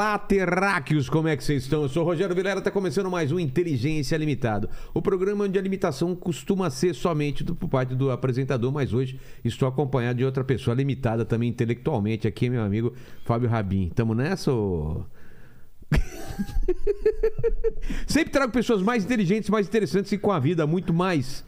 [0.00, 1.82] Olá, terráqueos, como é que vocês estão?
[1.82, 4.66] Eu sou o Rogério Vilera, tá começando mais um Inteligência Limitado.
[4.94, 9.20] O programa onde a limitação costuma ser somente do, por parte do apresentador, mas hoje
[9.44, 12.94] estou acompanhado de outra pessoa limitada também intelectualmente, aqui meu amigo
[13.26, 13.90] Fábio Rabin.
[13.90, 15.04] Tamo nessa ou...
[18.08, 21.44] Sempre trago pessoas mais inteligentes, mais interessantes e com a vida muito mais...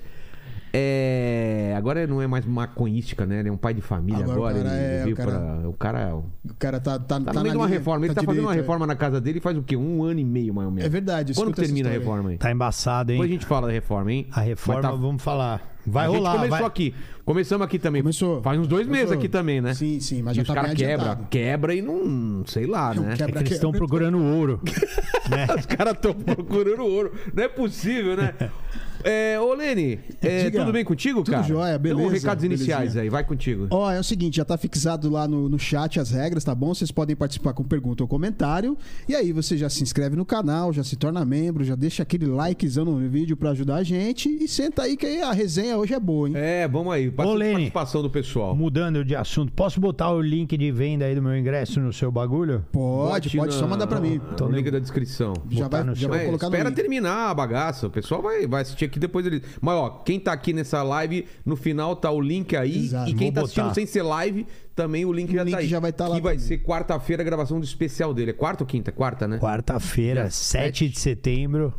[0.72, 1.74] É...
[1.76, 3.40] Agora não é mais maconhística, né?
[3.40, 4.54] Ele é um pai de família Agora agora.
[4.54, 6.12] o cara ele é- veio o cara- pra- O cara é...
[6.14, 6.24] O
[6.58, 8.06] cara tá, tá, Tá tá na uma reforma.
[8.06, 8.60] Ele tá, fazendo uma direito, é.
[8.62, 9.76] reforma na casa dele faz o quê?
[9.76, 10.86] Um ano e meio, mais ou menos.
[10.86, 12.38] É verdade, Quando termina a reforma aí?
[12.38, 13.16] Tá embaçado, hein?
[13.18, 14.26] Depois a gente fala da reforma, hein?
[14.32, 15.72] A reforma, tá- vamos falar.
[15.84, 16.66] Vai a gente rolar, começou vai.
[16.66, 16.94] aqui.
[17.24, 18.02] Começamos aqui também.
[18.02, 18.40] Começou.
[18.40, 19.08] Faz uns dois Começou.
[19.08, 19.74] meses aqui também, né?
[19.74, 22.44] Sim, sim, mas e já os tá caras quebra, quebra e não...
[22.46, 23.16] Sei lá, né?
[23.16, 23.40] quebra.
[23.40, 24.60] É que eles estão procurando ouro.
[25.28, 25.46] né?
[25.58, 27.12] Os caras estão procurando ouro.
[27.34, 28.32] Não é possível, né?
[29.04, 30.60] É, ô, Lene, é, Diga.
[30.60, 31.42] tudo bem contigo, Tudo cara?
[31.46, 33.02] jóia, Então, beleza, recados iniciais belezinha.
[33.02, 33.66] aí, vai contigo.
[33.70, 36.74] Ó, é o seguinte, já tá fixado lá no, no chat as regras, tá bom?
[36.74, 38.76] Vocês podem participar com pergunta ou comentário.
[39.08, 42.26] E aí você já se inscreve no canal, já se torna membro, já deixa aquele
[42.26, 44.28] likezão no vídeo pra ajudar a gente.
[44.28, 46.34] E senta aí que aí a resenha hoje é boa, hein?
[46.36, 47.10] É, vamos aí.
[47.10, 47.52] Bastante Lene.
[47.54, 48.54] participação do pessoal.
[48.56, 52.10] Mudando de assunto, posso botar o link de venda aí do meu ingresso no seu
[52.10, 52.64] bagulho?
[52.72, 54.20] Pode, Bote pode, só mandar pra mim.
[54.38, 55.32] No link da descrição.
[55.50, 56.76] Já botar vai, no já seu- vai colocar no espera link.
[56.76, 57.86] terminar a bagaça.
[57.86, 59.42] O pessoal vai, vai assistir aqui depois ele.
[59.60, 62.84] Mas ó, quem tá aqui nessa live, no final tá o link aí.
[62.84, 63.10] Exato.
[63.10, 63.74] E quem Vou tá assistindo botar.
[63.74, 65.66] sem ser live, também o link O já link tá aí.
[65.68, 66.46] já vai tá lá Que vai também.
[66.48, 68.30] ser quarta-feira a gravação do especial dele.
[68.30, 68.92] É quarta ou quinta?
[68.92, 69.38] Quarta, né?
[69.38, 71.72] Quarta-feira, Dia 7 de setembro,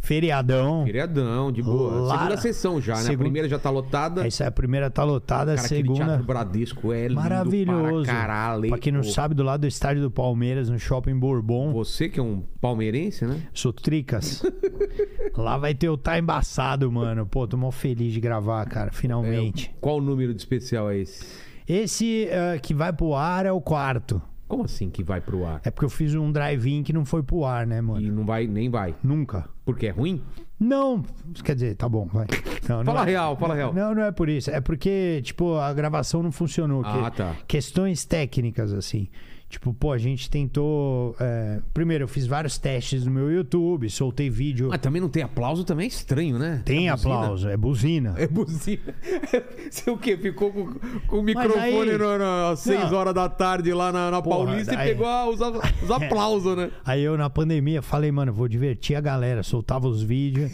[0.00, 0.84] feriadão.
[0.84, 1.92] Feriadão, de boa.
[2.02, 2.18] Lara.
[2.20, 3.00] Segunda sessão já, né?
[3.00, 4.26] A Segunda- primeira já tá lotada.
[4.26, 8.04] Essa é a primeira tá lotada, a Cara, aquele segunda Teatro Bradesco é lindo maravilhoso.
[8.06, 8.68] para caralho.
[8.68, 12.08] Pra quem não Pô, sabe, do lado do estádio do Palmeiras, no Shopping Bourbon, Você
[12.08, 13.40] que é um palmeirense, né?
[13.52, 14.42] sou tricas.
[15.36, 17.26] Lá vai ter o Tá Embaçado, mano.
[17.26, 19.70] Pô, tô mó feliz de gravar, cara, finalmente.
[19.74, 21.24] É, qual o número de especial é esse?
[21.66, 24.20] Esse eh, que vai pro ar é o quarto.
[24.48, 25.60] Como assim que vai pro ar?
[25.62, 28.00] É porque eu fiz um drive-in que não foi pro ar, né, mano?
[28.00, 28.94] E não vai, nem vai.
[29.04, 29.46] Nunca.
[29.64, 30.22] Porque é ruim?
[30.58, 31.04] Não,
[31.44, 32.26] quer dizer, tá bom, vai.
[32.68, 33.72] Não, não Fala é- real, fala real.
[33.74, 34.50] Não, não é por isso.
[34.50, 36.82] É porque, tipo, a gravação não funcionou.
[36.84, 37.36] Ah, que- tá.
[37.46, 39.08] Questões técnicas, assim.
[39.48, 41.16] Tipo, pô, a gente tentou.
[41.18, 44.68] é, Primeiro, eu fiz vários testes no meu YouTube, soltei vídeo.
[44.68, 46.60] Mas também não tem aplauso, também é estranho, né?
[46.66, 48.14] Tem É aplauso, é buzina.
[48.18, 48.94] É buzina.
[49.70, 50.18] Você o quê?
[50.18, 50.74] Ficou com,
[51.06, 51.58] com o microfone
[51.90, 52.98] aí- no- no- às 6 Não.
[52.98, 55.40] horas da tarde lá na, na Porra, Paulista daí- e pegou a- os,
[55.82, 56.70] os aplausos, né?
[56.84, 59.42] Aí eu, na pandemia, falei, mano, vou divertir a galera.
[59.42, 60.52] Soltava os vídeos.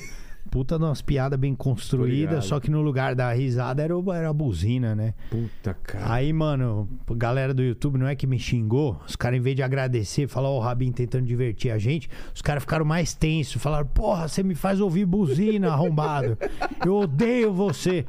[0.54, 4.32] Puta de umas piadas bem construídas, só que no lugar da risada era, era a
[4.32, 5.12] buzina, né?
[5.28, 6.15] Puta, cara.
[6.15, 8.97] Aí, mano, galera do YouTube não é que me xingou.
[9.04, 12.41] Os caras, em vez de agradecer, falar, ó, o Rabin tentando divertir a gente, os
[12.41, 13.60] caras ficaram mais tensos.
[13.60, 16.38] Falaram, porra, você me faz ouvir buzina, arrombado.
[16.87, 18.06] Eu odeio você.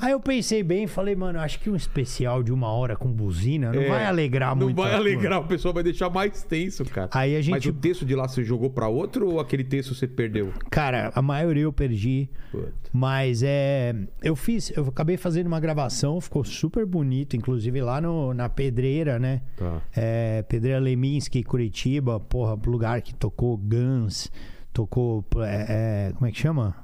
[0.00, 3.08] Aí eu pensei bem e falei, mano, acho que um especial de uma hora com
[3.10, 4.76] buzina não É, vai alegrar Não muito.
[4.76, 5.10] vai a turma.
[5.10, 7.08] alegrar, o pessoal vai deixar mais tenso, cara.
[7.12, 7.68] Aí a Mas gente.
[7.70, 10.52] o texto de lá você jogou pra outro ou aquele texto você perdeu?
[10.70, 12.28] Cara, a maioria eu perdi.
[12.50, 12.72] Puta.
[12.92, 13.94] Mas é.
[14.22, 19.18] Eu fiz, eu acabei fazendo uma gravação, ficou super bonito, inclusive lá no, na pedreira,
[19.18, 19.42] né?
[19.56, 19.80] Tá.
[19.94, 24.30] É, Pedreira Leminski, Curitiba, porra, lugar que tocou Guns,
[24.72, 25.24] tocou.
[25.44, 26.74] é, é, como é que chama?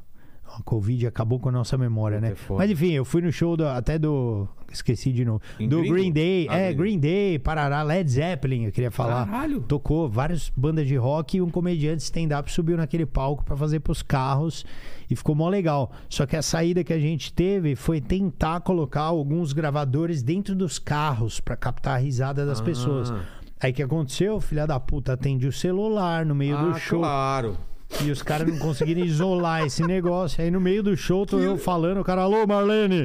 [0.58, 2.34] A Covid acabou com a nossa memória, né?
[2.50, 4.46] Mas enfim, eu fui no show do- até do.
[4.72, 5.40] Esqueci de novo.
[5.58, 5.94] Em do gringo?
[5.94, 6.46] Green Day.
[6.50, 9.26] Ah, é, Green Green Day, Parará, Led Zeppelin, eu queria falar.
[9.26, 9.60] Caralho.
[9.62, 14.02] Tocou várias bandas de rock e um comediante stand-up subiu naquele palco pra fazer pros
[14.02, 14.64] carros
[15.08, 15.92] e ficou mó legal.
[16.08, 20.78] Só que a saída que a gente teve foi tentar colocar alguns gravadores dentro dos
[20.78, 22.64] carros pra captar a risada das Ah.
[22.64, 23.12] pessoas.
[23.60, 24.40] Aí o que aconteceu?
[24.40, 26.98] Filha da puta atende o celular no meio Ah, do show.
[26.98, 27.56] claro.
[28.02, 30.42] E os caras não conseguiram isolar esse negócio.
[30.42, 33.04] Aí no meio do show tô eu falando, o cara, alô Marlene,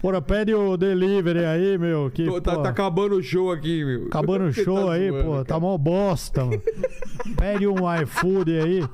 [0.00, 2.10] porra, pede o delivery aí, meu.
[2.10, 4.06] Que, Tô- tá, pô, tá acabando o show aqui, meu.
[4.06, 5.44] Acabando o show tá aí, zoando, pô, cara.
[5.44, 6.62] tá mó bosta, mano.
[7.36, 8.84] Pede um iFood aí.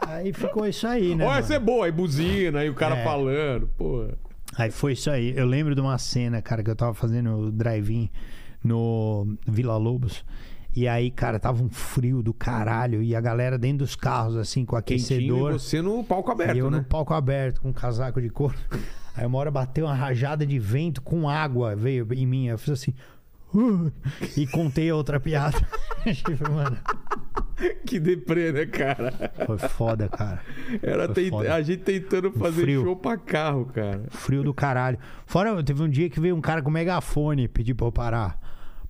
[0.00, 1.24] Aí ficou isso aí, né?
[1.24, 1.38] Ó, mano?
[1.40, 3.04] essa é boa, aí buzina, aí o cara É.
[3.04, 4.06] falando, pô.
[4.56, 5.32] Aí foi isso aí.
[5.36, 8.10] Eu lembro de uma cena, cara, que eu tava fazendo o drive-in
[8.62, 10.24] no Vila Lobos.
[10.74, 13.02] E aí, cara, tava um frio do caralho.
[13.02, 15.52] E a galera dentro dos carros, assim, com Quentinho e aquecedor.
[15.52, 16.78] você no palco aberto, e eu né?
[16.78, 18.56] no palco aberto, com um casaco de couro.
[19.14, 22.46] Aí uma hora bateu uma rajada de vento com água, veio em mim.
[22.46, 22.94] Eu fiz assim.
[23.54, 23.92] "Uh",
[24.34, 25.58] e contei a outra piada.
[26.24, 26.78] Tipo, Mano,
[27.86, 29.12] Que deprê, né, cara?
[29.46, 30.40] foi foda, cara.
[30.82, 31.54] Era tent- foda.
[31.54, 32.82] a gente tentando fazer frio.
[32.82, 34.02] show pra carro, cara.
[34.10, 34.98] Frio do caralho.
[35.26, 38.40] Fora, teve um dia que veio um cara com megafone pedir pra eu parar.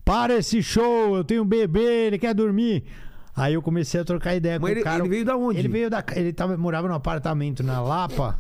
[0.05, 2.85] Para esse show, eu tenho um bebê, ele quer dormir.
[3.35, 4.99] Aí eu comecei a trocar ideia Mas com ele, o cara.
[5.01, 5.59] ele veio da onde?
[5.59, 6.05] Ele veio da.
[6.15, 8.39] Ele tava, morava num apartamento na Lapa.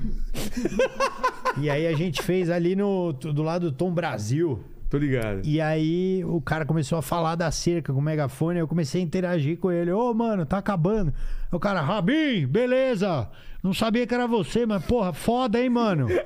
[1.56, 4.62] e aí a gente fez ali no, do lado do Tom Brasil.
[4.90, 5.40] Tô ligado.
[5.44, 9.04] E aí o cara começou a falar da cerca com o megafone, eu comecei a
[9.04, 9.90] interagir com ele.
[9.90, 11.14] Ô, mano, tá acabando.
[11.50, 13.30] O cara, Rabin, beleza.
[13.62, 16.08] Não sabia que era você, mas porra, foda, hein, mano.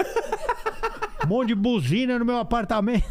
[1.24, 3.04] Um monte de buzina no meu apartamento.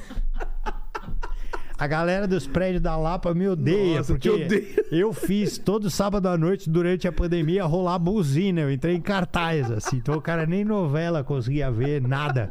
[1.78, 4.86] A galera dos prédios da Lapa me odeia, Nossa, porque odeia.
[4.92, 8.62] eu fiz todo sábado à noite durante a pandemia rolar buzina.
[8.62, 9.98] Eu entrei em cartaz, assim.
[9.98, 12.48] Então o cara nem novela conseguia ver, nada.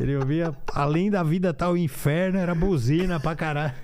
[0.00, 3.74] Ele ouvia, além da vida tá o inferno, era buzina pra caralho.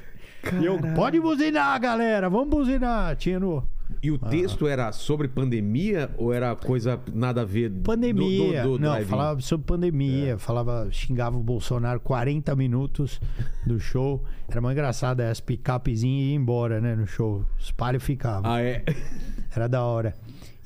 [0.61, 3.15] E eu, pode buzinar, galera, vamos buzinar.
[3.17, 3.65] Tinha no.
[4.03, 8.63] E o texto era sobre pandemia ou era coisa nada a ver Pandemia.
[8.63, 10.39] do, do, do não, falava sobre pandemia.
[10.39, 13.21] Falava, xingava o Bolsonaro 40 minutos
[13.67, 14.25] do show.
[14.49, 17.45] Era muito engraçado, as picapezinhas iam embora, né, no show.
[17.59, 18.51] Os palhos ficavam.
[18.51, 18.85] Ah, é?
[19.55, 20.15] Era da hora.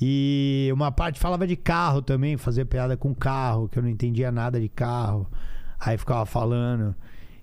[0.00, 4.30] E uma parte falava de carro também, fazia piada com carro, que eu não entendia
[4.30, 5.26] nada de carro.
[5.78, 6.94] Aí ficava falando.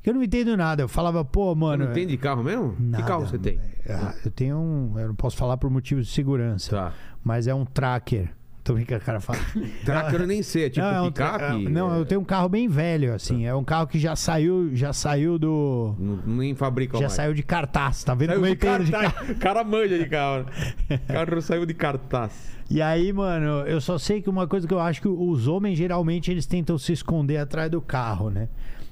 [0.03, 0.81] Que eu não entendo nada.
[0.81, 1.85] Eu falava, pô, Você mano.
[1.85, 2.75] não tem de carro mesmo?
[2.79, 3.03] Nada.
[3.03, 3.59] Que carro você tem?
[3.89, 4.97] Ah, Eu tenho um.
[4.99, 6.71] Eu não posso falar por motivos de segurança.
[6.75, 6.93] Tá.
[7.23, 8.29] Mas é um tracker.
[8.63, 9.39] Tô brincando, o cara fala.
[9.83, 11.43] Tracker eu nem sei, é tipo Não, é um picape?
[11.65, 13.43] é- Não, eu tenho um carro bem velho, assim.
[13.47, 15.95] É um carro que já saiu, já saiu do.
[15.97, 17.13] Não, nem fabrica Já mais.
[17.13, 19.13] saiu de cartaz, tá vendo Saiu como de de cartaz.
[19.13, 19.31] carro?
[19.31, 20.45] O cara manja de carro.
[20.89, 20.99] né?
[21.09, 22.51] O carro saiu de cartaz.
[22.69, 25.75] E aí, mano, eu só sei que uma coisa que eu acho que os homens
[25.77, 28.47] geralmente eles tentam se esconder atrás do carro, né?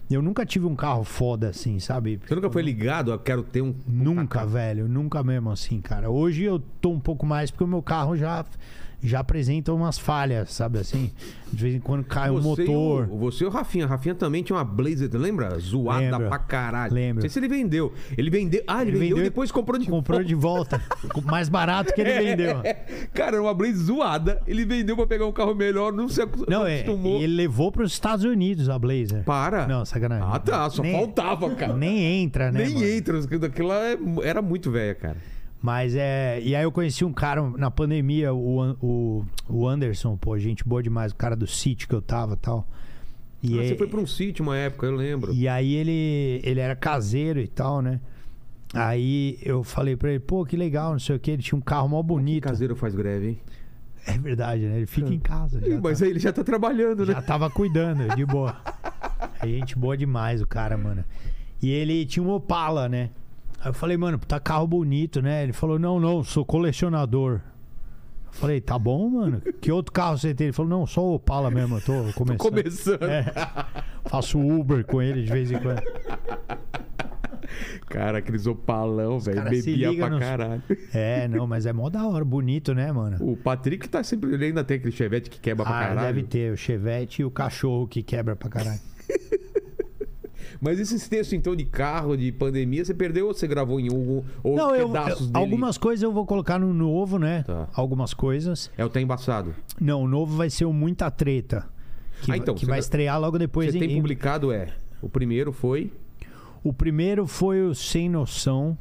[0.10, 2.20] Eu nunca tive um carro foda assim, sabe?
[2.26, 3.76] Você nunca foi ligado a quero ter um.
[3.88, 6.10] Nunca, velho, nunca mesmo assim, cara.
[6.10, 8.44] Hoje eu tô um pouco mais porque o meu carro já
[9.02, 11.12] já apresenta umas falhas, sabe assim?
[11.52, 13.08] De vez em quando cai um e motor.
[13.10, 13.88] o- você e o Rafinha.
[13.88, 15.58] Rafinha também tinha uma Blazer, lembra?
[15.60, 16.28] Zoada Lembro.
[16.30, 16.94] pra caralho.
[16.94, 17.16] Lembro.
[17.16, 17.94] Não sei se ele vendeu.
[18.18, 18.62] Ele vendeu.
[18.68, 20.82] Ah, ele, Ele vendeu, vendeu e depois comprou de Comprou de volta.
[21.26, 22.58] mais barato que ele vendeu.
[23.14, 24.42] Cara, era uma Blazer zoada.
[24.46, 27.22] Ele vendeu pra pegar um carro melhor, não se acos- Não, é, acostumou.
[27.22, 29.24] ele levou para os Estados Unidos a Blazer.
[29.24, 29.66] Para.
[29.68, 30.28] Não, sacanagem.
[30.30, 30.70] Ah, tá.
[30.70, 31.74] Só Nem- faltava, cara.
[31.74, 32.66] Nem entra, né?
[32.66, 32.86] Nem mano?
[32.86, 33.20] entra.
[33.48, 35.18] Aquilo é- era muito velha, cara.
[35.62, 36.40] Mas é.
[36.42, 40.82] E aí eu conheci um cara na pandemia, o, o, o Anderson, pô, gente boa
[40.82, 42.68] demais, o cara do sítio que eu tava e tal.
[43.44, 45.34] E, Ah, aí- Você foi pra um sítio uma época, eu lembro.
[45.34, 48.00] e aí ele, ele era caseiro e tal, né?
[48.74, 51.32] Aí eu falei pra ele, pô, que legal, não sei o que.
[51.32, 52.44] Ele tinha um carro mó bonito.
[52.44, 53.40] Caseiro faz greve, hein?
[54.06, 54.78] É verdade, né?
[54.78, 55.60] Ele fica em casa.
[55.68, 57.14] Ih, mas tá- aí ele já tá trabalhando, né?
[57.14, 58.56] já tava cuidando, de boa.
[59.42, 61.04] É gente boa demais o cara, mano.
[61.62, 63.10] E ele tinha um Opala, né?
[63.62, 65.44] Aí eu falei, mano, tá carro bonito, né?
[65.44, 67.42] Ele falou, não, não, sou colecionador.
[68.28, 69.42] Eu falei, tá bom, mano.
[69.60, 70.48] Que outro carro você tem?
[70.48, 72.38] Ele falou, não, só o Opala mesmo, eu tô começando.
[72.38, 73.04] Começando.
[73.04, 73.26] É.
[74.06, 75.82] Faço Uber com ele de vez em quando.
[77.88, 79.44] Cara, aqueles opalão, velho.
[79.50, 80.62] Bebia pra nos- caralho.
[80.94, 83.18] É, não, mas é mó da hora, bonito, né, mano?
[83.20, 84.32] O Patrick tá sempre.
[84.34, 86.08] Ele ainda tem aquele chevette que quebra pra Ah, caralho.
[86.08, 88.80] deve ter o Chevette e o cachorro que quebra pra caralho.
[90.62, 94.24] Mas esses textos, então, de carro, de pandemia, você perdeu ou você gravou em um
[94.44, 95.38] ou Não, eu, pedaços eu- dele?
[95.38, 97.44] algumas coisas eu vou colocar no novo, né?
[97.44, 97.70] Tá.
[97.74, 98.70] Algumas coisas.
[98.78, 99.56] É o Tá Embaçado.
[99.80, 101.66] Não, o novo vai ser o Muita Treta.
[102.22, 103.72] Que, Ah, então, que vai vai- estrear logo depois.
[103.72, 104.68] Você em- tem em- publicado, é.
[105.02, 105.94] O primeiro foi.
[106.62, 108.78] O primeiro foi o Sem Noção,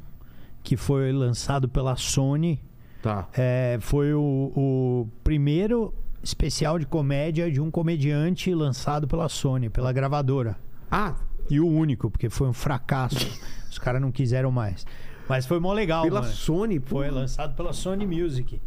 [0.65, 2.61] que foi lançado pela Sony.
[3.01, 3.29] Tá.
[3.33, 9.93] É, foi o, o primeiro especial de comédia de um comediante lançado pela Sony, pela
[9.93, 10.57] gravadora.
[10.91, 11.15] Ah,
[11.51, 13.27] E o único, porque foi um fracasso.
[13.71, 14.87] Os caras não quiseram mais.
[15.29, 16.33] Mas foi mó legal, pela mano.
[16.33, 16.97] Sony, pô.
[16.97, 18.61] Foi lançado pela Sony Music.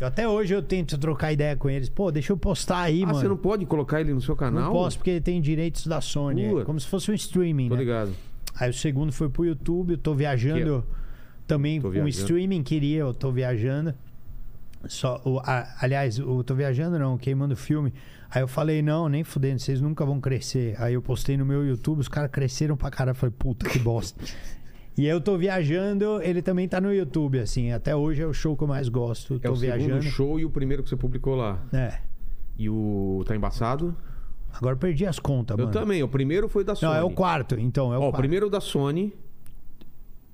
[0.00, 1.88] Eu, até hoje eu tento trocar ideia com eles.
[1.88, 3.18] Pô, deixa eu postar aí, Ah, mano.
[3.18, 4.64] você não pode colocar ele no seu canal?
[4.64, 6.44] Não posso porque tem direitos da Sony.
[6.60, 7.80] É como se fosse um streaming, Tô né?
[7.80, 8.12] ligado.
[8.58, 9.92] Aí o segundo foi pro YouTube.
[9.92, 10.84] Eu tô viajando
[11.46, 12.08] também Tô viajando.
[12.10, 12.62] streaming.
[12.62, 13.94] Queria, eu tô viajando.
[14.88, 17.92] Só, o, a- aliás, eu tô viajando não, queimando filme.
[18.34, 20.74] Aí eu falei, não, nem fudendo, vocês nunca vão crescer.
[20.78, 23.14] Aí eu postei no meu YouTube, os caras cresceram pra caralho.
[23.14, 24.24] Eu falei, puta que bosta.
[24.96, 27.72] e eu tô viajando, ele também tá no YouTube, assim.
[27.72, 29.34] Até hoje é o show que eu mais gosto.
[29.42, 30.02] É tô o segundo viajando.
[30.04, 31.62] show e o primeiro que você publicou lá.
[31.72, 31.98] É.
[32.56, 33.94] E o Tá Embaçado?
[34.54, 35.78] Agora eu perdi as contas, Eu mano.
[35.78, 36.02] também.
[36.02, 36.92] O primeiro foi da Sony.
[36.92, 37.92] Não, é o quarto, então.
[37.92, 38.18] É o Ó, o quarto.
[38.18, 39.12] primeiro da Sony.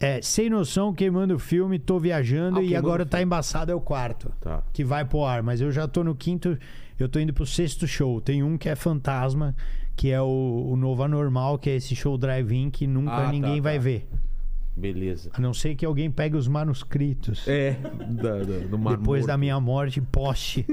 [0.00, 3.74] É, sem noção, queimando o filme, tô viajando Ah, e agora o tá embaçado é
[3.74, 4.30] o quarto.
[4.40, 4.62] Tá.
[4.72, 6.56] Que vai pro ar, mas eu já tô no quinto,
[7.02, 8.20] eu tô indo pro sexto show.
[8.20, 9.54] Tem um que é fantasma,
[9.96, 13.32] que é o, o novo anormal, que é esse show drive-in que nunca Ah, tá,
[13.32, 13.82] ninguém vai tá.
[13.82, 14.08] ver.
[14.76, 15.30] Beleza.
[15.32, 17.46] A não ser que alguém pegue os manuscritos.
[17.48, 19.40] É, da, da, do Mar Depois da Morto.
[19.40, 20.64] minha morte, poste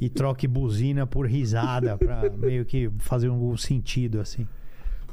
[0.00, 4.48] e troque buzina por risada pra meio que fazer algum sentido assim.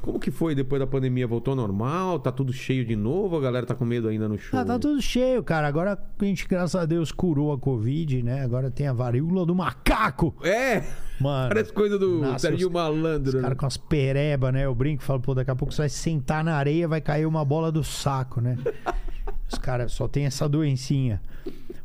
[0.02, 1.26] Como que foi depois da pandemia?
[1.26, 2.18] Voltou normal?
[2.18, 3.36] Tá tudo cheio de novo?
[3.36, 4.58] A galera tá com medo ainda no show?
[4.58, 5.66] Ah, tá tudo cheio, cara.
[5.68, 8.42] Agora a gente, graças a Deus, curou a Covid, né?
[8.42, 10.34] Agora tem a varíola do macaco.
[10.42, 10.82] É!
[11.20, 11.48] Mano.
[11.48, 13.28] Parece coisa do os- Malandro.
[13.28, 13.42] Os né?
[13.42, 14.64] caras com as pereba, né?
[14.64, 17.26] Eu brinco e falo, pô, daqui a pouco você vai sentar na areia, vai cair
[17.26, 18.56] uma bola do saco, né?
[19.52, 21.20] Os caras só tem essa doencinha.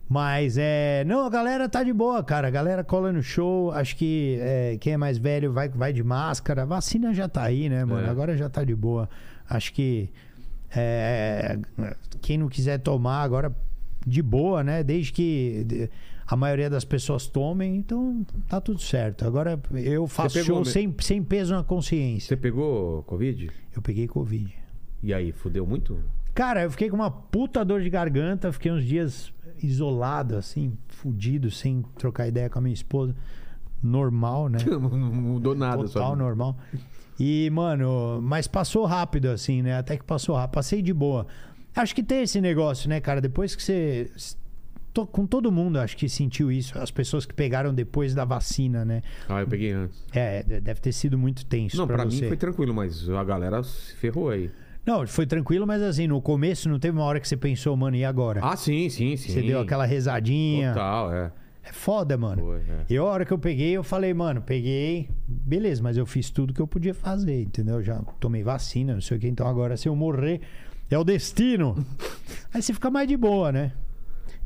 [0.07, 1.03] Mas é.
[1.05, 2.47] Não, a galera tá de boa, cara.
[2.47, 3.71] A galera cola no show.
[3.71, 6.61] Acho que é, quem é mais velho vai, vai de máscara.
[6.61, 8.05] A vacina já tá aí, né, mano?
[8.05, 8.09] É.
[8.09, 9.09] Agora já tá de boa.
[9.49, 10.09] Acho que.
[10.75, 11.57] é,
[12.21, 13.55] quem não quiser tomar agora
[14.05, 14.83] de boa, né?
[14.83, 15.89] Desde que
[16.27, 19.25] a maioria das pessoas tomem, então tá tudo certo.
[19.25, 20.71] Agora eu faço show mesmo?
[20.71, 22.29] sem, sem peso na consciência.
[22.29, 23.49] Você pegou Covid?
[23.75, 24.53] Eu peguei Covid.
[25.03, 25.99] E aí, fudeu muito?
[26.33, 29.31] Cara, eu fiquei com uma puta dor de garganta, fiquei uns dias
[29.61, 33.15] isolado, assim, fudido, sem trocar ideia com a minha esposa.
[33.81, 34.59] Normal, né?
[34.69, 35.83] Não mudou nada.
[35.83, 36.15] Total só...
[36.15, 36.57] normal.
[37.19, 39.77] E, mano, mas passou rápido, assim, né?
[39.77, 40.53] Até que passou rápido.
[40.55, 41.27] Passei de boa.
[41.75, 43.21] Acho que tem esse negócio, né, cara?
[43.21, 44.09] Depois que você.
[44.93, 46.77] tô- com todo mundo, acho que sentiu isso.
[46.79, 49.01] As pessoas que pegaram depois da vacina, né?
[49.29, 50.03] Ah, eu peguei antes.
[50.13, 52.27] É, de- deve ter sido muito tenso Não, pra, pra mim você.
[52.27, 54.49] foi tranquilo, mas a galera se ferrou aí.
[54.85, 57.95] Não, foi tranquilo, mas assim, no começo não teve uma hora que você pensou, mano,
[57.95, 58.39] e agora?
[58.43, 59.31] Ah, sim, sim, sim.
[59.31, 60.73] você deu aquela rezadinha.
[60.73, 61.31] Total, é.
[61.63, 62.43] É foda, mano.
[62.43, 62.85] Foi, é.
[62.87, 66.53] E a hora que eu peguei, eu falei, mano, peguei, beleza, mas eu fiz tudo
[66.53, 67.81] que eu podia fazer, entendeu?
[67.81, 70.41] Já tomei vacina, não sei o que, então agora se eu morrer,
[70.91, 71.75] é o destino.
[72.53, 73.71] Aí você fica mais de boa, né?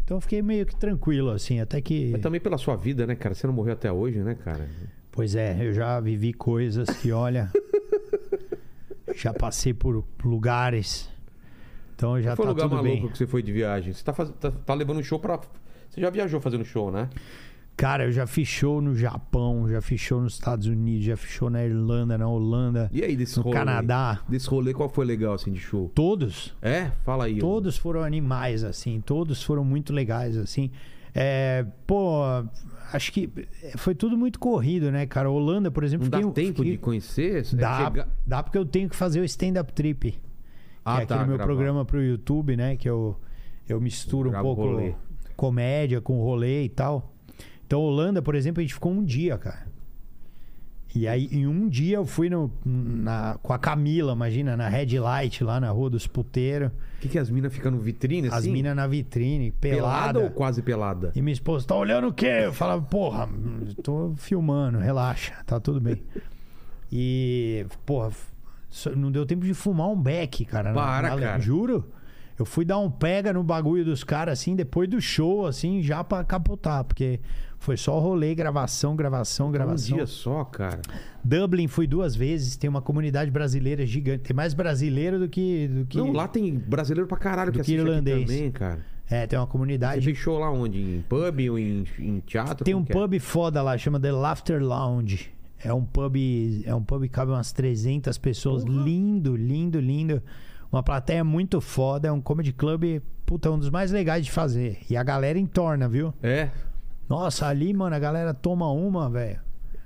[0.06, 2.12] Então eu fiquei meio que tranquilo, assim, até que.
[2.14, 3.36] Mas também pela sua vida, né, cara?
[3.36, 4.68] Você não morreu até hoje, né, cara?
[5.12, 7.52] Pois é, eu já vivi coisas que, olha.
[9.24, 11.10] Já passei por lugares.
[11.96, 13.12] Então já Qual foi tá lugar tudo maluco bem.
[13.12, 13.92] que você foi de viagem?
[13.94, 14.30] Você tá, faz...
[14.40, 15.40] tá, tá levando um show pra.
[15.90, 17.10] Você já viajou fazendo show, né?
[17.76, 21.32] Cara, eu já fiz show no Japão, já fiz show nos Estados Unidos, já fiz
[21.32, 23.56] show na Irlanda, na Holanda, E aí, desse no rolê?
[23.56, 24.22] Canadá.
[24.28, 25.90] Desse rolê, qual foi legal, assim, de show?
[25.96, 26.54] Todos.
[26.62, 26.92] É?
[27.06, 27.40] Fala aí.
[27.40, 29.00] Todos foram animais, assim.
[29.00, 30.72] Todos foram muito legais, assim.
[31.14, 32.22] É, pô,
[32.94, 33.30] acho que
[33.78, 35.30] foi tudo muito corrido, né, cara?
[35.30, 36.06] Holanda, por exemplo...
[36.06, 37.46] Não dá fiquei- tempo fiquei- de conhecer?
[37.54, 40.12] É Dá, chegar- dá porque eu tenho que fazer o stand-up trip.
[40.12, 40.20] Que
[40.86, 41.44] Ah, é tá, aquele meu gravar.
[41.54, 42.76] programa pro YouTube, né?
[42.76, 43.20] Que eu,
[43.68, 44.96] eu misturo um Grava o pouco rolê.
[45.36, 47.14] comédia com rolê e tal.
[47.66, 49.68] Então, Holanda, por exemplo, a gente ficou um dia, cara.
[50.96, 54.98] E aí, em um dia, eu fui no, na, com a Camila, imagina, na Red
[55.00, 56.70] Light, lá na Rua dos Puteiros.
[56.98, 58.38] O que, que as minas ficam no vitrine, assim?
[58.38, 60.20] As minas na vitrine, pelada pelada.
[60.20, 61.12] ou quase pelada?
[61.16, 62.26] E minha esposa, tá olhando o quê?
[62.46, 63.30] Eu falava, porra,
[63.84, 66.02] tô filmando, relaxa, tá tudo bem.
[66.92, 68.10] E, porra,
[68.96, 70.70] não deu tempo de fumar um beck, cara.
[70.70, 71.40] na- Para, na- cara.
[71.40, 71.88] Juro.
[72.38, 76.04] Eu fui dar um pega no bagulho dos caras, assim, depois do show, assim, já
[76.04, 77.20] pra capotar, porque
[77.60, 79.98] foi só rolê, gravação, gravação, Um gravação.
[79.98, 80.82] dia só, cara.
[81.24, 85.68] Dublin fui duas vezes, tem uma comunidade brasileira gigante, tem mais brasileiro do que...
[85.68, 88.26] Do que Não, lá tem brasileiro pra caralho Do que que irlandês.
[88.26, 88.80] também, cara.
[89.10, 90.80] É, tem uma Você comunidade fez show lá onde?
[90.80, 92.64] Em pub ou em, em teatro?
[92.64, 92.94] Tem um é?
[92.94, 95.32] pub foda lá, chama The Laughter Lounge.
[95.62, 96.16] É um pub,
[96.64, 98.64] é um pub que cabe umas 300 pessoas.
[98.64, 100.24] Lindo, lindo, lindo.
[100.72, 102.08] Uma plateia muito foda.
[102.08, 104.78] É um comedy club, puta, um dos mais legais de fazer.
[104.90, 106.14] E a galera entorna, viu?
[106.24, 106.50] É.
[107.10, 109.40] Nossa, ali, mano, a galera toma uma, velho.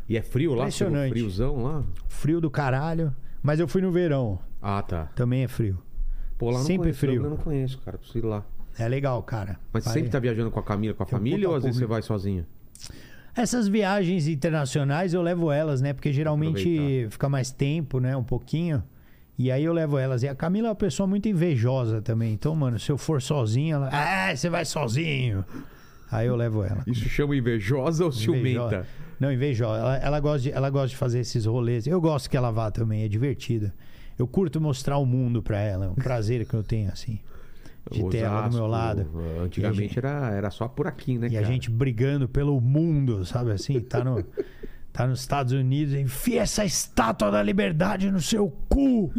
[0.09, 0.63] E é frio lá?
[0.63, 1.11] Impressionante.
[1.11, 1.83] Friozão lá?
[2.09, 3.15] Frio do caralho.
[3.41, 4.37] Mas eu fui no verão.
[4.61, 5.05] Ah, tá.
[5.15, 5.79] Também é frio.
[6.37, 7.23] Pô, lá eu não Sempre conheço, frio.
[7.23, 7.97] Eu não conheço, cara.
[7.97, 8.43] Preciso ir lá.
[8.77, 9.57] É legal, cara.
[9.71, 11.79] Mas Vai- sempre tá viajando com a Camila, com a um família ou às vezes
[11.79, 12.45] você vai sozinho?
[13.35, 15.93] Essas viagens internacionais eu levo elas, né?
[15.93, 17.11] Porque geralmente Aproveitar.
[17.11, 18.15] fica mais tempo, né?
[18.15, 18.83] Um pouquinho.
[19.37, 20.21] E aí eu levo elas.
[20.23, 22.33] E a Camila é uma pessoa muito invejosa também.
[22.33, 23.89] Então, mano, se eu for sozinho, ela.
[23.91, 25.43] Ah, você vai sozinho.
[26.15, 26.83] Aí eu levo ela.
[26.87, 28.47] Isso chama invejosa ou ciumenta?
[28.65, 28.87] Invejosa.
[29.19, 29.79] Não, invejosa.
[29.79, 31.87] Ela, ela, gosta de, ela gosta de fazer esses rolês.
[31.87, 33.71] Eu gosto que ela vá também, é divertido.
[34.17, 35.85] Eu curto mostrar o mundo pra ela.
[35.85, 37.19] É um prazer que eu tenho, assim.
[37.91, 39.07] De ter ela do meu Osasco, lado.
[39.43, 41.45] Antigamente gente- era, era só por aqui, né, E cara?
[41.45, 43.79] a gente brigando pelo mundo, sabe assim?
[43.81, 44.23] Tá, no,
[44.93, 49.11] tá nos Estados Unidos, enfia essa estátua da liberdade no seu cu.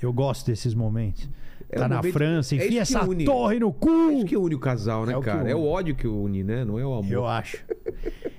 [0.00, 1.28] Eu gosto desses momentos.
[1.74, 3.24] É tá o na momento- França, é enfia que essa une.
[3.24, 4.10] torre no É cu.
[4.12, 5.48] isso que une o casal, né, É o cara?
[5.50, 6.64] É o ódio que une, né?
[6.64, 7.10] Não é o amor.
[7.12, 7.64] Eu acho.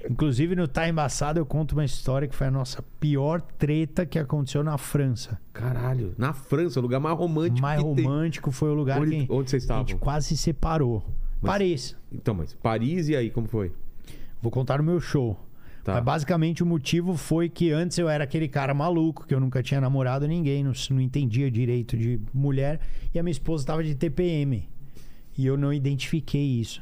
[0.09, 4.19] Inclusive, no Tá Embaçado, eu conto uma história que foi a nossa pior treta que
[4.19, 5.39] aconteceu na França.
[5.51, 6.13] Caralho.
[6.17, 8.05] Na França, o lugar mais romântico mais que tem.
[8.05, 9.99] romântico foi o lugar Onde- que onde vocês a gente estavam?
[9.99, 11.03] quase se separou.
[11.41, 11.95] Mas- Paris.
[12.11, 13.71] Então, mas Paris e aí, como foi?
[14.41, 15.37] Vou contar no meu show.
[15.85, 15.93] Tá.
[15.93, 19.61] Mas basicamente o motivo foi que antes eu era aquele cara maluco, que eu nunca
[19.61, 22.79] tinha namorado ninguém, não, não entendia direito de mulher,
[23.13, 24.67] e a minha esposa estava de TPM.
[25.37, 26.81] E eu não identifiquei isso.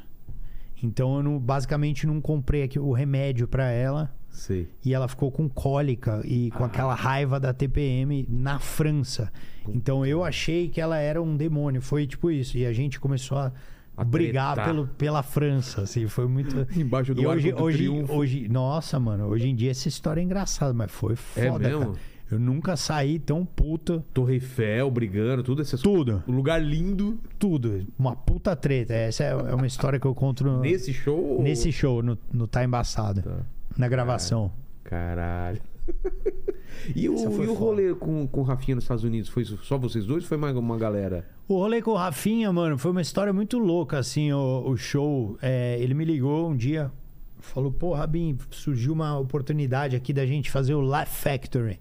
[0.81, 4.15] Então eu não- basicamente não comprei aqui o remédio pra ela.
[4.29, 4.69] Sei.
[4.85, 9.29] E ela ficou com cólica e com aquela raiva da TPM na França.
[9.67, 11.81] Então eu achei que ela era um demônio.
[11.81, 12.57] Foi tipo isso.
[12.57, 13.51] E a gente começou a,
[13.95, 15.81] A brigar pelo, pela França.
[15.81, 16.67] Assim, foi muito.
[16.79, 18.13] Embaixo do e hoje, do hoje, Triunfo.
[18.13, 21.79] hoje, nossa, mano, hoje em dia essa história é engraçada, mas foi foda, É mesmo?
[21.93, 22.13] cara.
[22.31, 24.03] Eu nunca saí tão puta.
[24.11, 27.85] Torre Eiffel, brigando, tudo essas Tudo, Um lugar lindo tudo.
[27.99, 28.93] Uma puta treta.
[28.93, 31.39] Essa é, é uma história que eu conto no- nesse show.
[31.43, 33.37] nesse show, no, no Tá Embaçado, Tá.
[33.77, 34.51] na gravação.
[34.83, 35.61] Caralho.
[36.95, 39.29] E o, e o rolê com, com o Rafinha nos Estados Unidos?
[39.29, 41.25] Foi só vocês dois ou foi mais uma galera?
[41.47, 45.37] O rolê com o Rafinha, mano, foi uma história muito louca, assim, o, o show.
[45.41, 46.91] É, ele me ligou um dia,
[47.39, 51.79] falou, pô, Rabin, surgiu uma oportunidade aqui da gente fazer o Life Factory.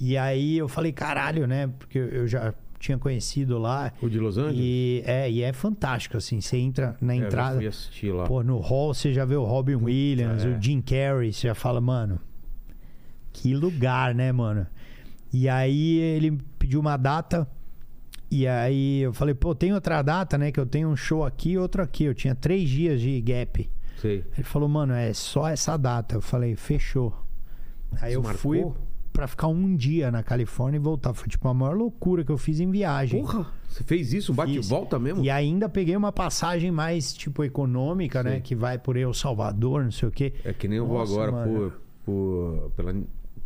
[0.00, 1.68] E aí eu falei, caralho, né?
[1.78, 3.92] Porque eu já tinha conhecido lá.
[4.02, 4.58] O de Los Angeles?
[4.60, 7.56] E é, e é fantástico, assim, você entra na É, eu entrada.
[7.56, 8.24] fui assistir lá.
[8.24, 10.48] Pô, no hall você já vê o Robin Williams, é.
[10.48, 12.20] o Jim Carrey, você já fala, mano,
[13.34, 14.66] que lugar, né, mano?
[15.32, 17.46] E aí ele pediu uma data,
[18.30, 20.50] e aí eu falei, pô, tem outra data, né?
[20.52, 22.04] Que eu tenho um show aqui e outro aqui.
[22.04, 23.68] Eu tinha três dias de gap.
[24.00, 24.24] Sei.
[24.32, 26.14] Ele falou, mano, é só essa data.
[26.14, 27.12] Eu falei, fechou.
[28.00, 28.38] Aí Você eu marcou?
[28.40, 28.64] fui
[29.12, 31.14] pra ficar um dia na Califórnia e voltar.
[31.14, 33.20] Foi tipo a maior loucura que eu fiz em viagem.
[33.20, 34.32] Porra, você fez isso?
[34.32, 35.22] Um bate e volta mesmo?
[35.24, 38.36] E ainda peguei uma passagem mais, tipo, econômica, né?
[38.36, 38.40] Sim.
[38.42, 40.32] Que vai por El Salvador, não sei o quê.
[40.44, 41.52] É que nem eu vou Nossa, agora mano.
[41.52, 42.94] por, por- pela,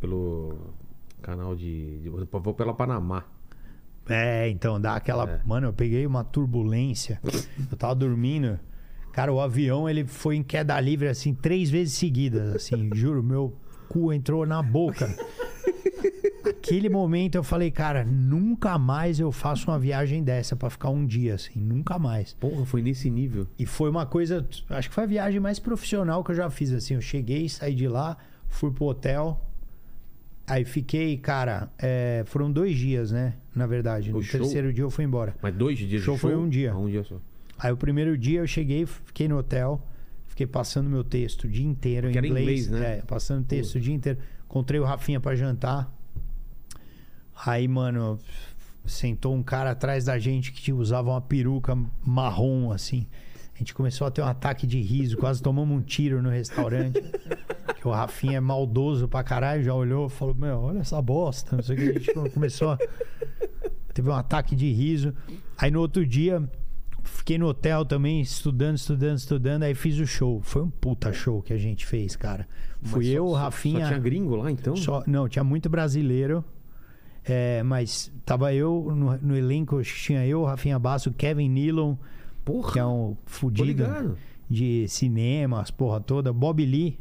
[0.00, 0.75] pelo
[1.21, 2.09] canal de, de.
[2.09, 3.25] Vou pela Panamá.
[4.09, 5.28] É, então dá aquela.
[5.28, 5.40] É.
[5.45, 7.21] Mano, eu peguei uma turbulência.
[7.71, 8.59] Eu tava dormindo.
[9.12, 13.57] Cara, o avião ele foi em queda livre assim três vezes seguidas, assim, juro, meu
[13.88, 15.12] cu entrou na boca.
[16.49, 21.05] Aquele momento eu falei, cara, nunca mais eu faço uma viagem dessa pra ficar um
[21.05, 22.33] dia assim, nunca mais.
[22.35, 23.47] Porra, foi nesse nível.
[23.59, 26.73] E foi uma coisa, acho que foi a viagem mais profissional que eu já fiz
[26.73, 26.95] assim.
[26.95, 28.17] Eu cheguei, saí de lá,
[28.49, 29.48] fui pro hotel.
[30.49, 33.35] Aí fiquei, cara, é, foram dois dias, né?
[33.55, 34.11] Na verdade.
[34.11, 34.40] No O show?
[34.40, 35.35] terceiro dia eu fui embora.
[35.43, 36.31] Mas dois dias de Show show?
[36.31, 36.73] foi um dia.
[36.73, 37.21] Ah, um dia só.
[37.59, 39.85] Aí o primeiro dia eu cheguei, fiquei no hotel,
[40.26, 42.67] fiquei passando meu texto o dia inteiro em Que era em inglês.
[42.67, 42.99] inglês, né?
[42.99, 44.19] É, passando texto o dia inteiro.
[44.47, 45.93] Encontrei o Rafinha pra jantar.
[47.45, 48.19] Aí, mano,
[48.87, 53.06] sentou um cara atrás da gente que usava uma peruca marrom, assim.
[53.58, 57.02] A gente começou a ter um ataque de riso, quase tomamos um tiro no restaurante.
[57.80, 61.56] que o Rafinha é maldoso pra caralho, já olhou e falou: Meu, olha essa bosta.
[61.56, 61.99] Não sei o que.
[61.99, 62.78] A gente começou a.
[63.92, 65.12] Teve um ataque de riso.
[65.56, 66.49] Aí no outro dia,
[67.02, 69.64] fiquei no hotel também, estudando, estudando, estudando.
[69.64, 70.40] Aí fiz o show.
[70.40, 72.47] Foi um puta show que a gente fez, cara.
[72.80, 73.80] Fui Mas só- eu, o Rafinha.
[73.80, 74.76] Só tinha gringo lá então?
[74.76, 76.44] Só- não, tinha muito brasileiro.
[77.25, 81.97] É, mas tava eu no, no elenco, tinha eu, Rafinha Basso, Kevin Nealon,
[82.49, 84.17] Porra, que é um fudido
[84.49, 86.32] de cinema, as porra toda.
[86.32, 86.99] Bob Lee.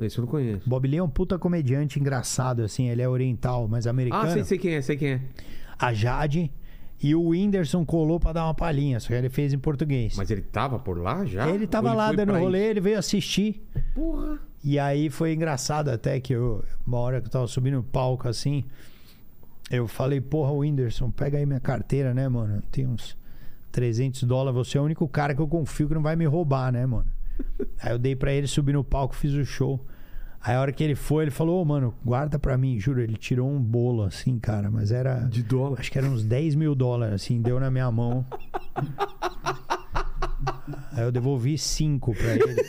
[0.00, 0.68] Esse eu não conheço.
[0.68, 2.88] Bob Lee é um puta comediante engraçado, assim.
[2.88, 4.26] Ele é oriental, mas americano.
[4.26, 5.20] Ah, sei, sei quem é, sei quem é.
[5.78, 6.50] A Jade.
[7.02, 10.16] E o Whindersson colou pra dar uma palhinha, só que ele fez em português.
[10.16, 11.46] Mas ele tava por lá já?
[11.50, 12.70] ele tava Ou lá dando rolê, isso?
[12.70, 13.62] ele veio assistir.
[13.94, 14.38] Porra.
[14.64, 18.26] E aí foi engraçado até que eu, uma hora que eu tava subindo o palco
[18.26, 18.64] assim,
[19.70, 22.62] eu falei, porra, Whindersson, pega aí minha carteira, né, mano?
[22.72, 23.14] Tem uns
[23.76, 26.72] 300 dólares, você é o único cara que eu confio que não vai me roubar,
[26.72, 27.04] né, mano?
[27.78, 29.84] aí eu dei pra ele, subi no palco, fiz o show.
[30.40, 33.18] Aí a hora que ele foi, ele falou, ô, mano, guarda pra mim, juro, ele
[33.18, 35.18] tirou um bolo assim, cara, mas era...
[35.28, 35.78] De dólar.
[35.80, 38.24] Acho que era uns 10 mil dólares, assim, deu na minha mão.
[40.92, 42.60] Aí eu devolvi 5 pra ele.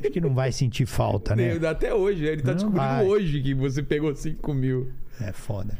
[0.00, 1.52] Acho que não vai sentir falta, né?
[1.68, 2.28] Até hoje, né?
[2.30, 3.06] ele tá Não descobrindo vai.
[3.06, 4.90] hoje que você pegou 5 mil.
[5.20, 5.78] É foda.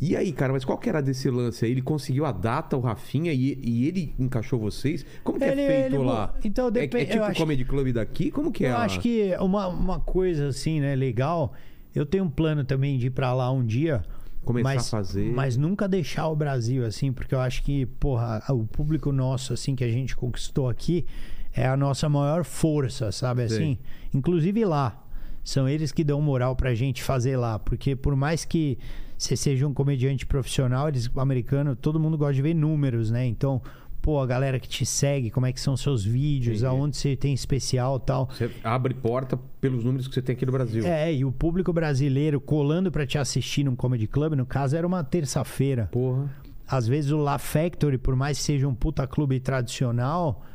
[0.00, 1.70] E aí, cara, mas qual que era desse lance aí?
[1.72, 5.04] Ele conseguiu a data, o Rafinha, e, e ele encaixou vocês?
[5.22, 6.34] Como que Ele- é feito ele- lá?
[6.42, 8.30] então, É- depende- É, tipo eu o Comedy Club daqui?
[8.30, 11.52] Como que é eu acho que uma, uma coisa assim, né, legal.
[11.94, 14.02] Eu tenho um plano também de ir pra lá um dia.
[14.42, 15.32] Começar mas, a fazer.
[15.34, 19.74] Mas nunca deixar o Brasil, assim, porque eu acho que, porra, o público nosso, assim,
[19.76, 21.04] que a gente conquistou aqui,
[21.52, 23.76] é a nossa maior força, sabe assim?
[24.14, 25.04] Inclusive lá.
[25.44, 27.58] São eles que dão moral pra gente fazer lá.
[27.58, 28.78] Porque por mais que
[29.20, 33.26] você seja um comediante profissional, eles, americano, todo mundo gosta de ver números, né?
[33.26, 33.60] Então,
[34.00, 37.34] pô, a galera que te segue, como é que são seus vídeos, aonde você tem
[37.34, 38.30] especial e tal.
[38.30, 40.86] Você abre porta pelos números que você tem aqui no Brasil.
[40.86, 44.86] É, e o público brasileiro colando pra te assistir num comedy club, no caso era
[44.86, 45.90] uma terça-feira.
[45.92, 46.34] Porra.
[46.66, 50.46] Às vezes o La Factory, por mais que seja um puta clube tradicional,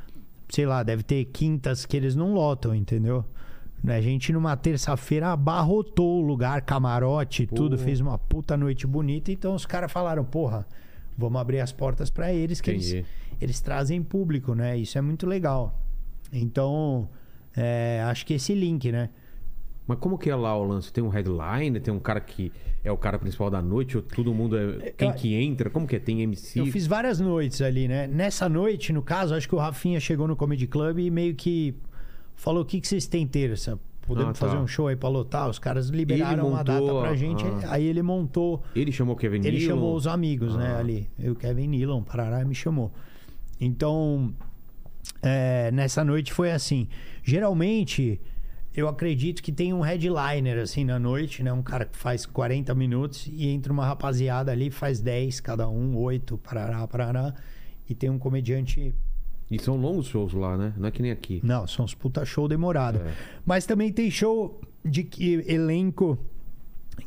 [0.49, 3.23] sei lá, deve ter quintas que eles não lotam, entendeu?
[3.88, 7.86] A gente numa terça-feira abarrotou o lugar, camarote, tudo, Porra.
[7.86, 10.65] fez uma puta noite bonita, então os caras falaram, porra,
[11.17, 13.06] vamos abrir as portas pra eles que eles, Entendi.
[13.39, 14.78] eles trazem público, né?
[14.78, 15.80] Isso é muito legal.
[16.34, 17.08] Então,
[17.56, 19.10] é, acho que esse link, né?
[19.88, 20.91] Mas como que é lá o lance?
[20.91, 22.52] Tem um headline, tem um cara que
[22.84, 25.69] é o cara principal da noite, ou todo mundo é quem Eu- que entra?
[25.69, 26.00] Como que é?
[26.00, 26.60] Tem MC?
[26.60, 28.08] Eu fiz várias noites ali, né?
[28.08, 31.76] Nessa noite, no caso, acho que o Rafinha chegou no Comedy Club e meio que
[32.36, 33.80] falou: o que, que vocês têm terça?
[34.02, 34.45] Podemos Ah, tá.
[34.48, 35.50] fazer um show aí pra lotar?
[35.50, 37.43] Os caras liberaram uma montou data pra gente.
[37.43, 37.71] ah.
[37.74, 38.63] Aí ele montou.
[38.76, 40.80] Ele chamou o Kevin Ele chamou os amigos, né, Ah.
[40.80, 41.10] ali.
[41.17, 42.91] Eu, Kevin Nilon, Parará, me chamou.
[43.60, 44.32] Então,
[45.24, 46.88] é, nessa noite foi assim.
[47.24, 48.21] Geralmente,
[48.76, 51.52] eu acredito que tem um headliner, assim, na noite, né?
[51.52, 55.98] Um cara que faz 40 minutos e entra uma rapaziada ali, faz 10 cada um,
[55.98, 57.34] 8, Parará, Parará.
[57.89, 58.93] E tem um comediante
[59.49, 60.73] E são longos shows lá, né?
[60.75, 61.39] Não é que nem aqui.
[61.43, 62.97] não, são uns puta show demorado.
[62.99, 63.13] É.
[63.45, 66.17] Mas também tem show de que, elenco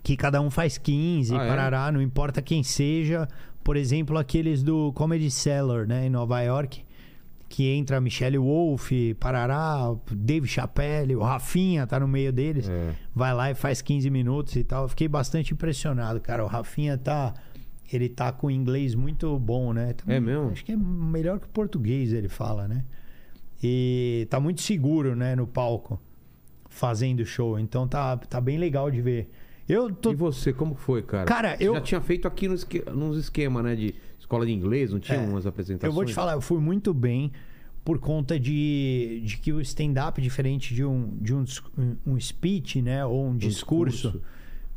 [0.02, 1.48] que cada um faz 15, Ah, é?
[1.48, 3.26] parará, não importa quem seja.
[3.64, 6.84] Por exemplo, aqueles do Comedy Cellar, né, em Nova York,
[7.48, 12.68] que entra Michelle Wolf, parará, Dave Chappelle, o Rafinha tá no meio deles.
[12.68, 12.94] É.
[13.14, 14.84] Vai lá e faz 15 minutos e tal.
[14.84, 16.44] Eu fiquei bastante impressionado, cara.
[16.44, 17.34] O Rafinha tá
[17.96, 19.92] ele tá com inglês muito bom, né?
[19.94, 20.50] Tá- É mesmo?
[20.50, 22.84] Acho que é melhor que o português, ele fala, né?
[23.62, 26.00] E tá muito seguro, né, no palco,
[26.68, 27.58] fazendo show.
[27.58, 29.30] Então tá, tá bem legal de ver.
[29.68, 30.12] Eu tô.
[30.12, 31.24] E você, como foi, cara?
[31.26, 33.74] Cara, Você eu- já tinha feito aqui nos, nos esquemas, né?
[33.76, 35.26] De escola de inglês, não tinha É.
[35.26, 35.90] umas apresentações?
[35.90, 37.32] Eu vou te falar, eu fui muito bem
[37.84, 41.44] por conta de, de que o stand-up, diferente de um, de um,
[42.06, 44.22] um speech, né, ou um discurso, discurso.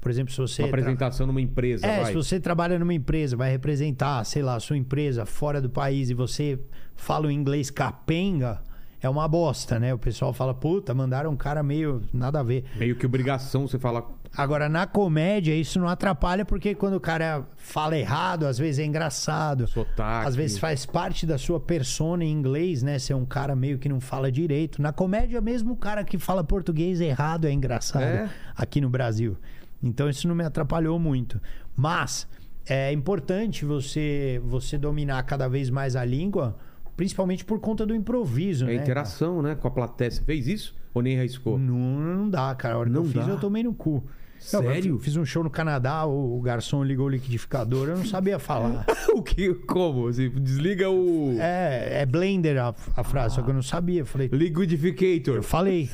[0.02, 0.64] Por exemplo, se você.
[0.64, 2.06] Uma tra- apresentação numa empresa, É, vai.
[2.08, 6.10] se você trabalha numa empresa, vai representar, sei lá, a sua empresa fora do país
[6.10, 6.60] e você
[6.96, 8.62] fala o inglês capenga,
[9.02, 9.94] é uma bosta, né?
[9.94, 12.66] O pessoal fala, puta, mandaram um cara meio nada a ver.
[12.78, 14.04] Meio que obrigação você falar...
[14.38, 18.86] Agora, na comédia, isso não atrapalha, porque quando o cara fala errado, às vezes é
[18.86, 19.68] engraçado.
[19.68, 20.26] Sotaque.
[20.28, 22.98] Às vezes faz parte da sua persona em inglês, né?
[22.98, 24.82] Ser um cara meio que não fala direito.
[24.82, 28.30] Na comédia, mesmo o cara que fala português errado é engraçado É?
[28.56, 29.36] aqui no Brasil.
[29.82, 31.41] Então isso não me atrapalhou muito.
[31.76, 32.28] Mas
[32.65, 36.58] é importante você, você dominar cada vez mais a língua,
[36.96, 38.76] principalmente por conta do improviso, É né?
[38.76, 39.56] interação, né?
[39.56, 40.12] Com a plateia.
[40.12, 40.76] Você fez isso?
[40.94, 41.58] Ou nem arriscou?
[41.58, 42.76] Não, não dá, cara.
[42.76, 43.32] A hora Não que eu fiz, dá?
[43.34, 44.04] eu tomei no cu.
[44.39, 44.96] Sério?
[44.96, 48.88] eu fiz um show no Canadá, o garçom ligou o liquidificador, eu não sabia falar.
[49.13, 49.54] o que?
[49.54, 50.08] Como?
[50.08, 51.36] Assim, desliga o...
[51.39, 54.00] É, é blender a, a frase, só que eu não sabia.
[54.00, 55.36] Eu falei, Liquidificator.
[55.36, 55.91] eu falei,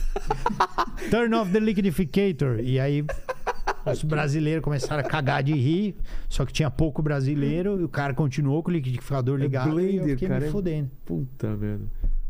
[1.12, 2.60] turn off the liquidificator.
[2.62, 3.04] E aí
[3.91, 5.95] os brasileiros começaram a cagar de rir,
[6.30, 9.76] só que tinha pouco brasileiro, e o cara continuou com o liquidificador ligado e eu
[9.76, 10.91] blender, fiquei cara, me é- fodendo.
[11.06, 11.86] Puta merda.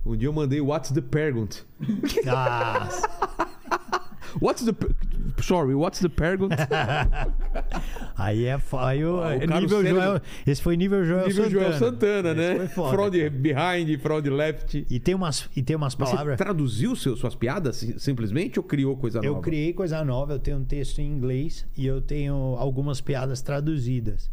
[0.06, 1.58] Um dia eu mandei What's the Pergunt?
[2.28, 2.88] Ah,
[4.42, 4.74] What's the...
[5.42, 6.52] Sorry, what's the Pergunt?
[8.18, 11.50] aí é aí o, Ah, o é nível Joel, esse foi nível Joel Nível Santana.
[11.62, 12.56] Joel Santana, né?
[12.58, 12.90] foi foda.
[12.96, 14.86] Front behind, front left.
[14.90, 16.38] E tem umas, e tem umas Você palavras.
[16.38, 19.42] traduziu seu- suas piadas si- simplesmente ou criou coisa Eu nova?
[19.42, 24.30] criei coisa nova, eu tenho um texto em inglês e eu tenho algumas piadas traduzidas.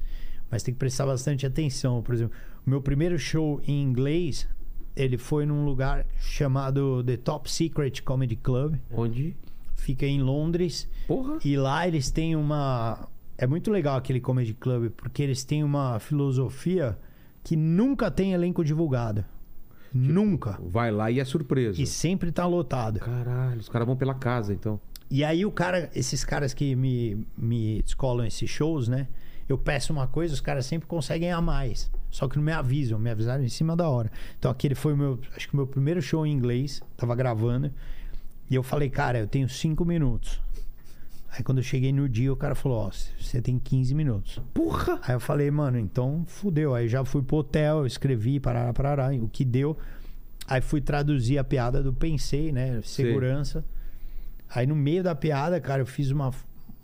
[0.51, 2.03] Mas tem que prestar bastante atenção.
[2.03, 2.35] Por exemplo,
[2.67, 4.47] o meu primeiro show em inglês,
[4.97, 8.77] ele foi num lugar chamado The Top Secret Comedy Club.
[8.93, 9.37] Onde?
[9.75, 10.89] Fica em Londres.
[11.07, 11.39] Porra.
[11.45, 13.09] E lá eles têm uma.
[13.37, 16.97] É muito legal aquele comedy club, porque eles têm uma filosofia
[17.43, 19.25] que nunca tem elenco divulgado.
[19.93, 20.59] nunca.
[20.63, 21.81] Vai lá e é surpresa.
[21.81, 22.99] E sempre tá lotado.
[23.01, 24.81] Caralho, os caras vão pela casa, então.
[25.11, 29.07] E aí o cara, esses caras que me, me descolam esses shows, né?
[29.49, 31.91] Eu peço uma coisa, os caras sempre conseguem a mais.
[32.11, 34.11] Só que não me avisam, me avisaram em cima da hora.
[34.39, 37.71] Então aquele foi o meu, acho que o meu primeiro show em inglês, tava gravando.
[38.51, 40.41] E eu falei, cara, eu tenho cinco minutos.
[41.37, 44.41] Aí quando eu cheguei no dia, o cara falou, ó, você tem 15 minutos.
[44.53, 45.01] Porra!
[45.03, 46.75] Aí eu falei, mano, então fudeu.
[46.75, 49.77] Aí já fui pro hotel, escrevi, parará, parará, o que deu.
[50.47, 52.81] Aí fui traduzir a piada do pensei, né?
[52.85, 53.65] Segurança.
[54.49, 56.31] Aí no meio da piada, cara, eu fiz uma,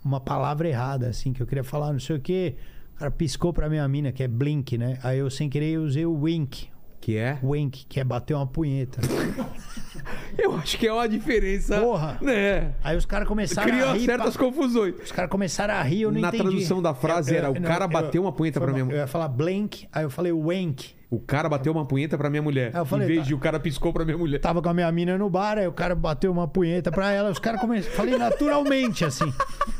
[0.03, 2.55] uma palavra errada, assim, que eu queria falar, não sei o quê.
[2.95, 4.99] O cara piscou pra minha mina, que é blink, né?
[5.01, 6.67] Aí eu sem querer usei o wink.
[7.01, 7.37] Que é?
[7.43, 9.01] Wink, que é bater uma punheta.
[10.37, 11.79] Eu acho que é uma diferença.
[11.81, 12.17] Porra!
[12.21, 12.73] Né?
[12.83, 14.05] Aí os caras começaram a Criou rir.
[14.05, 14.95] certas pra- confusões.
[15.03, 16.43] Os caras começaram a rir, eu não Na entendi.
[16.43, 19.27] tradução da frase era, o cara bateu uma punheta pra minha mu- Eu ia falar
[19.27, 20.93] blank, aí eu falei wank.
[21.11, 22.71] O cara bateu uma punheta pra minha mulher.
[22.73, 23.25] Aí eu falei, em vez tá.
[23.27, 24.39] de o cara piscou pra minha mulher.
[24.39, 27.29] Tava com a minha mina no bar, aí o cara bateu uma punheta pra ela.
[27.29, 27.93] Os caras começaram.
[27.97, 29.25] Falei naturalmente, assim.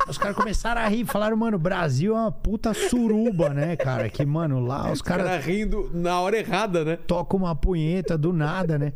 [0.09, 1.05] Os caras começaram a rir.
[1.05, 4.09] Falaram, mano, Brasil é uma puta suruba, né, cara?
[4.09, 6.97] Que, mano, lá os O cara caras rindo na hora errada, né?
[7.07, 8.91] tocam uma punheta do nada, né?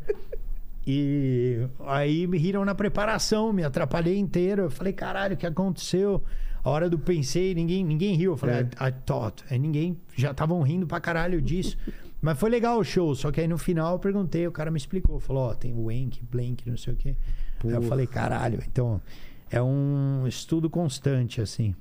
[0.86, 4.64] E aí me riram na preparação, me atrapalhei inteiro.
[4.64, 6.22] Eu falei, caralho, o que aconteceu?
[6.64, 8.34] A hora do pensei, ninguém, ninguém riu.
[8.34, 8.60] Eu falei, É.
[8.62, 9.44] I, I thought.
[9.50, 11.78] Aí ninguém, já estavam rindo pra caralho disso.
[12.22, 14.78] Mas foi legal o show, só que aí no final eu perguntei, o cara me
[14.78, 17.16] explicou, falou, ó, tem o Wank, Blank, não sei o quê.
[17.64, 19.02] Aí eu falei, caralho, então
[19.50, 21.76] é um estudo constante, assim.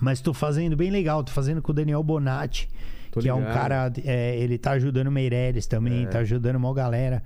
[0.00, 2.68] Mas tô fazendo bem legal, tô fazendo com o Daniel Bonatti,
[3.10, 6.06] Tô que é um cara, é, ele tá ajudando o Meirelles também, É.
[6.06, 7.22] tá ajudando uma galera.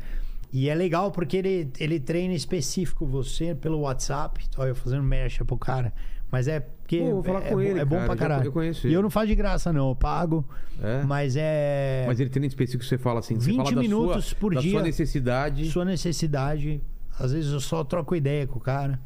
[0.53, 4.47] E é legal porque ele, ele treina específico você pelo WhatsApp.
[4.57, 5.93] Olha, eu fazendo mercha pro cara.
[6.31, 8.45] Mas é porque Pô, vou falar é, com é, ele, é bom cara, pra caralho.
[8.45, 8.97] eu conheço e ele.
[8.97, 9.89] eu não faço de graça, não.
[9.89, 10.45] Eu pago.
[10.83, 11.03] É?
[11.03, 12.05] Mas é.
[12.07, 14.71] Mas ele tem específico que você fala assim, você 20 fala minutos sua, por dia.
[14.71, 15.71] sua necessidade.
[15.71, 16.83] sua necessidade.
[17.19, 19.01] Às vezes eu só troco ideia com o cara.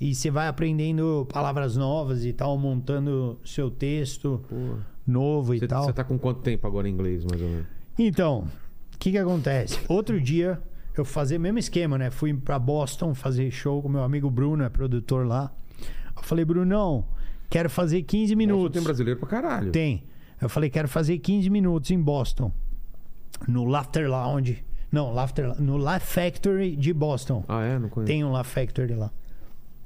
[0.00, 5.66] E você vai aprendendo palavras novas e tal, montando seu texto Pô, novo e Você,
[5.66, 5.84] tal.
[5.84, 7.66] você tá com quanto tempo agora em inglês, mais ou menos?
[7.98, 8.46] Então,
[8.94, 9.78] o que que acontece?
[9.88, 10.58] Outro dia,
[10.96, 12.10] eu fazia o mesmo esquema, né?
[12.10, 15.52] Fui pra Boston fazer show com meu amigo Bruno, é produtor lá.
[16.30, 17.04] Falei, Brunão,
[17.50, 18.72] quero fazer 15 Nossa, minutos.
[18.74, 19.72] tem brasileiro pra caralho.
[19.72, 20.04] Tem.
[20.40, 22.52] Eu falei, quero fazer 15 minutos em Boston.
[23.48, 24.64] No Laughter Lounge.
[24.92, 27.44] Não, Laughter, no Laugh Factory de Boston.
[27.48, 27.80] Ah, é?
[27.80, 28.06] Não conheço.
[28.12, 29.10] Tem um Laugh Factory lá.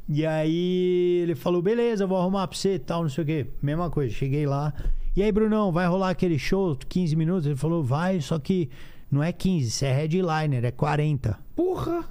[0.07, 3.47] E aí ele falou, beleza, vou arrumar pra você e tal, não sei o quê.
[3.63, 4.75] Mesma coisa, cheguei lá.
[5.17, 7.47] E aí, Brunão, vai rolar aquele show, 15 minutos?
[7.47, 8.69] Ele falou, vai, só que
[9.11, 11.39] não é 15, você é headliner, é 40.
[11.57, 12.05] Porra!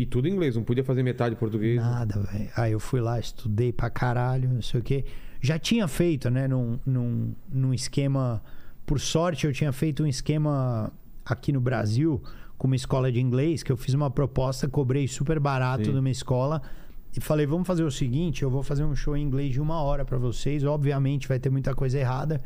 [0.00, 1.76] E tudo em inglês, não podia fazer metade português.
[1.76, 2.48] Nada, velho.
[2.56, 5.04] Aí eu fui lá, estudei pra caralho, não sei o quê.
[5.42, 8.42] Já tinha feito, né, num, num, num esquema.
[8.86, 10.90] Por sorte, eu tinha feito um esquema
[11.22, 12.22] aqui no Brasil
[12.56, 15.92] com uma escola de inglês, que eu fiz uma proposta, cobrei super barato Sim.
[15.92, 16.62] numa escola.
[17.14, 19.82] E falei, vamos fazer o seguinte, eu vou fazer um show em inglês de uma
[19.82, 20.64] hora pra vocês.
[20.64, 22.40] Obviamente vai ter muita coisa errada.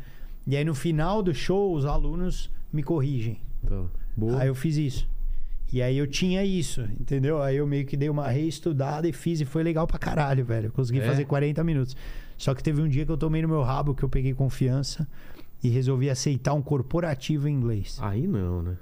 [0.45, 3.39] E aí no final do show, os alunos me corrigem.
[3.65, 3.85] Tá.
[4.13, 4.41] Boa.
[4.41, 5.14] Aí eu fiz isso.
[5.75, 7.41] E aí eu tinha isso, entendeu?
[7.41, 10.67] Aí eu meio que dei uma reestudada e fiz e foi legal pra caralho, velho.
[10.67, 11.05] Eu consegui É?
[11.05, 11.97] fazer 40 minutos.
[12.37, 15.05] Só que teve um dia que eu tomei no meu rabo, que eu peguei confiança
[15.61, 17.97] e resolvi aceitar um corporativo em inglês.
[18.01, 18.77] Aí não, né?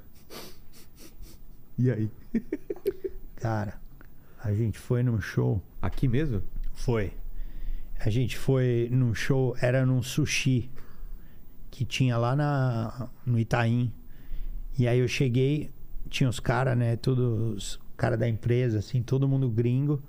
[1.80, 2.12] E aí?
[3.38, 3.82] Cara,
[4.44, 5.60] a gente foi num show.
[5.82, 6.44] Aqui mesmo?
[6.74, 7.12] Foi.
[8.00, 10.70] A gente foi num show, era num sushi
[11.72, 13.92] que tinha lá na, no Itaim.
[14.78, 15.72] E aí eu cheguei,
[16.10, 16.96] tinha os caras, né?
[16.96, 20.02] Todos os caras da empresa, assim, todo mundo gringo.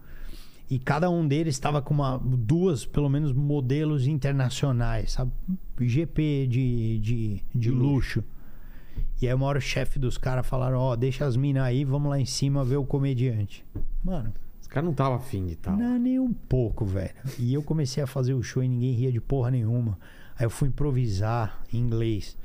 [0.70, 5.30] E cada um deles estava com uma, duas, pelo menos, modelos internacionais, sabe?
[5.80, 8.24] GP de, de, de luxo.
[9.20, 12.08] E aí uma hora o chefe dos caras falaram, ó, deixa as minas aí, vamos
[12.08, 13.64] lá em cima ver o comediante.
[14.02, 15.76] Mano, Os caras não tava afim de tal.
[15.76, 17.14] não, nem um pouco, velho.
[17.38, 19.98] E eu comecei a fazer o show e ninguém ria de porra nenhuma.
[20.36, 22.36] Aí eu fui improvisar em inglês.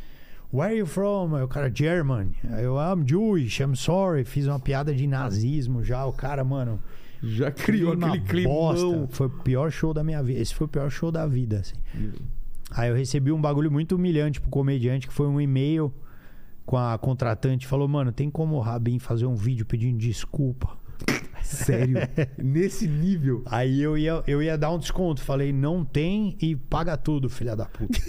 [0.51, 1.35] Where are you from?
[1.35, 2.31] Aí o cara, German.
[2.51, 4.23] Aí eu, I'm Jewish, I'm sorry.
[4.25, 6.05] Fiz uma piada de nazismo já.
[6.05, 6.81] O cara, mano.
[7.21, 9.07] Já criou clima aquele bosta.
[9.12, 10.39] Foi o pior show da minha vida.
[10.39, 11.75] Esse foi o pior show da vida, assim.
[12.71, 15.93] Aí eu recebi um bagulho muito humilhante pro comediante, que foi um e-mail
[16.65, 17.67] com a contratante.
[17.67, 20.78] Falou, mano, tem como o Rabin fazer um vídeo pedindo desculpa?
[21.41, 21.97] Sério?
[22.38, 23.41] Nesse nível.
[23.45, 25.21] Aí eu ia, eu ia dar um desconto.
[25.21, 27.99] Falei, não tem e paga tudo, filha da puta.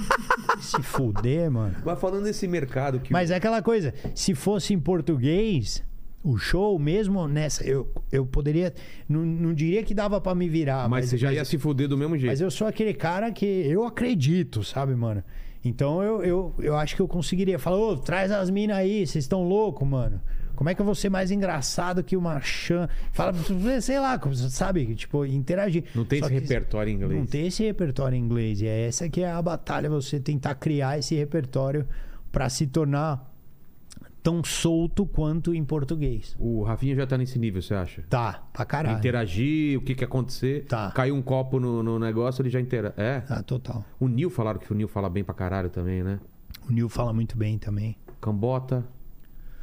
[0.60, 1.76] se fuder, mano.
[1.84, 3.12] Mas falando desse mercado que.
[3.12, 5.84] Mas é aquela coisa, se fosse em português,
[6.22, 8.74] o show mesmo nessa, eu, eu poderia.
[9.08, 10.88] Não, não diria que dava pra me virar.
[10.88, 12.30] Mas você já mas- ia se fuder do mesmo jeito.
[12.30, 15.22] Mas eu sou aquele cara que eu acredito, sabe, mano?
[15.64, 19.24] Então eu, eu, eu acho que eu conseguiria falar, ô, traz as minas aí, vocês
[19.24, 20.20] estão loucos, mano.
[20.60, 22.86] Como é que eu vou ser mais engraçado que uma chan?
[23.12, 23.32] Fala,
[23.80, 24.20] sei lá,
[24.50, 24.94] sabe?
[24.94, 25.84] Tipo, interagir.
[25.94, 27.18] Não tem Só esse repertório em inglês.
[27.18, 28.60] Não tem esse repertório em inglês.
[28.60, 31.88] E é essa que é a batalha, você tentar criar esse repertório
[32.30, 33.32] pra se tornar
[34.22, 36.36] tão solto quanto em português.
[36.38, 38.04] O Rafinha já tá nesse nível, você acha?
[38.10, 38.98] Tá, pra caralho.
[38.98, 40.66] Interagir, o que que acontecer.
[40.66, 40.90] Tá.
[40.90, 42.92] Caiu um copo no, no negócio, ele já intera.
[42.98, 43.22] É.
[43.30, 43.82] Ah, total.
[43.98, 46.20] O Nil falaram que o Nil fala bem pra caralho também, né?
[46.68, 47.96] O Nil fala muito bem também.
[48.20, 48.86] Cambota.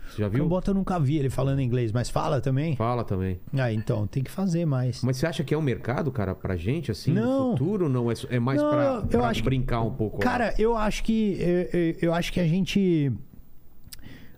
[0.09, 0.43] Você já viu?
[0.43, 2.75] Cambota eu nunca vi ele falando inglês, mas fala também.
[2.75, 3.39] Fala também.
[3.57, 5.01] Ah, então, tem que fazer mais.
[5.03, 7.51] Mas você acha que é um mercado, cara, pra gente, assim, Não.
[7.51, 7.89] no futuro?
[7.89, 10.17] Não, é, é mais Não, pra, eu- eu pra acho que- brincar um pouco?
[10.17, 10.23] lá?
[10.23, 13.11] Cara, eu acho que eu, eu- eu acho que a gente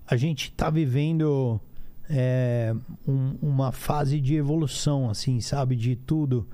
[0.07, 1.59] a gente tá vivendo
[2.09, 2.73] é,
[3.07, 6.47] um- uma fase de evolução, assim, sabe, de tudo.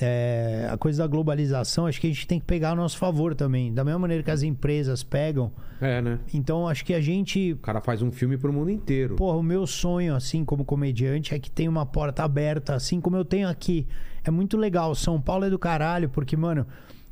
[0.00, 3.34] É, a coisa da globalização, acho que a gente tem que pegar a nosso favor
[3.34, 5.50] também, da mesma maneira que as empresas pegam.
[5.80, 6.18] É, né?
[6.32, 9.16] Então, acho que a gente O cara faz um filme pro mundo inteiro.
[9.16, 13.16] Porra, o meu sonho, assim, como comediante, é que tem uma porta aberta, assim como
[13.16, 13.86] eu tenho aqui.
[14.22, 14.94] É muito legal.
[14.94, 16.66] São Paulo é do caralho, porque, mano,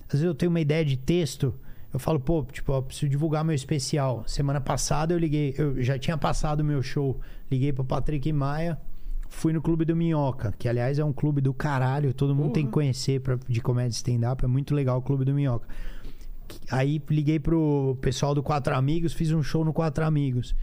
[0.07, 1.55] às vezes eu tenho uma ideia de texto,
[1.93, 4.23] eu falo, pô, tipo, eu preciso divulgar meu especial.
[4.27, 7.19] Semana passada eu liguei, eu já tinha passado o meu show,
[7.51, 8.79] liguei pro Patrick Maia,
[9.37, 12.65] fui no Clube do Minhoca, que aliás é um clube do caralho, todo mundo tem
[12.65, 15.69] que conhecer pra, de comédia stand-up, é muito legal o Clube do Minhoca.
[16.71, 20.55] Aí liguei pro pessoal do Quatro Amigos, fiz um show no Quatro Amigos.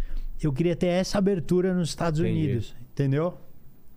[0.41, 2.39] Eu queria ter essa abertura nos Estados Entendi.
[2.47, 3.37] Unidos, entendeu?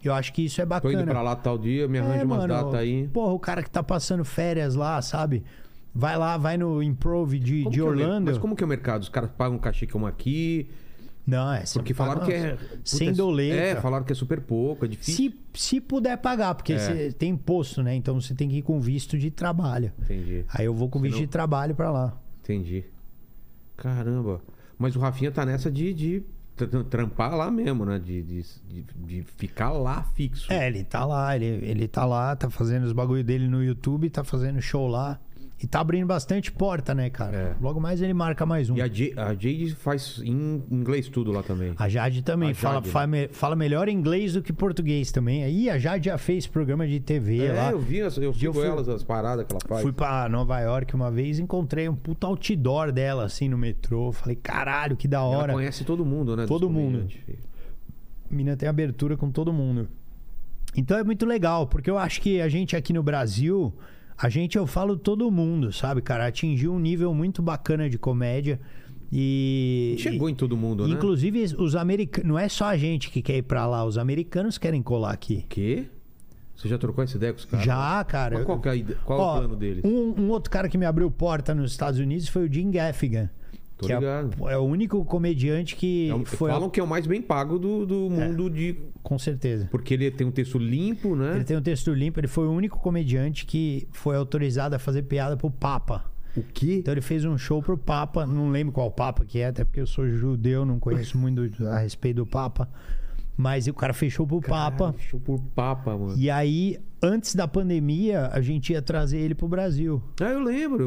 [0.05, 0.95] Eu acho que isso é Tô bacana.
[1.03, 3.09] indo pra lá tal dia, me arranja É, umas datas aí.
[3.09, 5.43] Porra, o cara que tá passando férias lá, sabe?
[5.95, 8.27] Vai lá, vai no Improv de, Como de que é Orlando.
[8.27, 9.03] Mas como que é o mercado?
[9.03, 10.69] Os caras pagam um cachê como aqui?
[11.27, 11.65] Não, é.
[11.73, 12.57] Porque paga falaram que é.
[12.85, 13.57] Sem puta, doleta.
[13.57, 15.33] É, falaram que é super pouco, é difícil.
[15.53, 17.11] Se, se puder pagar, porque É.
[17.13, 17.95] tem imposto, né?
[17.97, 19.93] Então você tem que ir com visto de trabalho.
[20.03, 20.45] Entendi.
[20.49, 22.17] Aí eu vou com visto Senão- de trabalho pra lá.
[22.45, 22.85] Entendi.
[23.77, 24.41] Caramba.
[24.79, 26.23] Mas o Rafinha tá nessa de, de
[26.57, 27.99] tr- trampar lá mesmo, né?
[27.99, 30.53] De, de, de, de ficar lá fixo.
[30.53, 34.09] É, ele tá lá, ele, ele tá lá, tá fazendo os bagulho dele no YouTube,
[34.11, 35.19] tá fazendo show lá.
[35.59, 37.35] E tá abrindo bastante porta, né, cara?
[37.35, 37.57] É.
[37.63, 38.77] Logo mais ele marca mais um.
[38.77, 41.73] E a Jade, a Jade faz em inglês tudo lá também.
[41.79, 42.93] A Jade também A fala, Jade, né?
[42.93, 45.45] fala, me- fala melhor inglês do que português também.
[45.45, 47.71] Aí a Jade já fez programa de TV lá.
[47.71, 49.81] é, eu vi, eu dia eu fui- elas, as paradas que ela faz.
[49.81, 54.13] Fui pra Nova York uma vez, encontrei um puta outdoor dela, assim, no metrô.
[54.13, 55.53] Falei, caralho, que da Ela hora.
[55.55, 56.45] conhece todo mundo, né?
[56.47, 57.09] Todo mundo.
[58.31, 59.89] mina tem abertura com todo mundo.
[60.77, 63.73] Então é muito legal, porque eu acho que a gente aqui no Brasil,
[64.19, 66.27] a gente, eu falo todo mundo, sabe, cara?
[66.27, 68.61] Atingiu um nível muito bacana de comédia.
[69.13, 69.97] E.
[69.99, 70.95] Chegou em todo mundo, e, né?
[70.95, 72.29] Inclusive, os americanos.
[72.29, 75.45] Não é só a gente que quer ir pra lá, os americanos querem colar aqui.
[75.49, 75.87] Quê?
[76.57, 77.67] Você já trocou essa ideia com os caras?
[77.67, 78.37] Já, cara.
[78.37, 79.85] Mas qual, que é, qual é Ó, o plano deles?
[79.85, 83.29] Um, um outro cara que me abriu porta nos Estados Unidos foi o Jim Gaffigan.
[83.79, 84.49] Tô que é, ligado.
[84.49, 86.51] é o único comediante que É um- foi.
[86.51, 88.77] Falam que é o mais bem pago do, do mundo de.
[89.03, 89.69] Com certeza.
[89.71, 91.37] Porque ele tem um texto limpo, né?
[91.37, 95.03] Ele tem um texto limpo, ele foi o único comediante que foi autorizado a fazer
[95.03, 96.05] piada pro Papa.
[96.37, 96.77] O quê?
[96.81, 99.81] Então ele fez um show pro Papa, não lembro qual Papa que é, até porque
[99.81, 102.69] eu sou judeu, não conheço muito a respeito do Papa.
[103.37, 104.87] Mas o cara fechou pro Papa.
[104.93, 106.15] Caralho, Show por Papa, mano.
[106.17, 110.03] E aí, antes da pandemia, a gente ia trazer ele pro Brasil.
[110.21, 110.83] Ah, eu lembro.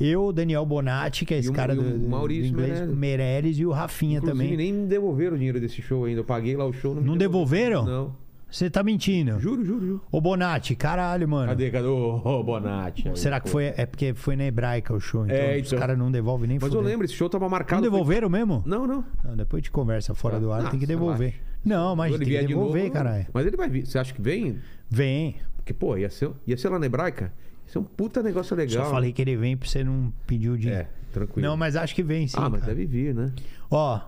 [0.00, 2.50] eu- Eu, o Daniel Bonatti, que é esse o- cara e o do, do Maurício
[2.50, 2.96] inglês, Meirelles.
[2.98, 4.56] Meirelles e o Rafinha Inclusive, também.
[4.56, 6.20] nem me devolveram o dinheiro desse show ainda.
[6.20, 6.94] Eu paguei lá o show.
[6.94, 7.84] Não, Não devolveram?
[7.84, 8.30] Não.
[8.50, 9.38] Você tá mentindo.
[9.38, 10.02] Juro, juro, juro.
[10.10, 11.46] Ô Bonatti, caralho, mano.
[11.50, 13.08] Cadê, cadê o ô, Bonatti?
[13.08, 13.52] Aí, Será que pô.
[13.52, 13.66] foi.
[13.76, 15.78] É porque foi na hebraica o show, então, É, os então.
[15.78, 16.88] caras não devolvem nem Mas eu fudendo.
[16.88, 17.80] lembro, esse show tava Não marcado.
[17.80, 18.60] devolveram mesmo?
[18.66, 19.04] Não, não.
[19.24, 20.40] Não, depois de conversa fora Tá.
[20.40, 21.28] do ar, Ah, tem que devolver.
[21.30, 21.50] relaxa.
[21.64, 23.26] Não, mas tem ele que vier de devolver, novo, caralho.
[23.32, 23.86] Mas ele vai vir.
[23.86, 24.56] Você acha que vem?
[24.88, 25.36] Vem.
[25.60, 27.32] Porque, pô, ia ser, ia ser lá na hebraica?
[27.66, 28.84] Isso é um puta negócio legal.
[28.84, 30.82] Só falei que ele vem pra você não pedir o dinheiro.
[30.82, 31.48] É, tranquilo.
[31.48, 32.36] Não, mas acho que vem sim.
[32.38, 32.74] ah, mas cara.
[32.74, 33.32] deve vir, né?
[33.70, 34.00] Ó,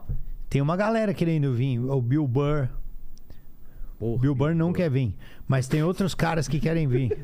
[0.48, 1.78] tem uma galera querendo vir.
[1.78, 2.68] O Bill Burr.
[3.98, 4.78] Porra, Bill Burr não pô.
[4.78, 5.14] quer vir.
[5.46, 7.16] Mas tem outros caras que querem vir.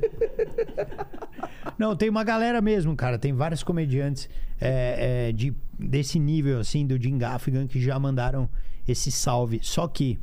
[1.79, 3.17] Não, tem uma galera mesmo, cara.
[3.17, 4.29] Tem vários comediantes
[4.61, 8.51] é, é, de, desse nível, assim, do Jim Gaffigan, que já mandaram
[8.87, 9.61] esse salve.
[9.63, 10.19] Só que,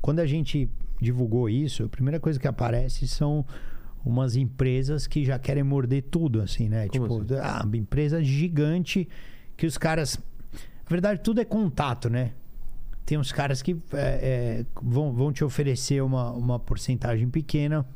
[0.00, 0.70] quando a gente
[1.04, 3.44] divulgou isso, a primeira coisa que aparece são
[4.04, 6.88] umas empresas que já querem morder tudo, assim, né?
[6.88, 9.08] Como tipo, ah, empresa gigante
[9.56, 10.18] que os caras.
[10.52, 12.32] Na verdade, tudo é contato, né?
[13.06, 17.86] Tem uns caras que é, é, vão, vão te oferecer uma, uma porcentagem pequena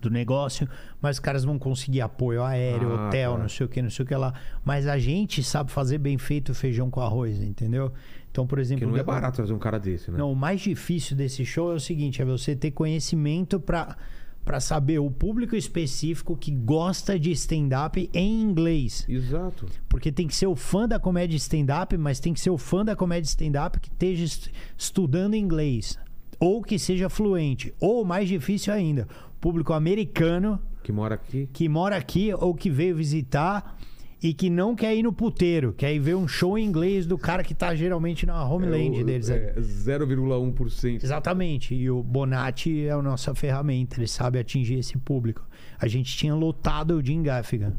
[0.00, 0.68] do negócio,
[1.00, 3.38] mas os caras vão conseguir apoio aéreo, Ah, hotel, tá.
[3.38, 4.34] não sei o que, não sei o que lá.
[4.64, 7.92] Mas a gente sabe fazer bem feito feijão com arroz, entendeu?
[8.32, 8.80] Então, por exemplo.
[8.86, 10.16] Porque não é barato trazer um cara desse, né?
[10.18, 13.96] Não, o mais difícil desse show é o seguinte: é você ter conhecimento para
[14.44, 19.06] para saber o público específico que gosta de stand-up em inglês.
[19.08, 19.66] Exato.
[19.88, 22.84] Porque tem que ser o fã da comédia stand-up, mas tem que ser o fã
[22.84, 25.96] da comédia stand-up que esteja est- estudando inglês.
[26.40, 27.72] Ou que seja fluente.
[27.78, 29.06] Ou, mais difícil ainda,
[29.40, 31.48] público americano Que mora aqui.
[31.52, 33.78] que mora aqui ou que veio visitar
[34.22, 37.18] e que não quer ir no puteiro, quer ir ver um show em inglês do
[37.18, 39.28] cara que tá geralmente na homeland É o- deles.
[39.30, 41.02] É 0,1%.
[41.04, 41.74] Exatamente.
[41.74, 45.44] E o Bonatti é a nossa ferramenta, ele sabe atingir esse público.
[45.78, 47.74] A gente tinha lotado o Jim Gaffigan.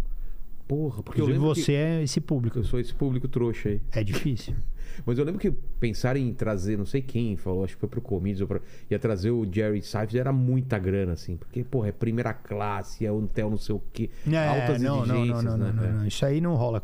[0.67, 2.57] Porra, porque eu Inclusive lembro você é esse público.
[2.59, 3.81] Eu sou esse público trouxa aí.
[3.91, 4.53] É difícil.
[5.05, 8.01] Mas eu lembro que pensar em trazer, não sei quem falou, acho que foi pro
[8.01, 8.59] Comedians, ou pra...
[8.89, 11.35] ia trazer o Jerry Seinfeld, era muita grana, assim.
[11.35, 14.09] Porque, porra, é primeira classe, é hotel não sei o quê.
[14.31, 15.73] É, altas não, não, exigências, não, não, né?
[15.75, 16.07] não, não, não.
[16.07, 16.81] Isso aí não rola.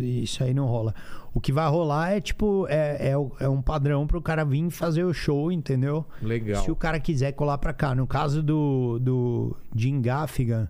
[0.00, 0.94] Isso aí não rola.
[1.34, 5.02] O que vai rolar é tipo, é, é, é um padrão pro cara vir fazer
[5.02, 6.06] o show, entendeu?
[6.22, 6.62] Legal.
[6.62, 7.94] Se o cara quiser colar pra cá.
[7.94, 10.68] No caso do, do Jim Gaffigan,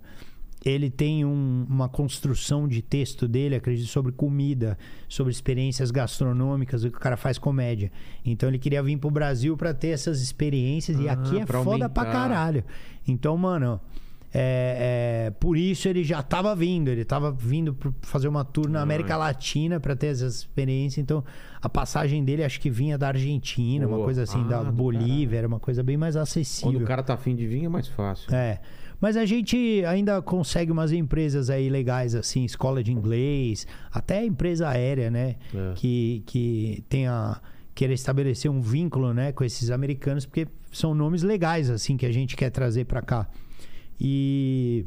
[0.65, 4.79] ele tem um- uma construção de texto dele, acredito, sobre comida,
[5.09, 7.93] sobre experiências gastronômicas, o que o cara faz comédia.
[8.25, 11.63] Então ele queria vir pro Brasil pra ter essas experiências e Ah, aqui é pra
[11.63, 12.19] foda pra aumentar.
[12.29, 12.65] caralho.
[13.07, 13.79] Então, mano,
[14.37, 18.69] é, é, por isso ele já tava vindo, ele tava vindo pra fazer uma tour
[18.69, 18.81] na.
[18.83, 21.03] América Latina pra ter essas experiências.
[21.03, 21.23] Então,
[21.63, 25.47] a passagem dele acho que vinha da Argentina, uma coisa assim, Ah, da Bolívia, era
[25.47, 26.73] uma coisa bem mais acessível.
[26.73, 28.35] Quando o cara tá afim de vir, é mais fácil.
[28.35, 28.61] É.
[29.05, 34.67] Mas a gente ainda consegue umas empresas aí legais, assim, escola de inglês, até empresa
[34.67, 35.37] aérea, né?
[35.55, 35.73] É.
[35.75, 37.39] Que, que tenha
[37.75, 42.13] queira estabelecer um vínculo, né, com esses americanos, porque são nomes legais, assim, que a
[42.13, 43.29] gente quer trazer pra cá.
[44.01, 44.87] E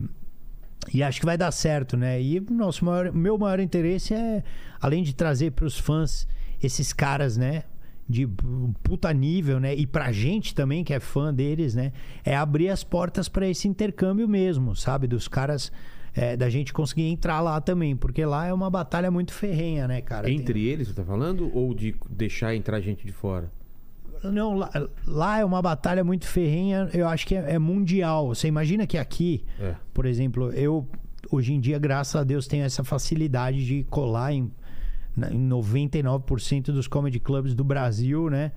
[0.91, 2.19] e acho que vai dar certo, né?
[2.19, 4.43] E o nosso maior, meu maior interesse é,
[4.81, 6.27] além de trazer para os fãs
[6.59, 7.65] esses caras, né?
[8.09, 9.75] De um puta nível, né?
[9.75, 11.91] E pra gente também, que é fã deles, né?
[12.23, 15.07] É abrir as portas para esse intercâmbio mesmo, sabe?
[15.07, 15.71] Dos caras.
[16.19, 20.01] é, da gente conseguir entrar lá também, porque lá é uma batalha muito ferrenha, né,
[20.01, 20.25] cara?
[20.25, 21.51] Tem- Entre eles, você tá falando?
[21.55, 23.51] Ou de deixar entrar gente de fora?
[24.23, 24.71] Não, lá,
[25.05, 28.29] lá é uma batalha muito ferrenha, eu acho que é, é mundial.
[28.29, 29.75] Você imagina que aqui, É.
[29.93, 30.87] por exemplo, eu
[31.31, 34.49] hoje em dia, graças a Deus, tenho essa facilidade de colar em,
[35.31, 38.51] em 99% dos comedy clubs do Brasil, né?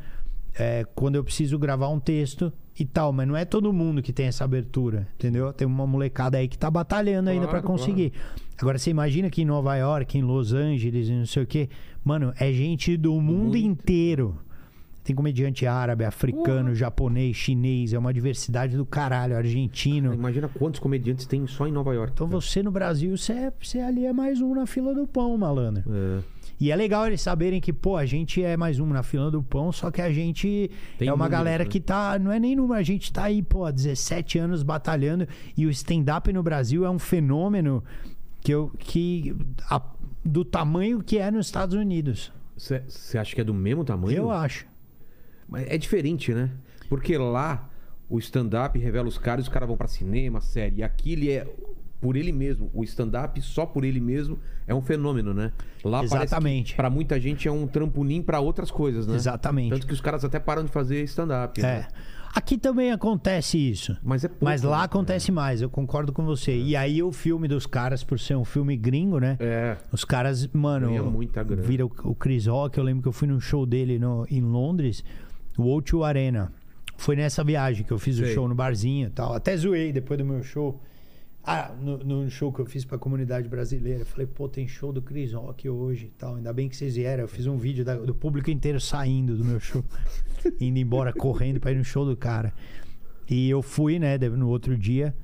[0.58, 4.12] É, quando eu preciso gravar um texto e tal, mas não é todo mundo que
[4.12, 5.52] tem essa abertura, entendeu?
[5.52, 8.12] Tem uma molecada aí que tá batalhando ainda pra Claro, conseguir.
[8.60, 11.68] Agora você imagina que em Nova York, em Los Angeles, não sei o quê,
[12.04, 14.36] mano, é gente do mundo mundo inteiro.
[15.02, 20.12] Tem comediante árabe, africano, japonês, chinês, é uma diversidade do caralho, argentino.
[20.12, 22.12] Imagina quantos comediantes tem só em Nova York.
[22.12, 22.40] Então cara.
[22.40, 25.84] você no Brasil, você, é- você ali é mais um na fila do pão, malandro.
[25.88, 26.20] É.
[26.60, 29.42] E é legal eles saberem que, pô, a gente é mais um na fila do
[29.42, 31.70] pão, só que a gente Tem é uma números, galera né?
[31.70, 32.18] que tá.
[32.18, 35.26] Não é nem número, a gente tá aí, pô, há 17 anos batalhando.
[35.56, 37.82] E o stand-up no Brasil é um fenômeno
[38.42, 38.70] que eu.
[38.78, 39.34] que.
[39.70, 39.82] a-
[40.22, 42.30] do tamanho que é nos Estados Unidos.
[42.54, 44.14] Você acha que é do mesmo tamanho?
[44.18, 44.66] Eu acho.
[45.48, 46.50] Mas é diferente, né?
[46.90, 47.70] Porque lá
[48.06, 50.80] o stand-up revela os caras, os caras vão pra cinema, série.
[50.80, 51.46] E aqui ele é
[52.00, 52.70] por ele mesmo.
[52.72, 55.52] O stand-up só por ele mesmo é um fenômeno, né?
[55.84, 56.74] Lá Exatamente.
[56.74, 59.14] para muita gente é um trampolim pra outras coisas, né?
[59.16, 59.70] Exatamente.
[59.70, 61.60] Tanto que os caras até param de fazer stand-up.
[61.60, 61.68] né?
[61.68, 62.20] É.
[62.32, 63.96] Aqui também acontece isso.
[64.04, 64.84] Mas é pouco, Mas lá né?
[64.84, 66.56] acontece mais, eu concordo com você.
[66.56, 69.36] E aí o filme dos caras, por ser um filme gringo, né?
[69.40, 69.76] É.
[69.90, 71.62] Os caras, mano, Ganha muita grana.
[71.62, 72.78] vira o, o Chris Rock.
[72.78, 75.02] Eu lembro que eu fui num show dele no, em Londres,
[75.58, 76.52] o O2 Arena.
[76.96, 78.32] Foi nessa viagem que eu fiz o Sei.
[78.34, 79.32] show no barzinho e tal.
[79.34, 80.80] Até zoei depois do meu show.
[81.52, 84.04] Ah, no, no show que eu fiz pra comunidade brasileira.
[84.04, 86.36] Falei, pô, tem show do Chris Rock hoje e tal.
[86.36, 87.22] Ainda bem que vocês vieram.
[87.24, 89.82] Eu fiz um vídeo da- do público inteiro saindo do meu show.
[90.60, 92.52] indo embora correndo pra ir no show do cara.
[93.28, 95.14] E eu fui, né, no outro dia.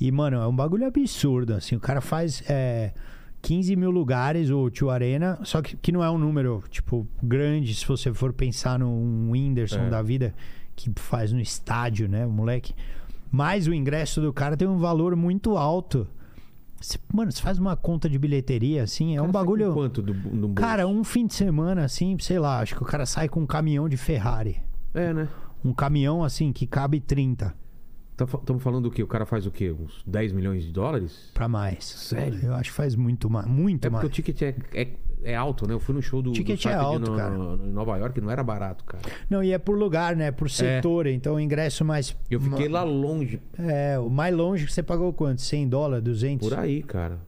[0.00, 1.76] E, mano, é um bagulho absurdo, assim.
[1.76, 2.92] O cara faz é,
[3.40, 5.38] 15 mil lugares, o Tio Arena.
[5.44, 9.82] Só que, que não é um número, tipo, grande, se você for pensar num Whindersson
[9.86, 9.90] É.
[9.90, 10.34] da vida,
[10.74, 12.74] que faz no estádio, né, o moleque.
[13.32, 16.06] Mas o ingresso do cara tem um valor muito alto.
[16.80, 19.72] Cê- mano, você faz uma conta de bilheteria, assim, é Cara, um bagulho...
[19.72, 20.48] Quanto do, do?
[20.50, 23.46] Cara, um fim de semana, assim, sei lá, acho que o cara sai com um
[23.46, 24.60] caminhão de Ferrari.
[24.92, 25.28] É, né?
[25.64, 27.54] Um caminhão, assim, que cabe 30
[28.12, 29.02] Estamos falando do quê?
[29.02, 29.72] O cara faz o quê?
[29.72, 31.30] Uns 10 milhões de dólares?
[31.34, 31.84] pra mais.
[31.84, 32.38] Sério?
[32.44, 33.46] Eu acho que faz muito mais.
[33.46, 34.06] Muito É porque mais.
[34.06, 34.88] o ticket é, é,
[35.24, 35.74] é alto, né?
[35.74, 37.30] Eu fui no show do, do Ticket é Sartre alto, no, cara.
[37.30, 39.02] no- em Nova York, não era barato, cara.
[39.30, 40.30] Não, e é por lugar, né?
[40.30, 41.06] Por setor.
[41.06, 42.16] Então o ingresso mais.
[42.30, 45.40] Eu fiquei lá longe, É, o mais longe que você pagou quanto?
[45.42, 46.04] 100 dólares?
[46.04, 46.48] 200?
[46.48, 47.18] por aí, cara.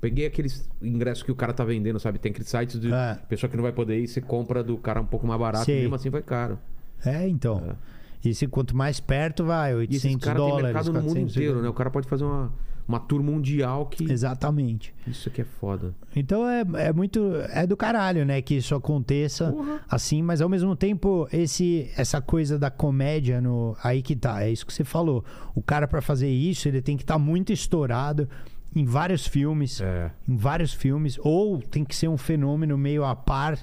[0.00, 2.18] Peguei aqueles ingressos que o cara tá vendendo, sabe?
[2.20, 3.18] Tem aqueles sites de É.
[3.28, 5.78] pessoa que não vai poder ir, você compra do cara um pouco mais barato, Sei.
[5.78, 6.56] e mesmo assim foi caro.
[7.04, 7.76] É, então.
[8.24, 10.64] E se quanto mais perto vai, E esses 800 caras têm dólares.
[10.74, 11.68] mercado no mundo 400 inteiro, né?
[11.68, 12.52] O cara pode fazer uma,
[12.88, 14.10] uma tour mundial que.
[14.10, 14.94] Exatamente.
[15.06, 15.94] Isso aqui é foda.
[16.16, 17.34] Então é, é muito.
[17.50, 18.40] É do caralho, né?
[18.40, 19.80] Que isso aconteça Porra.
[19.88, 23.76] assim, mas ao mesmo tempo, esse, essa coisa da comédia no.
[23.84, 25.22] Aí que tá, é isso que você falou.
[25.54, 28.26] O cara, pra fazer isso, ele tem que estar muito estourado
[28.74, 29.80] em vários filmes.
[29.82, 30.10] É.
[30.26, 31.18] Em vários filmes.
[31.22, 33.58] Ou tem que ser um fenômeno meio a par.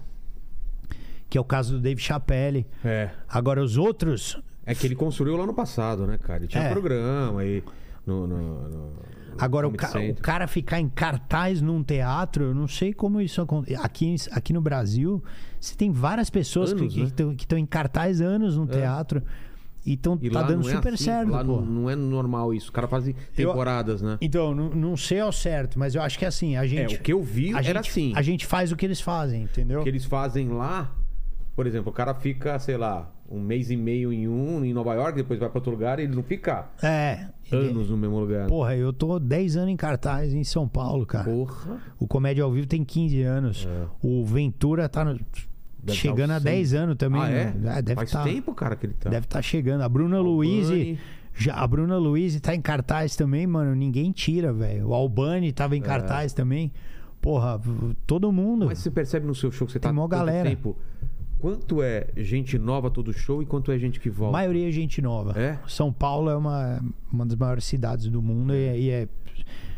[1.28, 2.68] Que é o caso do Dave Chappelle.
[2.84, 3.10] É.
[3.28, 4.40] Agora, os outros.
[4.68, 6.40] É que ele construiu lá no passado, né, cara?
[6.40, 6.70] Ele tinha É.
[6.70, 7.64] um programa aí
[8.06, 8.28] no.
[8.28, 9.06] no, no-
[9.38, 10.24] Agora, o, ca- o Central.
[10.24, 13.76] cara ficar em cartaz num teatro, eu não sei como isso acontece.
[13.84, 15.22] Aqui, aqui no Brasil,
[15.60, 17.12] você tem várias pessoas Anos, que né?
[17.38, 19.22] estão em cartaz anos no teatro.
[19.86, 21.60] E tão, E tá dando não é super assim, certo, Lá pô.
[21.62, 22.70] não, é normal isso.
[22.70, 24.18] O cara faz temporadas, né?
[24.22, 26.96] Então, não, não sei ao certo, mas eu acho que é assim, a É, gente.
[26.96, 28.14] o que eu vi era gente, assim.
[28.16, 29.82] A gente faz o que eles fazem, entendeu?
[29.82, 30.92] O que eles fazem lá,
[31.56, 34.94] por exemplo, o cara fica, sei lá, um mês e meio em um, em Nova
[34.94, 37.28] York, depois vai pra outro lugar e ele não fica É.
[37.52, 38.48] ele- anos no mesmo lugar.
[38.48, 41.24] Porra, eu tô 10 anos em cartaz em São Paulo, cara.
[41.26, 41.80] Porra.
[42.00, 43.68] O Comédia ao Vivo tem 15 anos.
[43.70, 43.86] É.
[44.02, 45.20] O Ventura tá no-
[45.84, 46.82] Deve chegando tá a uns 10 seis.
[46.82, 47.22] anos também.
[47.22, 47.54] Ah, é?
[47.54, 47.82] né?
[47.82, 49.10] deve Faz tá, tempo, cara, que ele tá.
[49.10, 49.82] Deve estar chegando.
[49.82, 50.20] A Bruna.
[50.20, 50.98] Luiz.
[51.38, 53.76] Já, a Bruna Luiz tá em cartaz também, mano.
[53.76, 54.88] Ninguém tira, velho.
[54.88, 56.72] O Albani tava em cartaz também.
[57.22, 57.60] Porra,
[58.08, 58.66] todo mundo.
[58.66, 58.68] É.
[58.68, 60.48] Mas você percebe no seu show que você tá Tem mó tanto galera.
[60.50, 60.78] tempo
[61.40, 64.32] Quanto é gente nova todo show e quanto é gente que A volta?
[64.34, 65.40] maioria é gente nova.
[65.40, 65.60] É?
[65.68, 66.82] São Paulo é uma,
[67.12, 69.08] uma das maiores cidades do mundo e, é- e é.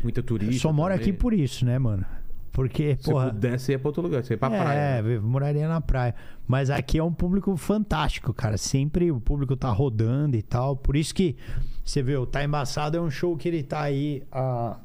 [0.02, 0.62] Muita turista.
[0.62, 0.84] Só também.
[0.92, 2.04] aqui por isso, né, mano?
[2.52, 3.30] Porque, Se porra.
[3.30, 4.24] pudesse, ia pra outro lugar.
[4.24, 5.02] Você ia pra é, praia.
[5.02, 5.16] né?
[5.16, 6.14] eu moraria na praia.
[6.46, 8.56] Mas aqui é um público fantástico, cara.
[8.56, 10.74] Sempre o público tá rodando e tal.
[10.76, 11.36] Por isso que
[11.84, 14.78] você vê, o Tá Embaçado é um show que ele tá aí há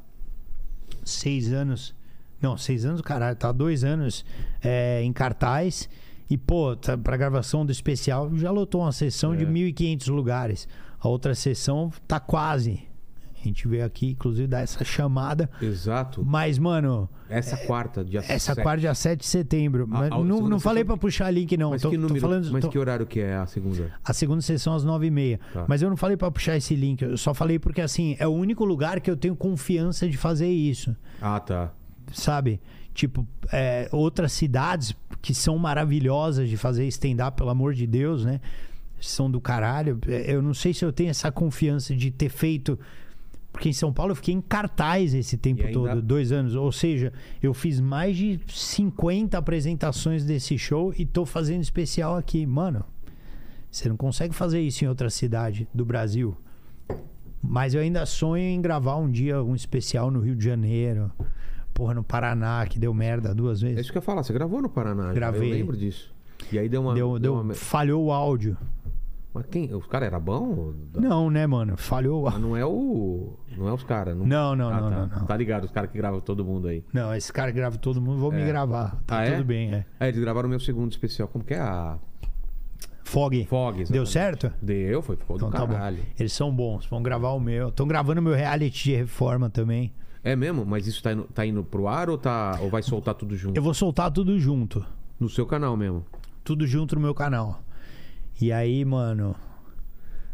[1.04, 1.96] seis anos.
[2.42, 4.26] Não, seis anos, caralho, tá há dois anos
[4.62, 5.90] é, em cartaz.
[6.30, 9.48] E, pô, tá, pra gravação do especial já lotou uma sessão de É.
[9.48, 10.68] 1.500 lugares.
[11.00, 12.82] A outra sessão tá quase.
[13.36, 15.50] A gente veio aqui, inclusive, dar essa chamada.
[15.62, 16.24] Exato.
[16.26, 18.64] Mas, mano, Essa quarta, dia essa 7.
[18.64, 19.86] quarta, dia 7 de setembro.
[19.86, 21.72] Mas a não, não falei sessão- pra puxar link, não.
[21.72, 22.50] Mas, Tô, que, número, falando.
[22.54, 23.92] mas tô- que horário que é a segunda?
[24.02, 25.40] A segunda sessão às 9h30.
[25.52, 25.66] Tá.
[25.68, 27.02] Mas eu não falei pra puxar esse link.
[27.02, 30.48] Eu só falei porque, assim, é o único lugar que eu tenho confiança de fazer
[30.50, 30.96] isso.
[31.22, 31.74] Ah, tá.
[32.14, 32.62] Sabe?
[32.94, 38.40] Tipo, é, outras cidades que são maravilhosas de fazer stand-up, pelo amor de Deus, né?
[39.00, 40.00] São do caralho.
[40.08, 42.78] É, Eu não sei se eu tenho essa confiança de ter feito.
[43.52, 46.56] Porque em São Paulo eu fiquei em cartaz esse tempo ainda- todo, dois anos.
[46.56, 52.46] Ou seja, eu fiz mais de 50 apresentações desse show e tô fazendo especial aqui.
[52.48, 52.84] Mano,
[53.70, 56.36] você não consegue fazer isso em outra cidade do Brasil.
[57.42, 61.12] Mas eu ainda sonho em gravar um dia um especial no Rio de Janeiro.
[61.74, 63.82] Porra, no Paraná, que deu merda duas É vezes.
[63.82, 64.24] isso que eu ia falar.
[64.24, 65.12] Você gravou no Paraná?
[65.14, 65.50] Gravei.
[65.52, 66.14] Eu lembro disso.
[66.52, 66.94] E aí deu uma.
[66.94, 68.56] Deu, deu, uma- falhou o áudio.
[69.34, 69.74] Mas quem?
[69.74, 70.76] Os caras eram bons?
[70.94, 71.76] Não, né, mano?
[71.76, 73.34] Falhou o Mas não é o.
[73.58, 74.16] Não é os caras.
[74.16, 74.96] Não, Não, não, Ah, não, tá.
[75.08, 75.26] não, não.
[75.26, 76.84] Tá ligado, os caras que gravam todo mundo aí.
[76.94, 78.46] Não, esse cara grava todo mundo, vou me É.
[78.46, 79.02] gravar.
[79.08, 79.32] Tá Ah, é?
[79.32, 79.86] tudo bem, é.
[80.00, 81.28] É, eles gravaram o meu segundo especial.
[81.28, 81.98] Como que é a.
[83.04, 83.46] Fog.
[83.46, 83.84] Fog.
[83.86, 84.52] Deu certo?
[84.62, 85.16] Deu, foi.
[85.16, 85.74] Ficou Então do tá bom.
[85.74, 86.00] caralho.
[86.20, 87.70] Eles são bons, vão gravar o meu.
[87.70, 89.92] Estão gravando meu reality de reforma também.
[90.24, 90.66] É mesmo?
[90.66, 93.58] Mas isso tá indo, tá indo pro ar ou, tá, ou vai soltar tudo junto?
[93.58, 94.86] Eu vou soltar tudo junto.
[95.20, 96.06] No seu canal mesmo.
[96.44, 97.62] Tudo junto no meu canal.
[98.40, 99.36] E aí, mano.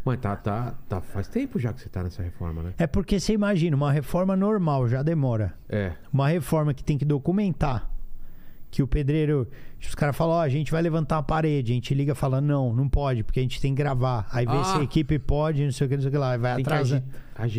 [0.04, 1.00] Mas tá, tá, tá.
[1.00, 2.74] Faz tempo já que você tá nessa reforma, né?
[2.78, 5.54] É porque você imagina, uma reforma normal já demora.
[5.68, 5.92] É.
[6.12, 7.90] Uma reforma que tem que documentar.
[8.70, 9.48] Que o pedreiro.
[9.80, 11.72] Os caras falam, ó, a gente vai levantar a parede.
[11.72, 14.28] A gente liga e fala, não, não pode, porque a gente tem que gravar.
[14.30, 14.64] Aí vê Ah.
[14.64, 16.32] se a equipe pode, não sei o que, não sei o que lá.
[16.32, 16.98] Aí vai atrasar.
[16.98, 17.04] agi-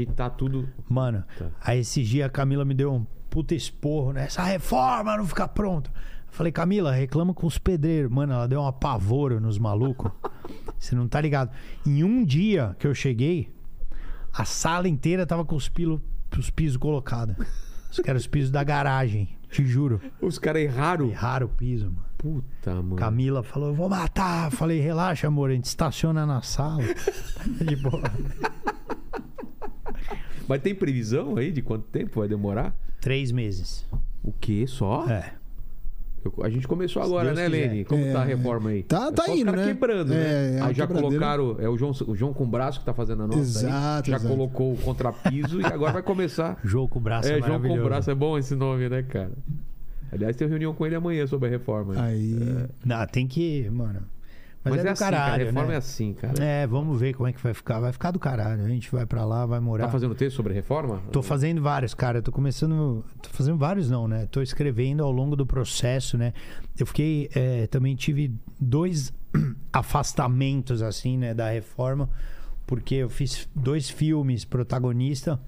[0.03, 0.69] agitar tudo.
[0.89, 1.47] Mano, Tá.
[1.61, 4.25] aí esses dias a Camila me deu um puta esporro, né?
[4.25, 5.89] Essa reforma não fica pronta.
[6.29, 8.09] Falei, Camila, reclama com os pedreiros.
[8.09, 10.11] Mano, ela deu uma pavora nos malucos.
[10.79, 11.51] Você não tá ligado.
[11.85, 13.49] Em um dia que eu cheguei,
[14.31, 16.01] a sala inteira tava com os, pilo,
[16.39, 17.35] os pisos colocados.
[17.91, 20.01] Os que eram os pisos da garagem, te juro.
[20.21, 21.09] Os caras erraram.
[21.09, 22.05] Erraram o piso, mano.
[22.17, 22.95] Puta, mano.
[22.95, 24.51] Camila falou, eu vou matar.
[24.51, 26.83] Eu falei, relaxa, amor, a gente estaciona na sala.
[27.67, 28.01] De boa.
[30.47, 32.75] Mas tem previsão aí de quanto tempo vai demorar?
[32.99, 33.85] Três meses.
[34.23, 34.65] O quê?
[34.67, 35.07] Só?
[35.09, 35.33] É.
[36.23, 37.49] Eu- a gente começou agora, né, quiser.
[37.69, 37.85] Lene?
[37.85, 38.11] Como É.
[38.13, 38.83] tá a reforma aí?
[38.83, 39.65] Tá- É tá indo, né?
[39.65, 40.57] quebrando, É, né?
[40.57, 41.55] é aí a já colocaram.
[41.59, 43.39] É o João, o João com braço que tá fazendo a nossa.
[43.39, 43.41] aí.
[43.65, 44.31] Exato, Já exato.
[44.33, 46.59] colocou o contrapiso e agora vai começar.
[46.63, 48.11] Jogo com o braço é, é, João com braço.
[48.11, 49.31] É bom esse nome, né, cara?
[50.11, 51.95] Aliás, tem reunião com ele amanhã sobre a reforma.
[52.01, 52.37] Aí.
[52.85, 54.01] Não, tem que, mano.
[54.63, 55.43] Mas, é, do assim, caralho, cara.
[55.43, 55.73] A reforma né?
[55.73, 56.43] é assim, cara.
[56.43, 57.79] É, vamos ver como é que vai ficar.
[57.79, 58.63] Vai ficar do caralho.
[58.63, 59.85] A gente vai pra lá, vai morar.
[59.85, 61.01] Tá fazendo texto sobre reforma?
[61.11, 62.19] Tô fazendo vários, cara.
[62.19, 63.03] Eu tô começando.
[63.21, 64.27] Tô fazendo vários, não, né?
[64.29, 66.33] Tô escrevendo ao longo do processo, né?
[66.77, 67.29] Eu fiquei.
[67.33, 69.11] é, também tive dois
[69.73, 71.33] afastamentos, assim, né?
[71.33, 72.09] Da reforma.
[72.67, 75.39] Porque eu fiz dois filmes protagonista.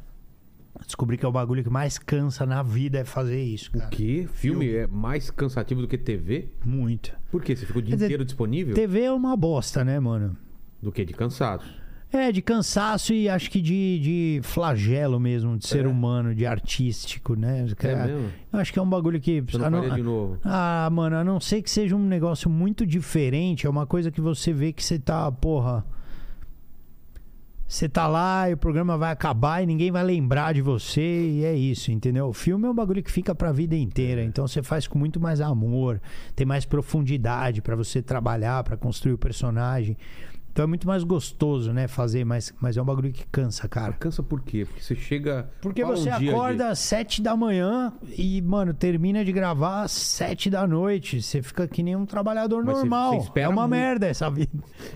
[0.85, 3.89] Descobri que é o bagulho que mais cansa na vida é fazer isso, O cara.
[3.89, 4.27] quê?
[4.33, 6.49] Filme é mais cansativo do que TV?
[6.65, 7.13] Muito.
[7.31, 7.55] Por quê?
[7.55, 8.75] Você ficou o dia dizer, inteiro disponível?
[8.75, 10.35] TV é uma bosta, né, mano?
[10.81, 11.03] Do que?
[11.05, 11.63] De cansado.
[12.11, 15.87] É, de cansaço e acho que de, de flagelo mesmo, de ser É?
[15.87, 17.65] humano, de artístico, né?
[17.79, 18.29] É mesmo?
[18.51, 19.41] Eu acho que é um bagulho que.
[19.41, 20.37] Você não não- de novo?
[20.43, 24.21] Ah, mano, a não ser que seja um negócio muito diferente, é uma coisa que
[24.21, 25.83] você vê que você tá, porra.
[27.73, 31.43] Você tá lá e o programa vai acabar e ninguém vai lembrar de você e
[31.43, 32.27] é isso, entendeu?
[32.27, 34.25] O filme é um bagulho que fica pra vida inteira, É.
[34.25, 35.99] então você faz com muito mais amor,
[36.35, 39.97] tem mais profundidade pra você trabalhar, pra construir o personagem.
[40.53, 43.91] Então é muito mais gostoso, né, fazer, mas, mas é um bagulho que cansa, cara.
[43.93, 44.65] Cansa por quê?
[44.65, 45.49] Porque você chega.
[45.59, 49.91] Porque um você de- acorda às sete da manhã e, mano, termina de gravar às
[49.91, 51.23] sete da noite.
[51.23, 53.13] Você fica que nem um trabalhador Mas você- normal.
[53.13, 53.71] você espera é uma muito.
[53.71, 54.51] merda essa vida.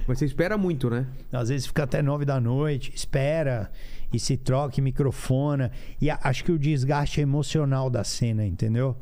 [0.08, 1.08] Mas você espera muito, né?
[1.32, 3.72] Às vezes fica até nove da noite, espera
[4.14, 5.72] e se troca e microfona.
[6.00, 8.96] E a- acho que o desgaste é emocional da cena, entendeu?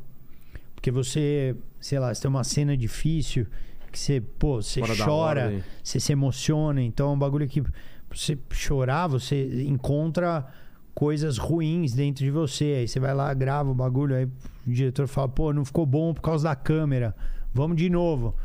[0.74, 3.46] Porque você, sei lá, você tem uma cena difícil
[3.96, 6.82] que você, pô, você Fora chora, você se emociona.
[6.82, 7.64] Então é um bagulho que
[8.12, 10.46] você chorar, você encontra
[10.94, 12.76] coisas ruins dentro de você.
[12.80, 16.14] Aí você vai lá, grava o bagulho, aí o diretor fala, pô, não ficou bom
[16.14, 17.16] por causa da câmera.
[17.54, 18.36] Vamos de novo.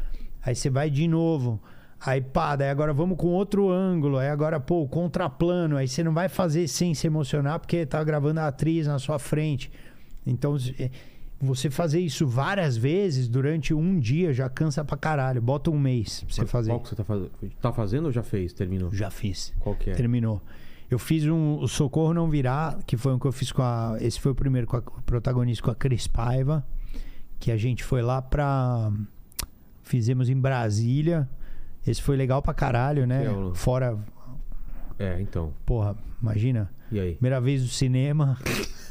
[0.41, 1.61] Aí você vai de novo.
[2.01, 4.19] Aí, pá, daí agora vamos com outro ângulo.
[4.19, 5.77] Aí agora, pô, contraplano.
[5.77, 9.19] Aí você não vai fazer sem se emocionar porque tá gravando a atriz na sua
[9.19, 9.71] frente.
[10.25, 10.57] Então,
[11.41, 15.41] você fazer isso várias vezes durante um dia já cansa pra caralho.
[15.41, 16.71] Bota um mês pra você fazer.
[16.71, 17.31] Qual que você tá fazendo?
[17.61, 18.53] Tá fazendo ou já fez?
[18.53, 18.93] Terminou?
[18.93, 19.53] Já fiz.
[19.61, 19.95] Qual que é?
[19.95, 20.43] Terminou.
[20.91, 23.97] Eu fiz um o Socorro Não Virá, que foi um que eu fiz com a.
[24.01, 26.67] Esse foi o primeiro com a protagonista com a Cris Paiva.
[27.39, 28.93] Que a gente foi lá pra.
[29.83, 31.29] Fizemos em Brasília.
[31.87, 33.25] Esse foi legal pra caralho, né?
[33.25, 33.97] É o- Fora.
[34.99, 35.55] É, então.
[35.65, 36.71] Porra, imagina.
[36.93, 37.13] E aí?
[37.15, 38.37] Primeira vez no cinema.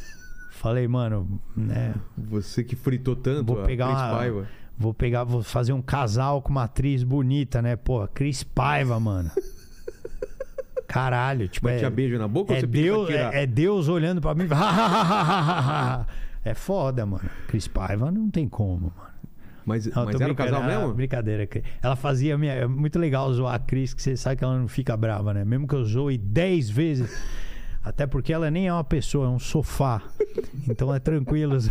[0.60, 1.96] Falei, mano, né?
[2.18, 4.46] Você que fritou tanto Vou pegar uma- Paiva.
[4.78, 7.78] Vou pegar, vou fazer um casal com uma atriz bonita, né?
[7.78, 9.32] Pô, Cris Paiva, mano.
[10.86, 14.36] Caralho, tipo, Mas é, beijo na boca ou é Deus, é, é Deus olhando pra
[14.36, 14.50] mim.
[16.44, 17.30] é foda, mano.
[17.48, 19.10] Cris Paiva não tem como, mano.
[19.66, 20.94] Mas, Não, mas era o casal ah, mesmo?
[20.94, 21.48] Brincadeira.
[21.48, 21.64] Cris.
[21.82, 22.38] Ela fazia.
[22.38, 25.34] Minha, é muito legal zoar a Cris, que você sabe que ela não fica brava,
[25.34, 25.46] né?
[25.46, 27.18] Mesmo que eu zoe 10 vezes.
[27.84, 30.02] Até porque ela nem é uma pessoa, é um sofá.
[30.68, 31.58] Então é tranquilo.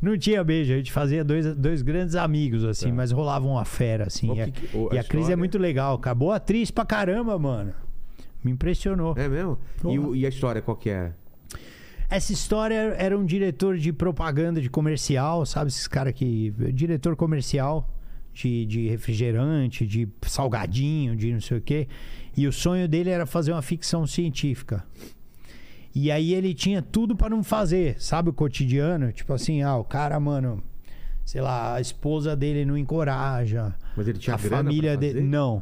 [0.00, 2.94] Não tinha beijo, a gente fazia dois, dois grandes amigos, assim, Tá.
[2.94, 4.30] mas rolava uma fera, assim.
[4.30, 5.96] O E a, que o- a e a Cris história- é muito legal.
[5.96, 7.72] Acabou atriz pra caramba, mano.
[8.44, 9.14] Me impressionou.
[9.18, 9.58] É mesmo?
[10.14, 11.16] E, e a história qual que era?
[12.08, 15.68] Essa história era um diretor de propaganda de comercial, sabe?
[15.68, 16.50] Esses caras que.
[16.72, 17.92] Diretor comercial
[18.32, 21.88] de, de refrigerante, de salgadinho, de não sei o quê.
[22.38, 24.84] E o sonho dele era fazer uma ficção científica.
[25.92, 28.30] E aí ele tinha tudo pra não fazer, sabe?
[28.30, 29.10] O cotidiano.
[29.10, 30.62] Tipo assim, ah, o cara, mano.
[31.24, 33.74] Sei lá, a esposa dele não encoraja.
[33.96, 35.20] Mas ele tinha a família dele.
[35.20, 35.60] Não.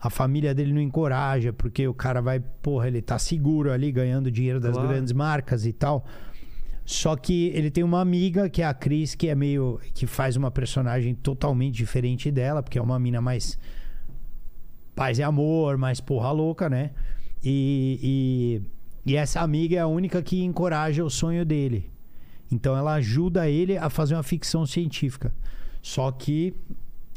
[0.00, 4.30] A família dele não encoraja, porque o cara vai, porra, ele tá seguro ali, ganhando
[4.32, 4.88] dinheiro das Claro.
[4.88, 6.04] grandes marcas e tal.
[6.84, 9.78] Só que ele tem uma amiga, que é a Cris, que é meio.
[9.94, 13.56] que faz uma personagem totalmente diferente dela, porque é uma mina mais.
[15.00, 16.90] Paz e amor, mais porra louca, né?
[17.42, 18.60] E,
[19.06, 21.90] e, e essa amiga é a única que encoraja o sonho dele.
[22.52, 25.32] Então ela ajuda ele a fazer uma ficção científica.
[25.80, 26.52] Só que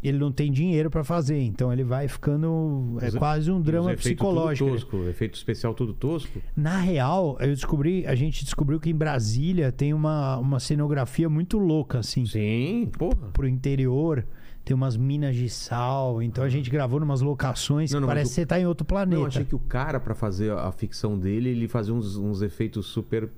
[0.02, 2.98] ele não tem dinheiro pra fazer, então ele vai ficando.
[3.02, 4.70] É Os- quase um drama efeitos tudo psicológico.
[4.70, 6.40] Tosco, efeito especial tudo tosco?
[6.56, 11.58] Na real, eu descobri, a gente descobriu que em Brasília tem uma, uma cenografia muito
[11.58, 13.30] louca, assim, Sim, porra.
[13.34, 14.26] pro interior.
[14.66, 18.30] Tem umas minas de sal, então a gente gravou numas locações Não, que não, parece
[18.30, 19.20] que você tá em outro planeta.
[19.20, 22.86] Não, achei que o cara, pra fazer a ficção dele, ele fazia uns, uns efeitos
[22.86, 23.30] super.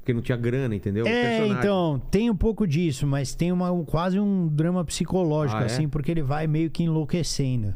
[0.00, 1.06] Porque não tinha grana, entendeu?
[1.06, 5.62] É, então, tem um pouco disso, mas tem uma, um- quase um drama psicológico, Ah,
[5.62, 5.64] é?
[5.64, 7.74] assim, porque ele vai meio que enlouquecendo.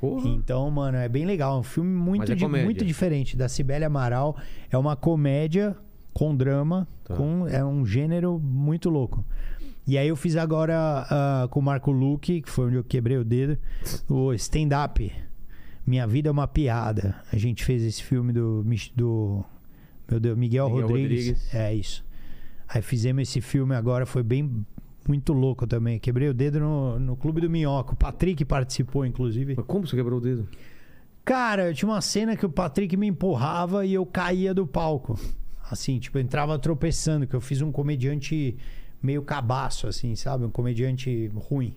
[0.00, 0.26] Porra.
[0.28, 1.56] Então, mano, é bem legal.
[1.56, 2.64] É um filme muito, é comédia.
[2.64, 3.36] muito diferente.
[3.36, 4.34] Da Cibele Amaral.
[4.70, 5.76] É uma comédia
[6.14, 6.88] com drama.
[7.04, 7.14] Tá.
[7.14, 9.22] Com, é um gênero muito louco.
[9.86, 13.16] E aí eu fiz agora ah, com o Marco Luque, que foi onde eu quebrei
[13.16, 13.56] o dedo,
[14.08, 15.12] o stand-up.
[15.86, 17.14] Minha Vida é uma Piada.
[17.32, 18.64] A gente fez esse filme do,
[18.96, 19.44] do
[20.10, 21.26] meu Deus, Miguel, Miguel Rodrigues.
[21.28, 21.54] Rodrigues.
[21.54, 22.04] É isso.
[22.68, 24.66] Aí fizemos esse filme agora, foi bem
[25.08, 26.00] muito louco também.
[26.00, 27.92] Quebrei o dedo no, no Clube do Minhoca.
[27.92, 29.54] O Patrick participou, inclusive.
[29.56, 30.48] Mas como você quebrou o dedo?
[31.24, 35.18] Cara, tinha uma cena que o Patrick me empurrava e eu caía do palco.
[35.70, 38.56] Assim, tipo, eu entrava tropeçando, que eu fiz um comediante
[39.06, 40.44] meio cabaço, assim, sabe?
[40.44, 41.74] Um comediante ruim.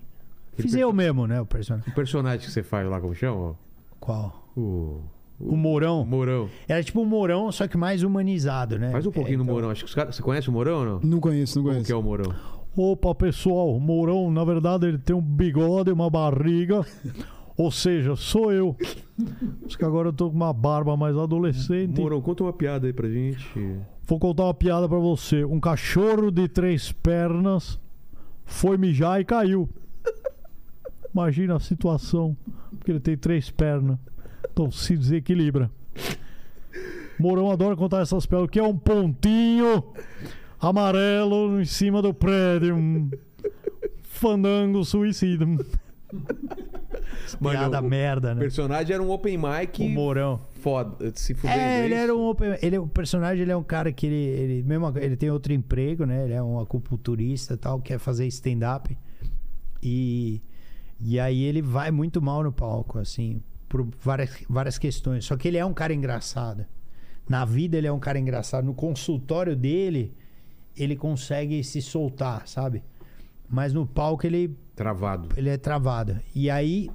[0.58, 1.90] Fiz eu mesmo, né, o personagem.
[1.90, 3.56] O personagem que você faz lá, como chama?
[4.00, 4.50] Qual?
[4.58, 5.00] O.
[5.40, 6.02] O Mourão.
[6.02, 6.50] O Mourão.
[6.68, 8.92] Era tipo um Mourão, só que mais humanizado, né?
[8.92, 9.70] Faz um pouquinho É, do então- Mourão.
[9.70, 10.14] Acho que os caras.
[10.16, 11.00] Você conhece o Mourão ou não?
[11.02, 11.86] Não conheço, não conheço.
[11.86, 12.34] que é o Mourão?
[12.76, 16.86] Opa, pessoal, o Mourão, na verdade, ele tem um bigode, uma barriga.
[17.56, 18.76] Ou seja, sou eu.
[19.66, 22.00] Acho que agora eu tô com uma barba mais adolescente.
[22.00, 23.48] Mourão, conta uma piada aí pra gente.
[24.10, 25.46] Vou contar uma piada pra você.
[25.46, 27.80] Um cachorro de três pernas
[28.44, 29.70] foi mijar e caiu.
[31.14, 32.36] Imagina a situação.
[32.72, 34.00] Porque ele tem três pernas.
[34.52, 35.70] Então se desequilibra.
[37.20, 38.48] Mourão adora contar essas piadas.
[38.48, 39.84] O que é um pontinho
[40.60, 42.76] amarelo em cima do prédio?
[44.02, 45.46] Fandango suicida.
[47.40, 48.42] Mano, Piada o- merda, O né?
[48.42, 50.42] personagem era um open mic O Mourão.
[50.60, 51.12] Foda.
[51.16, 54.06] Se fudendo, É, ele era um open, ele o personagem ele é um cara que
[54.06, 56.26] ele, ele mesmo ele tem outro emprego, né?
[56.26, 58.98] Ele é um acupunturista e tal, quer fazer stand up.
[59.82, 60.42] E
[61.02, 65.26] e aí ele vai muito mal no palco, assim, por várias várias questões.
[65.26, 66.66] Só que ele é um cara engraçado.
[67.28, 70.14] Na vida ele é um cara engraçado, no consultório dele
[70.76, 72.84] ele consegue se soltar, sabe?
[73.50, 75.30] Mas no palco ele Travado.
[75.38, 76.20] ele é travado.
[76.36, 76.90] E aí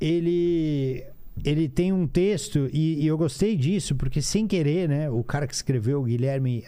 [0.00, 1.04] ele
[1.44, 5.46] ele tem um texto e, e eu gostei disso porque sem querer, né, o cara
[5.46, 6.64] que escreveu, o Guilherme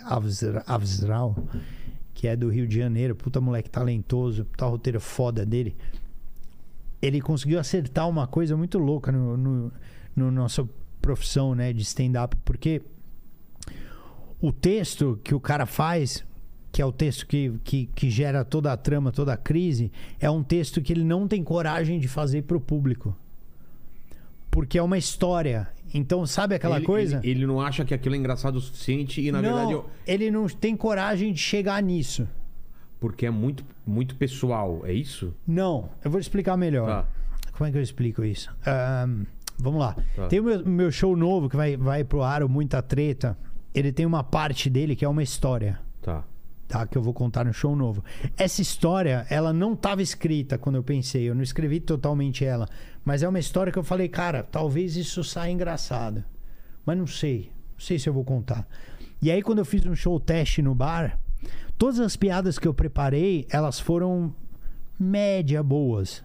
[0.66, 1.36] Avsral,
[2.14, 5.76] que é do Rio de Janeiro, puta moleque talentoso, puta roteiro foda dele.
[7.00, 9.72] Ele conseguiu acertar uma coisa muito louca no, no,
[10.14, 10.68] no nossa
[11.00, 12.80] profissão, né, de stand-up, porque
[14.40, 16.24] o texto que o cara faz,
[16.70, 20.30] que é o texto que, que, que gera toda a trama, toda a crise, é
[20.30, 23.16] um texto que ele não tem coragem de fazer pro público.
[24.52, 25.66] Porque é uma história.
[25.94, 27.16] Então, sabe aquela ele, coisa?
[27.24, 29.90] Ele, ele não acha que aquilo é engraçado o suficiente e, na não, verdade, eu-
[30.06, 32.28] ele não tem coragem de chegar nisso.
[33.00, 35.34] porque é muito, muito pessoal, é isso?
[35.44, 36.86] Não, eu vou explicar melhor.
[36.86, 37.08] Tá.
[37.52, 38.48] Como é que eu explico isso?
[38.64, 39.24] Ahn,
[39.58, 39.96] vamos lá.
[40.14, 40.28] Tá.
[40.28, 43.36] Tem o meu, meu show novo que vai, vai pro ar, o Muita Treta.
[43.74, 45.80] Ele tem uma parte dele que é uma história.
[46.72, 46.86] Tá.
[46.86, 48.02] Que eu vou contar no show novo.
[48.36, 52.66] Essa história, ela não estava escrita quando eu pensei, eu não escrevi totalmente ela,
[53.04, 56.24] mas é uma história que eu falei, cara, talvez isso saia engraçado.
[56.86, 58.66] Mas não sei, não sei se eu vou contar.
[59.20, 61.20] E aí quando eu fiz um show teste no bar,
[61.76, 64.34] todas as piadas que eu preparei, elas foram
[64.98, 66.24] média boas.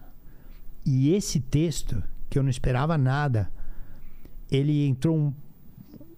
[0.85, 3.51] E esse texto, que eu não esperava nada,
[4.49, 5.33] ele entrou um-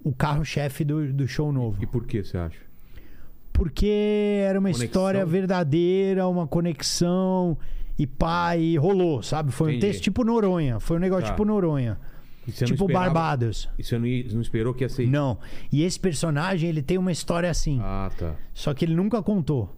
[0.04, 1.82] o carro-chefe do, do show novo.
[1.82, 2.69] E por que você acha?
[3.54, 4.86] Porque era uma Conexão?
[4.86, 7.58] história verdadeira, uma conexão
[7.98, 9.52] e pá, e rolou, sabe?
[9.52, 9.88] Foi um Entendi.
[9.88, 10.80] texto tipo Noronha.
[10.80, 11.32] Foi um negócio Tá.
[11.32, 11.98] tipo Noronha.
[12.46, 13.70] Tipo esperava- Barbados.
[13.78, 15.38] E você não, não esperou que ia ser Não.
[15.72, 17.80] E esse personagem, ele tem uma história assim.
[17.82, 18.34] Ah, tá.
[18.54, 19.76] Só que ele nunca contou.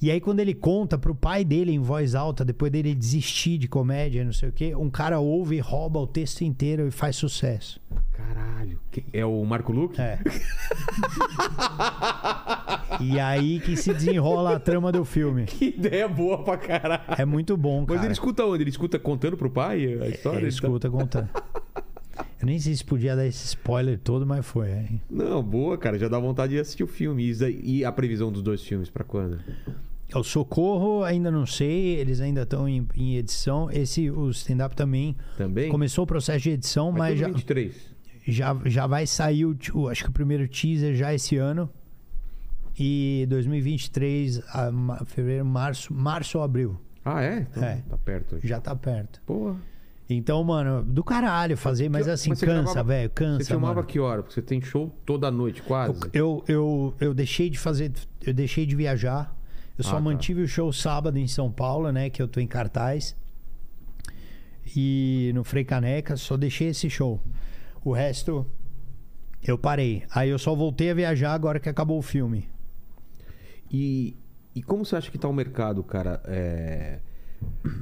[0.00, 3.66] E aí, quando ele conta pro pai dele em voz alta, depois dele desistir de
[3.66, 7.16] comédia, não sei o quê, um cara ouve e rouba o texto inteiro e faz
[7.16, 7.80] sucesso.
[8.12, 8.78] Caralho.
[9.12, 10.00] É o Marco Luque?
[10.00, 10.18] É.
[13.00, 15.44] e aí que se desenrola a trama do filme.
[15.56, 17.02] Que ideia boa pra caralho.
[17.16, 17.96] É muito bom, cara.
[17.98, 18.62] Mas ele escuta onde?
[18.62, 20.38] Ele escuta contando pro pai a história?
[20.38, 21.28] Ele Ele tá- escuta contando.
[22.40, 24.68] Eu nem sei se podia dar esse spoiler todo, mas foi.
[24.68, 24.88] é.
[25.10, 25.98] Não, boa, cara.
[25.98, 27.32] Já dá vontade de assistir o filme.
[27.62, 29.40] E a previsão dos dois filmes pra quando?
[30.14, 33.70] O Socorro, ainda não sei, eles ainda estão em, em edição.
[33.70, 35.68] Esse, o stand-up também Também?
[35.70, 37.74] começou o processo de edição, Mas já, 23.
[38.28, 41.68] já, já vai sair, o, acho que o primeiro teaser já esse ano.
[42.78, 44.70] E 2023, a
[45.06, 46.78] fevereiro, março, março ou abril.
[47.04, 47.46] Ah, é?
[47.50, 47.82] Então É.
[47.88, 48.38] tá perto.
[48.44, 49.20] Já tá perto.
[49.24, 49.56] Porra.
[50.08, 53.42] Então, mano, do caralho fazer, mas assim, mas cansa, gravava- velho, cansa.
[53.44, 53.86] Você filmava mano.
[53.88, 54.22] que hora?
[54.22, 55.98] Porque você tem show toda noite, quase.
[56.12, 57.92] Eu, eu, eu deixei de fazer.
[58.24, 59.36] Eu deixei de viajar.
[59.76, 60.00] Eu só Ah, tá.
[60.00, 62.08] mantive o show sábado em São Paulo, né?
[62.08, 63.16] Que eu tô em cartaz.
[64.76, 67.20] E no Frei Caneca, só deixei esse show.
[67.84, 68.46] O resto
[69.42, 70.04] eu parei.
[70.10, 72.48] Aí eu só voltei a viajar agora que acabou o filme.
[73.70, 74.16] E,
[74.54, 76.20] e como você acha que tá o mercado, cara?
[76.24, 77.00] É,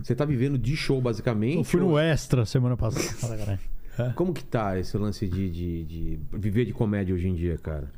[0.02, 1.58] Você tá vivendo de show, basicamente?
[1.58, 3.36] Eu fui no ou- extra semana passada.
[3.36, 3.58] Caralho.
[4.16, 7.90] Como que tá esse lance de, de, de viver de comédia hoje em dia, cara?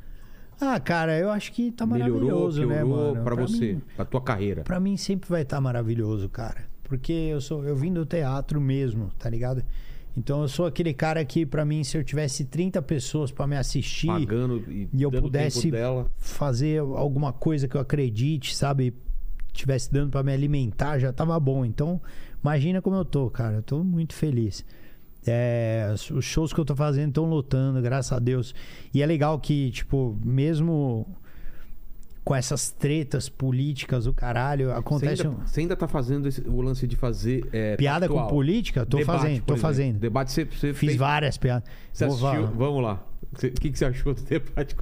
[0.61, 3.23] Ah, cara, eu acho que tá Melhorou, maravilhoso, né, piorou mano?
[3.23, 4.63] pra você, mim- pra tua carreira?
[4.63, 6.65] Pra mim sempre vai estar maravilhoso, cara.
[6.83, 9.63] Porque eu sou eu vim do teatro mesmo, tá ligado?
[10.15, 13.55] Então eu sou aquele cara que pra mim se eu tivesse 30 pessoas pra me
[13.55, 15.69] assistir Pagando e, e eu pudesse
[16.17, 18.93] fazer alguma coisa que eu acredite, sabe?
[19.57, 21.65] Tivesse dando pra me alimentar, já tava bom.
[21.65, 21.99] Então,
[22.41, 23.55] imagina como eu tô, cara.
[23.57, 24.63] Eu tô muito feliz.
[25.25, 28.55] É, os shows que eu tô fazendo estão lotando, graças a Deus.
[28.93, 31.05] E é legal que, tipo, mesmo
[32.23, 36.41] com essas tretas políticas, o caralho, Você acontece ainda, um- você ainda tá fazendo esse-
[36.47, 37.47] o lance de fazer.
[37.53, 38.27] é, piada factual.
[38.27, 38.85] com política?
[38.85, 39.61] Tô Debate, fazendo, tô exemplo.
[39.61, 39.99] fazendo.
[39.99, 41.67] Debate você, você Fiz fez- várias piadas.
[41.93, 42.47] Você assistiu?
[42.47, 43.01] Vamos lá.
[43.33, 44.75] Você- O que, que você achou do debate?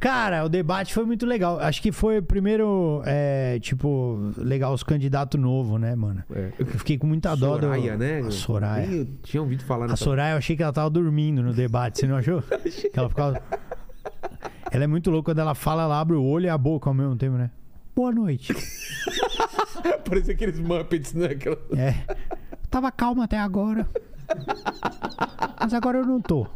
[0.00, 1.58] Cara, o debate foi muito legal.
[1.60, 6.22] Acho que foi o primeiro, é, tipo, legal os candidatos novos, né, mano?
[6.32, 6.52] É.
[6.58, 7.66] Eu fiquei com muita dó do...
[7.66, 8.18] Soraya, né?
[8.20, 8.86] A Soraya.
[8.86, 9.96] Eu tinha ouvido falar A.
[9.96, 12.42] Soraya, eu achei que ela tava dormindo no debate, você não achou?
[12.92, 13.42] Que ela ficava...
[14.70, 16.94] Ela é muito louca quando ela fala, ela abre o olho e a boca ao
[16.94, 17.50] mesmo tempo, né?
[17.94, 18.54] Boa noite.
[20.08, 21.26] Parecia aqueles Muppets, né?
[21.26, 21.58] Aquela...
[21.76, 21.94] É.
[22.70, 23.88] Tava calma até agora.
[25.60, 26.46] Mas agora eu não tô.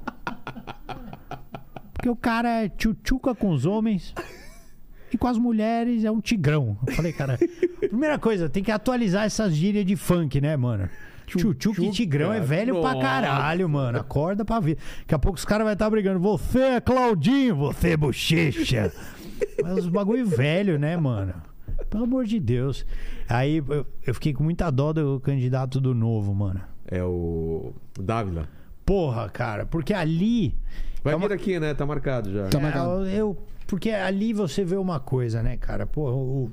[2.01, 4.15] Porque o cara é tchutchuca com os homens
[5.13, 6.79] e com as mulheres é um tigrão.
[6.87, 7.39] Eu falei, cara,
[7.79, 10.89] primeira coisa, tem que atualizar essas gírias de funk, né, mano?
[11.27, 13.07] Tchutchuca e tigrão é velho pra Nossa.
[13.07, 13.99] caralho, mano.
[13.99, 14.79] Acorda pra ver.
[15.01, 16.19] Daqui a pouco os caras vão estar brigando.
[16.21, 18.91] Você é Claudinho, você é bochecha.
[19.63, 21.35] Mas os bagulho velho, né, mano?
[21.91, 22.87] Pelo amor de Deus.
[23.29, 26.63] Aí eu, eu fiquei com muita dó do candidato do novo, mano.
[26.87, 28.49] É o o Dávila.
[28.87, 30.57] Porra, cara, porque ali.
[31.03, 31.73] Vai É uma- vir aqui, né?
[31.75, 32.49] Tá marcado já.
[32.49, 32.91] Tá É, marcado.
[32.91, 35.87] eu, eu- porque ali você vê uma coisa, né, cara?
[35.87, 36.51] Porra, o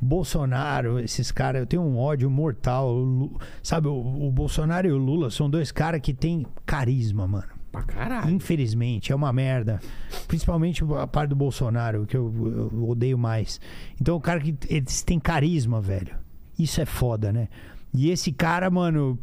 [0.00, 2.88] Bolsonaro, esses caras, eu tenho um ódio mortal.
[2.96, 3.92] O sabe, o,
[4.26, 7.46] o Bolsonaro e o Lula são dois caras que têm carisma, mano.
[7.72, 8.30] Pra caralho.
[8.30, 9.78] Infelizmente, é uma merda.
[10.26, 13.60] Principalmente a parte do Bolsonaro, que eu, eu odeio mais.
[14.00, 16.16] Então, o cara que eles têm carisma, velho.
[16.58, 17.48] Isso é foda, né?
[17.92, 19.18] E esse cara, mano,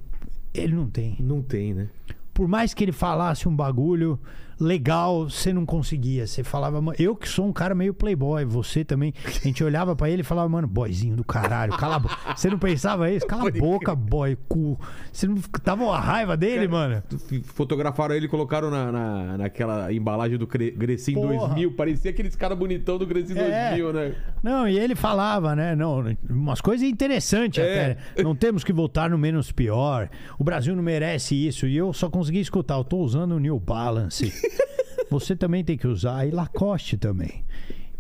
[0.53, 1.15] ele não tem.
[1.19, 1.87] Não tem, né?
[2.33, 4.19] Por mais que ele falasse um bagulho
[4.59, 6.25] legal, você não conseguia.
[6.27, 9.13] Você falava, "Mano, eu que sou um cara meio playboy, você também.
[9.25, 12.15] A gente olhava pra ele e falava, mano, boyzinho do caralho, cala a boca.
[12.35, 13.25] Você não pensava isso?
[13.27, 14.79] Cala a boca, boy, cu.
[15.11, 17.01] Você não tava uma raiva dele, mano?
[17.45, 20.71] Fotografaram ele e colocaram na, na, naquela embalagem do Cre-
[21.13, 21.47] Porra.
[21.49, 21.71] 2000.
[21.73, 23.69] Parecia aqueles caras bonitão do Grecin É.
[23.77, 24.15] 2000, né?
[24.43, 25.75] Não, e ele falava, né?
[25.75, 27.97] Não, umas coisas interessantes É.
[28.13, 28.23] até.
[28.23, 30.09] Não temos que votar no menos pior.
[30.37, 31.65] O Brasil não merece isso.
[31.67, 32.75] E eu só consegui escutar.
[32.75, 34.31] Eu tô usando o New Balance.
[35.09, 36.27] Você também tem que usar.
[36.27, 37.43] E Lacoste também.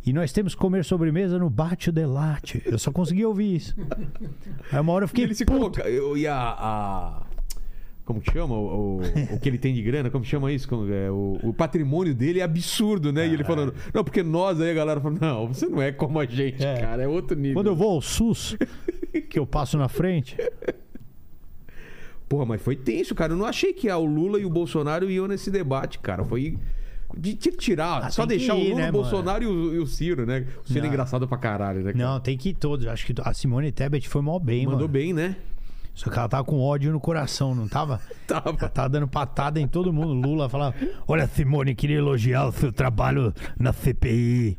[0.05, 2.61] E nós temos que comer sobremesa no Bate Delate.
[2.65, 3.75] Eu só consegui ouvir isso.
[4.71, 5.23] Aí uma hora eu E fiquei.
[5.23, 5.57] ele se puto.
[5.57, 5.81] coloca.
[5.89, 7.21] eu- E a, a-
[8.05, 8.53] Como que chama?
[8.55, 9.01] O, o,
[9.35, 10.11] o que ele tem de grana?
[10.11, 10.67] Como que chama isso?
[10.69, 13.27] Como- é, o, o patrimônio dele é absurdo, né?
[13.27, 13.73] E ele falando.
[13.93, 16.81] Não, porque nós aí, a galera falando, não, você não é como a gente, É.
[16.81, 17.01] cara.
[17.03, 17.55] É outro nível.
[17.55, 18.55] Quando eu vou ao SUS,
[19.29, 20.37] que eu passo na frente.
[22.27, 23.33] Porra, mas foi tenso, cara.
[23.33, 26.23] Eu não achei que ah, o Lula e o Bolsonaro iam nesse debate, cara.
[26.23, 26.57] Foi.
[27.15, 29.73] De, tinha que tirar, Ah, só deixar o ir, Lula, né, o Bolsonaro e o,
[29.75, 30.45] e o Ciro, né?
[30.63, 30.89] O Ciro é Não.
[30.89, 31.93] engraçado pra caralho, né?
[31.93, 32.03] cara?
[32.03, 32.87] Não, tem que ir todos.
[32.87, 34.89] Acho que a Simone Tebet foi mó bem, Mandou mano.
[34.89, 35.35] bem, né?
[35.93, 38.01] Só que ela tava com ódio no coração, não tava?
[38.27, 38.49] Tava.
[38.59, 40.11] Ela tava dando patada em todo mundo.
[40.13, 40.75] Lula falava:
[41.07, 44.57] Olha, Simone, queria elogiar o seu trabalho na CPI,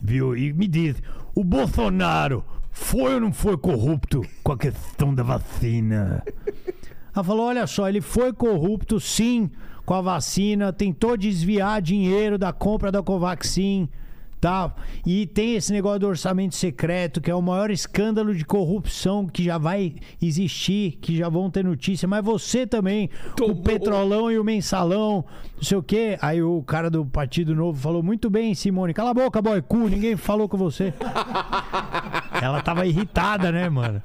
[0.00, 0.34] viu?
[0.34, 0.96] E me diz:
[1.34, 6.22] o Bolsonaro foi ou não foi corrupto com a questão da vacina?
[7.14, 9.50] Ela falou: Olha só, ele foi corrupto sim
[9.84, 13.88] com a vacina, tentou desviar dinheiro da compra da Covaxin.
[14.40, 14.72] Tá?
[15.04, 19.42] E tem esse negócio do orçamento secreto, que é o maior escândalo de corrupção que
[19.42, 22.06] já vai existir, que já vão ter notícia.
[22.06, 23.56] Mas você também, Tomou.
[23.56, 25.24] o Petrolão e o Mensalão,
[25.56, 26.16] não sei o quê.
[26.22, 29.88] Aí o cara do Partido Novo falou: Muito bem, Simone, cala a boca, boy, cu,
[29.88, 30.94] ninguém falou com você.
[32.40, 34.00] Ela tava irritada, né, mano?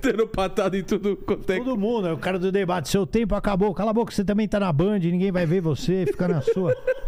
[0.00, 1.58] Tendo patada em tudo quanto é.
[1.58, 2.88] Todo mundo, é o cara do debate.
[2.88, 3.72] Seu tempo acabou.
[3.74, 6.74] Cala a boca, você também tá na Band, ninguém vai ver você, fica na sua.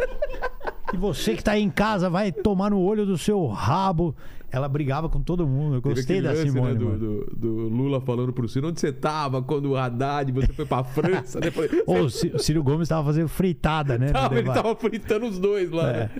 [0.94, 4.14] E você que tá aí em casa vai tomar no olho do seu rabo.
[4.50, 5.74] Ela brigava com todo mundo.
[5.76, 6.74] Eu gostei da lance, Simone.
[6.74, 10.52] né, do, do, do Lula falando pro Ciro, onde você tava quando o Haddad, você
[10.52, 11.46] foi pra França, né?
[11.84, 14.12] Ô, o Ci- o Ciro Gomes tava fazendo fritada, né?
[14.12, 16.10] tava, ele tava fritando os dois lá, né?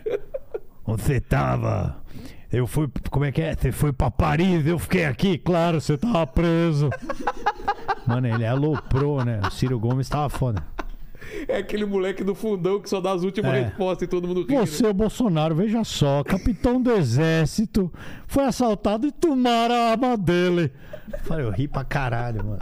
[0.84, 2.02] Onde você tava?
[2.52, 2.88] Eu fui.
[3.08, 3.54] Como é que é?
[3.54, 6.90] Você foi pra Paris, eu fiquei aqui, claro, você tava preso.
[8.04, 9.40] Mano, ele aloprou, né?
[9.46, 10.60] O Ciro Gomes tava foda.
[11.48, 13.62] É aquele moleque do fundão que só dá as últimas É.
[13.64, 14.54] respostas e todo mundo ri.
[14.54, 14.60] né?
[14.60, 17.92] Você, Bolsonaro, veja só, capitão do exército,
[18.26, 20.72] foi assaltado e tomaram a arma dele.
[21.24, 22.60] Falei, eu ri pra caralho, mano.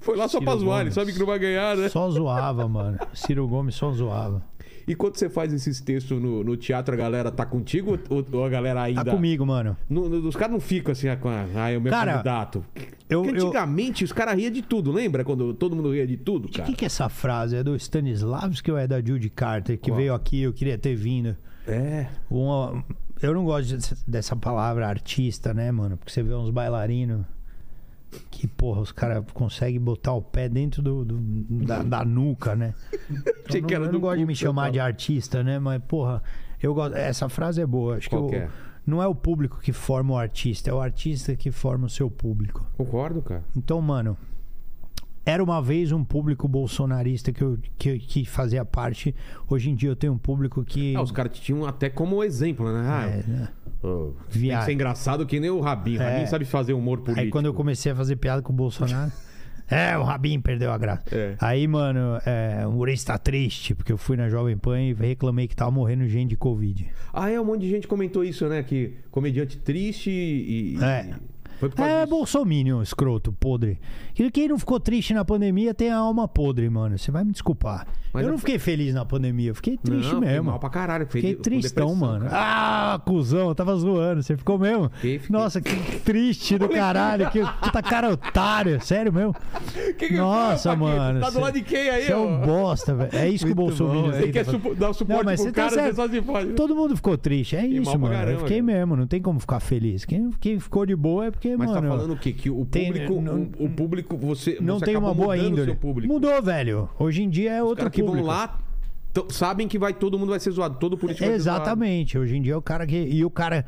[0.00, 1.88] Foi lá só Ciro pra zoar, ele sabe que não vai ganhar, né?
[1.88, 2.98] Só zoava, mano.
[3.12, 4.42] Ciro Gomes só zoava.
[4.88, 8.44] E quando você faz esses textos no, no teatro, a galera tá contigo ou, ou
[8.44, 9.04] a galera ainda.
[9.04, 9.76] Tá comigo, mano.
[9.88, 12.12] No- no- os caras não ficam assim, ah, com a- ah, é o meu Cara,
[12.12, 12.64] candidato.
[13.08, 15.22] eu- Porque eu- antigamente os caras riam de tudo, lembra?
[15.24, 16.64] Quando todo mundo ria de tudo, O cara.
[16.64, 17.54] que, que é essa frase?
[17.56, 19.96] É do Stanislavski ou é da Judy Carter, que Qual?
[19.98, 21.36] veio aqui, eu queria ter vindo?
[21.66, 22.06] É.
[22.30, 22.82] Uma-
[23.20, 25.98] eu não gosto de- dessa palavra artista, né, mano?
[25.98, 27.26] Porque você vê uns bailarinos
[28.30, 32.74] que, porra, os caras conseguem botar o pé dentro do, do- da, da nuca, né?
[33.48, 34.72] Que não, eu não gosto de me chamar fala.
[34.72, 35.58] de artista, né?
[35.58, 36.22] Mas, porra,
[36.62, 36.94] eu gosto.
[36.96, 37.96] Essa frase é boa.
[37.96, 38.48] Acho Qual que, eu- é?
[38.86, 42.10] não é o público que forma o artista, é o artista que forma o seu
[42.10, 42.64] público.
[42.76, 43.42] Concordo, cara.
[43.56, 44.16] Então, mano,
[45.24, 49.14] era uma vez um público bolsonarista que, eu, que, que fazia parte.
[49.48, 50.96] Hoje em dia eu tenho um público que.
[50.96, 52.88] Ah, os caras tinham até como exemplo, né?
[52.88, 53.48] Ah, É, né?
[53.82, 56.00] Ô, tem que ser engraçado que nem o Rabinho.
[56.00, 56.10] O É.
[56.10, 57.20] Rabinho sabe fazer humor político.
[57.20, 59.12] Aí quando eu comecei a fazer piada com o Bolsonaro.
[59.70, 61.02] É, o Rabin perdeu a graça.
[61.14, 61.36] É.
[61.38, 65.46] Aí, mano, é, o Urês tá triste, porque eu fui na Jovem Pan e reclamei
[65.46, 66.88] que tava morrendo gente de Covid.
[67.12, 68.62] Ah, é, um monte de gente comentou isso, né?
[68.62, 70.76] Que comediante triste e.
[70.78, 71.10] e- É.
[71.60, 72.08] Foi É, disso.
[72.10, 73.78] bolsominion, escroto, podre.
[74.14, 76.96] Que- Quem não ficou triste na pandemia tem a alma podre, mano.
[76.96, 77.86] Você vai me desculpar.
[78.12, 80.50] Mas eu não fiquei feliz na pandemia, eu fiquei triste Não, fiquei mesmo.
[80.50, 81.06] mal pra caralho.
[81.08, 82.26] Fiquei com tristão, mano.
[82.26, 82.94] cara.
[82.94, 84.22] Ah, cuzão, eu tava zoando.
[84.22, 84.90] Você ficou mesmo?
[84.94, 85.36] Fiquei, fiquei.
[85.38, 87.30] Nossa, que triste do caralho.
[87.30, 88.80] Que puta cara otário.
[88.80, 89.34] Sério mesmo?
[89.98, 91.20] Que que Nossa, mano.
[91.20, 93.10] Tá do cê- lado de quem aí, Você é um bosta, velho.
[93.12, 94.12] É isso que o Bolsonaro.
[94.12, 95.96] Você quer supo- dar o suporte Não, mas pro você tá cara, você certo.
[95.96, 96.46] só se.
[96.54, 97.56] Todo mundo ficou triste.
[97.56, 98.14] É Fiquei isso, mano.
[98.14, 98.96] caramba, eu fiquei mesmo.
[98.96, 100.04] Não tem como ficar feliz.
[100.04, 101.82] Quem, quem ficou de boa é porque, Mas mano.
[101.82, 102.32] tá falando o quê?
[102.32, 105.76] Que o tem- público, não- o, o público, você, não você tem uma boa índole.
[106.06, 106.88] Mudou, velho.
[106.98, 108.60] Hoje em dia é outro que vão lá
[109.30, 111.62] sabem que vai todo mundo vai ser zoado, todo político vai ser zoado.
[111.62, 112.18] Exatamente.
[112.18, 112.96] Hoje em dia o cara que.
[112.96, 113.64] E o cara.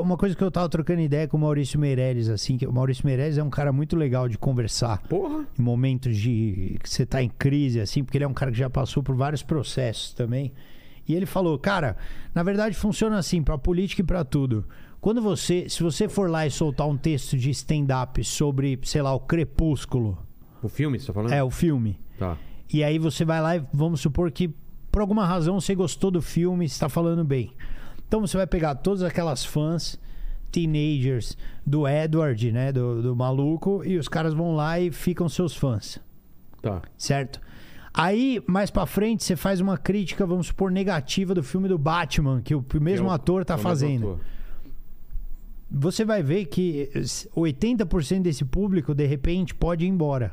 [0.00, 3.04] Uma coisa que eu tava trocando ideia com o Maurício Meirelles, assim, que o Maurício
[3.04, 5.02] Meirelles é um cara muito legal de conversar.
[5.08, 5.44] Porra.
[5.58, 6.78] Em momentos de.
[6.82, 9.16] que você tá em crise, assim, porque ele é um cara que já passou por
[9.16, 10.52] vários processos também.
[11.06, 11.96] E ele falou, cara,
[12.32, 14.64] na verdade funciona assim, pra política e pra tudo.
[15.00, 15.68] Quando você.
[15.68, 20.16] Se você for lá e soltar um texto de stand-up sobre, sei lá, o crepúsculo.
[20.62, 21.32] O filme, você tá falando?
[21.32, 21.98] É, o filme.
[22.16, 22.38] Tá.
[22.72, 24.54] E aí você vai lá e vamos supor que
[24.90, 27.52] por alguma razão você gostou do filme está falando bem.
[28.06, 29.98] Então você vai pegar todas aquelas fãs
[30.50, 31.36] teenagers
[31.66, 35.98] do Edward, né, do, do maluco, e os caras vão lá e ficam seus fãs,
[36.60, 36.82] Tá.
[36.98, 37.40] certo?
[37.94, 42.42] Aí, mais pra frente, você faz uma crítica, vamos supor, negativa do filme do Batman,
[42.42, 44.12] que o mesmo Que é ator tá é fazendo.
[44.12, 44.20] ator.
[45.70, 46.90] Você vai ver que
[47.34, 50.32] 80% desse público, de repente, pode ir embora.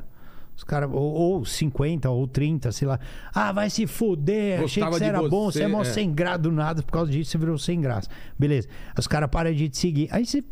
[0.59, 2.99] Os caras, ou, ou 50, ou 30, sei lá.
[3.33, 5.85] Ah, vai se fuder, achei que você era bom, você, você é mó é.
[5.85, 8.09] sem graça do nada, por causa disso você virou sem graça.
[8.37, 8.67] Beleza.
[8.97, 10.09] Os caras param de te seguir.
[10.11, 10.43] Aí você,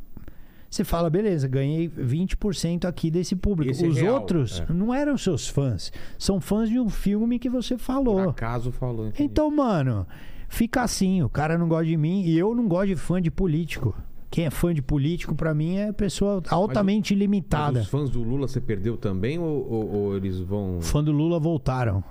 [0.69, 3.69] você fala, beleza, ganhei 20% aqui desse público.
[3.69, 4.71] Esse é Os real, outros é.
[4.71, 5.91] não eram seus fãs.
[6.17, 8.29] São fãs de um filme que você Por falou.
[8.29, 9.07] acaso falou.
[9.07, 9.23] entendi.
[9.23, 10.07] Então, mano,
[10.47, 11.21] fica assim.
[11.21, 13.93] O cara não gosta de mim e eu não gosto de fã de político.
[14.29, 17.79] Quem é fã de político, pra mim, é pessoa altamente Mas limitada.
[17.79, 20.79] os fãs do Lula você perdeu também ou, ou- ou eles vão.
[20.81, 22.03] Fã do Lula voltaram.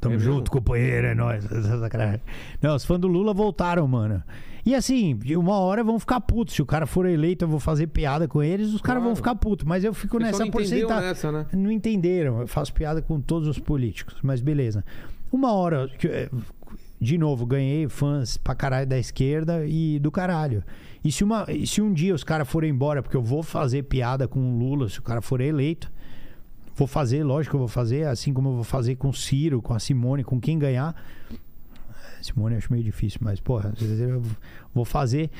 [0.00, 0.50] Tamo É junto, mesmo?
[0.50, 1.44] companheiro, é nóis.
[2.62, 4.22] Não, os fãs do Lula voltaram, mano.
[4.64, 6.54] E assim, uma hora vão ficar putos.
[6.54, 9.04] Se o cara for eleito, eu vou fazer piada com eles, os caras Claro.
[9.04, 9.64] vão ficar putos.
[9.64, 11.08] Mas eu fico nessa não porcentagem.
[11.08, 11.46] nessa, né?
[11.52, 12.40] Não entenderam.
[12.40, 14.84] Eu faço piada com todos os políticos, mas beleza.
[15.32, 16.28] Uma hora, eh,
[17.00, 20.64] de novo, ganhei fãs pra caralho da esquerda e do caralho.
[21.04, 24.26] E se, uma, se um dia os caras forem embora, porque eu vou fazer piada
[24.26, 25.92] com o Lula, se o cara for eleito,
[26.74, 29.62] vou fazer, lógico que eu vou fazer, assim como eu vou fazer com o Ciro,
[29.62, 30.94] com a Simone, com quem ganhar.
[32.20, 34.22] Simone eu acho meio difícil, mas, porra, eu
[34.74, 35.30] vou fazer.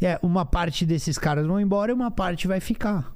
[0.00, 3.14] É, uma parte desses caras vão embora e uma parte vai ficar.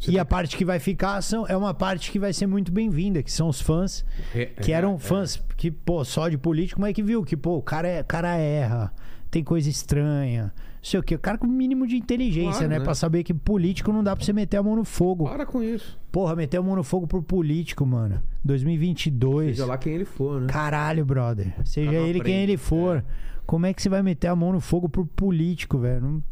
[0.00, 2.46] Você e tá- a parte que vai ficar são, é uma parte que vai ser
[2.46, 4.98] muito bem-vinda, que são os fãs É, que é, eram é.
[4.98, 8.34] fãs que, pô, só de político, mas que viu que, pô, o cara, é, cara
[8.36, 8.92] erra,
[9.30, 10.50] tem coisa estranha, não
[10.82, 11.14] sei o quê.
[11.14, 12.78] O cara com o mínimo de inteligência, Claro, né?
[12.78, 12.84] né?
[12.84, 15.24] Pra saber que político não dá pra você meter a mão no fogo.
[15.24, 15.98] Para com isso.
[16.10, 18.22] Porra, meter a mão no fogo por político, mano.
[18.42, 19.56] 2022.
[19.56, 20.46] Seja lá quem ele for, né?
[20.48, 21.52] Caralho, brother.
[21.64, 23.04] Seja Tá ele quem frente, ele for.
[23.46, 26.00] Como é que você vai meter a mão no fogo por político, velho?
[26.00, 26.22] Não-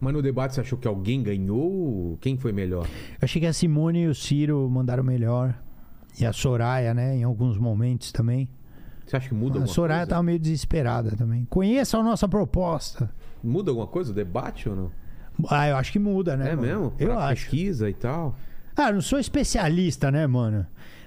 [0.00, 2.16] Mas no debate você achou que alguém ganhou?
[2.20, 2.86] Quem foi melhor?
[2.86, 5.54] Eu achei que a Simone e o Ciro mandaram melhor.
[6.18, 7.16] E a Soraya, né?
[7.16, 8.48] Em alguns momentos também.
[9.06, 10.10] Você acha que muda A alguma Soraya coisa?
[10.10, 11.44] tava meio desesperada também.
[11.50, 13.10] Conheça a nossa proposta.
[13.42, 14.90] Muda alguma coisa o debate ou não?
[15.48, 16.50] Ah, eu acho que muda, né?
[16.50, 16.62] é mano?
[16.66, 16.92] mesmo?
[16.98, 17.42] Eu Pra acho.
[17.42, 18.36] Pesquisa e tal.
[18.76, 20.66] Ah, não sou especialista, né, mano?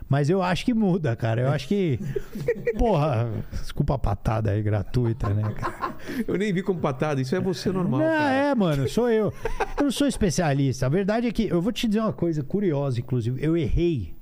[0.10, 1.41] Mas eu acho que muda, cara.
[1.41, 1.99] Eu acho que.
[2.78, 5.95] Porra, desculpa a patada aí gratuita, né, cara?
[6.28, 7.22] Eu nem vi como patada.
[7.22, 8.32] Isso é você normal, não, cara.
[8.34, 9.34] é, mano, sou eu.
[9.78, 10.86] Eu não sou especialista.
[10.86, 13.43] A verdade é que eu vou te dizer uma coisa curiosa, inclusive.
[13.43, 14.16] Eu errei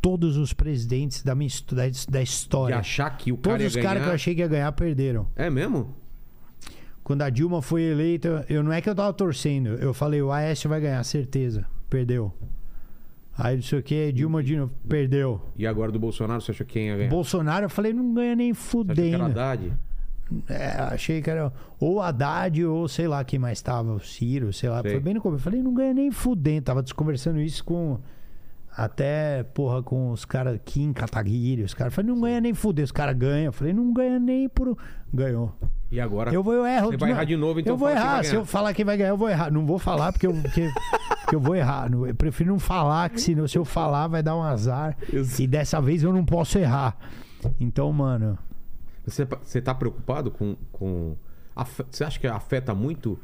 [0.00, 2.78] todos os presidentes da minha da, da De história.
[2.78, 5.26] achar que o cara Todos os caras que eu achei que ia ganhar perderam.
[5.34, 5.94] É mesmo?
[7.02, 9.68] Quando a Dilma foi eleita, eu não é que eu tava torcendo.
[9.74, 11.64] Eu falei, o Aécio vai ganhar, certeza.
[11.88, 12.32] Perdeu.
[13.38, 15.40] Aí não sei o que, Dilma de novo, perdeu.
[15.56, 17.10] E agora do Bolsonaro, você achou quem ia ganhar?
[17.10, 19.24] Bolsonaro, eu falei, não ganha nem Você achou que era fudendo.
[19.24, 19.72] Haddad?
[20.48, 24.68] É, achei que era ou Haddad ou sei lá quem mais tava, o Ciro, sei
[24.68, 24.82] lá.
[24.82, 24.92] Sei.
[24.92, 25.40] Foi bem no começo.
[25.40, 26.62] Eu falei, não ganha nem fudendo.
[26.62, 27.98] Tava desconversando isso com.
[28.76, 31.94] Até, porra, com os caras Kim Kataguiri, os caras.
[31.94, 32.84] Falei, não ganha nem fuder.
[32.84, 33.46] Os caras ganham.
[33.46, 34.76] Eu falei, não ganha nem por.
[35.12, 35.54] Ganhou.
[35.90, 36.32] E agora?
[36.32, 36.90] Eu vou, eu erro.
[36.90, 38.24] Você vai errar de novo, então Eu vou errar.
[38.24, 39.50] Se eu falar quem vai ganhar, eu vou errar.
[39.50, 40.68] Não vou falar porque eu, porque,
[41.20, 41.90] porque eu vou errar.
[41.92, 44.96] Eu prefiro não falar, que senão se eu falar vai dar um azar.
[45.12, 45.40] Isso.
[45.40, 46.96] E dessa vez eu não posso errar.
[47.60, 48.36] Então, mano.
[49.04, 50.56] Você, você tá preocupado com.
[50.72, 51.16] com...
[51.90, 53.18] Você acha que afeta muito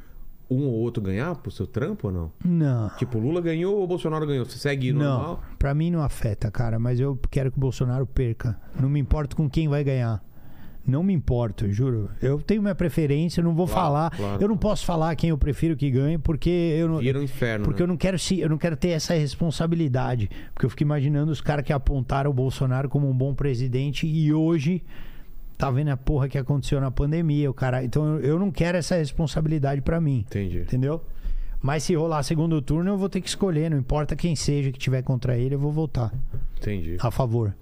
[0.49, 2.33] um ou outro ganhar pro seu trampo ou não?
[2.45, 2.89] Não.
[2.97, 4.45] Tipo, Lula ganhou ou Bolsonaro ganhou?
[4.45, 5.41] Você segue normal?
[5.51, 8.59] Não, pra mim não afeta, cara, mas eu quero que o Bolsonaro perca.
[8.79, 10.23] Não me importo com quem vai ganhar.
[10.85, 12.11] Não me importo, juro.
[12.21, 14.11] Eu tenho minha preferência, não vou Claro, falar.
[14.11, 14.43] claro.
[14.43, 16.99] Eu não posso falar quem eu prefiro que ganhe, porque eu não.
[16.99, 17.65] Vira um inferno.
[17.65, 17.85] Porque né?
[17.85, 20.29] eu não quero se, eu não quero ter essa responsabilidade.
[20.53, 24.33] Porque eu fico imaginando os caras que apontaram o Bolsonaro como um bom presidente e
[24.33, 24.83] hoje
[25.57, 27.85] tá vendo a porra que aconteceu na pandemia, o cara.
[27.85, 30.25] Então eu, não quero essa responsabilidade pra mim.
[30.27, 30.59] Entendi.
[30.59, 31.01] Entendeu?
[31.61, 33.71] Mas se rolar segundo turno, eu vou ter que escolher.
[33.71, 36.13] Não importa quem seja que tiver contra ele, eu vou votar
[36.59, 36.97] Entendi.
[37.01, 37.55] a favor.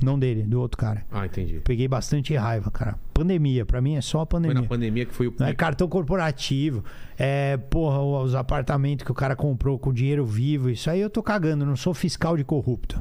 [0.00, 1.04] Não dele, do outro cara.
[1.10, 1.60] Ah, entendi.
[1.64, 2.98] Peguei bastante raiva, cara.
[3.14, 4.60] Pandemia, pra mim é só a Foi pandemia.
[4.62, 6.84] na pandemia que foi o Não é cartão corporativo.
[7.16, 10.70] É, porra, os apartamentos que o cara comprou com dinheiro vivo.
[10.70, 11.64] Isso aí eu tô cagando.
[11.64, 13.00] Não sou fiscal de corrupto.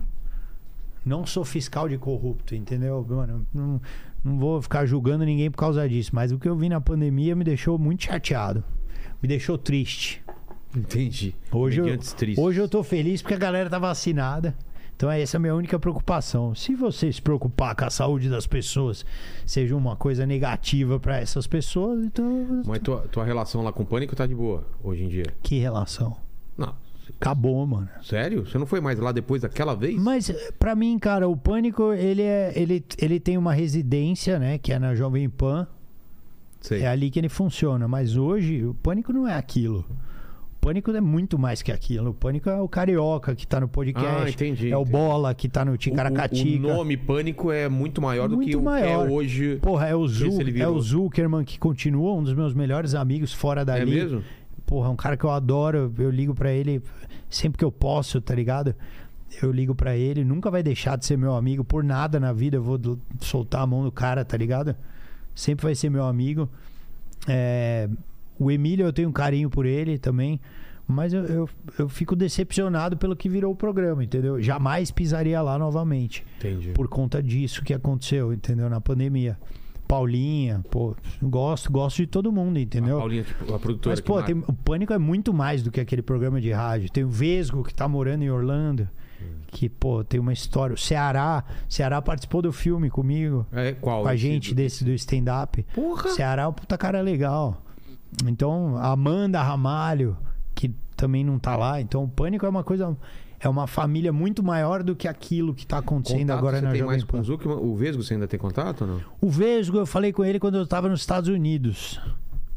[1.03, 3.03] Não sou fiscal de corrupto, entendeu?
[3.09, 3.81] Mano, não,
[4.23, 6.11] não vou ficar julgando ninguém por causa disso.
[6.13, 8.63] Mas o que eu vi na pandemia me deixou muito chateado.
[9.21, 10.21] Me deixou triste.
[10.77, 11.33] Entendi.
[11.51, 12.37] Hoje eu, tristes.
[12.37, 14.55] hoje eu tô feliz porque a galera tá vacinada.
[14.95, 16.53] Então essa é a minha única preocupação.
[16.53, 19.03] Se você se preocupar com a saúde das pessoas
[19.45, 23.85] seja uma coisa negativa pra essas pessoas, então Mas tua, tua relação lá com o
[23.85, 25.25] Pânico tá de boa hoje em dia?
[25.41, 26.15] que relação?
[26.57, 26.75] Não.
[27.19, 27.89] Acabou, mano.
[28.03, 28.45] Sério?
[28.45, 29.99] Você não foi mais lá depois daquela vez?
[29.99, 34.71] Mas pra mim, cara, o Pânico, ele é ele, ele tem uma residência, né, que
[34.71, 35.67] é na Jovem Pan.
[36.61, 36.81] Sei.
[36.83, 39.83] É ali que ele funciona, mas hoje o Pânico não é aquilo.
[40.62, 42.12] Pânico é muito mais que aquilo.
[42.12, 44.07] O Pânico é o carioca que tá no podcast.
[44.26, 44.91] Ah, entendi, É o entendi.
[44.91, 46.68] Bola que tá no O- o, Ticaracatica.
[46.68, 49.05] o nome Pânico é muito maior do que Muito o maior.
[49.07, 49.55] que é hoje.
[49.62, 52.34] Porra, é o, Não sei Zu, se ele é o Zuckerman que continua um dos
[52.34, 53.89] meus melhores amigos fora É dali.
[53.91, 54.24] mesmo?
[54.66, 55.91] Porra, é um cara que eu adoro.
[55.97, 56.82] Eu ligo pra ele
[57.30, 58.76] sempre que eu posso, tá ligado?
[59.41, 62.57] Eu ligo pra ele, nunca vai deixar de ser meu amigo por nada na vida.
[62.57, 62.80] Eu vou
[63.20, 64.76] soltar a mão do cara, tá ligado?
[65.34, 66.47] Sempre vai ser meu amigo.
[67.28, 67.89] É,
[68.43, 70.39] o Emílio, eu tenho um carinho por ele também.
[70.87, 74.41] Mas eu, eu, eu fico decepcionado pelo que virou o programa, entendeu?
[74.41, 76.71] Jamais pisaria lá novamente Entendi.
[76.71, 78.69] por conta disso que aconteceu, entendeu?
[78.69, 79.37] Na pandemia.
[79.87, 82.97] Paulinha, pô, gosto, gosto de todo mundo, entendeu?
[82.97, 83.91] A Paulinha, a produtora.
[83.93, 86.89] Mas, pô, tem- o Pânico é muito mais do que aquele programa de rádio.
[86.89, 88.87] Tem o Vesgo, que tá morando em Orlando,
[89.47, 90.73] que, pô, tem uma história.
[90.73, 94.03] O Ceará, Ceará participou do filme comigo, É, qual?
[94.03, 95.61] com a gente desse do stand-up.
[95.75, 96.09] Porra!
[96.11, 97.61] Ceará é um puta cara legal.
[98.26, 100.18] Então, a Amanda Ramalho,
[100.53, 101.82] que também não tá lá.
[101.82, 102.95] Então, o Pânico é uma coisa...
[103.43, 106.72] É uma família muito maior do que aquilo que tá acontecendo Contato agora você na
[106.72, 107.22] tem Jovem mais com Pan.
[107.22, 107.57] o Zuckerman?
[107.57, 109.01] O Vesgo você ainda tem contato ou não?
[109.20, 111.99] O Vesgo, eu falei com ele quando eu tava nos Estados Unidos.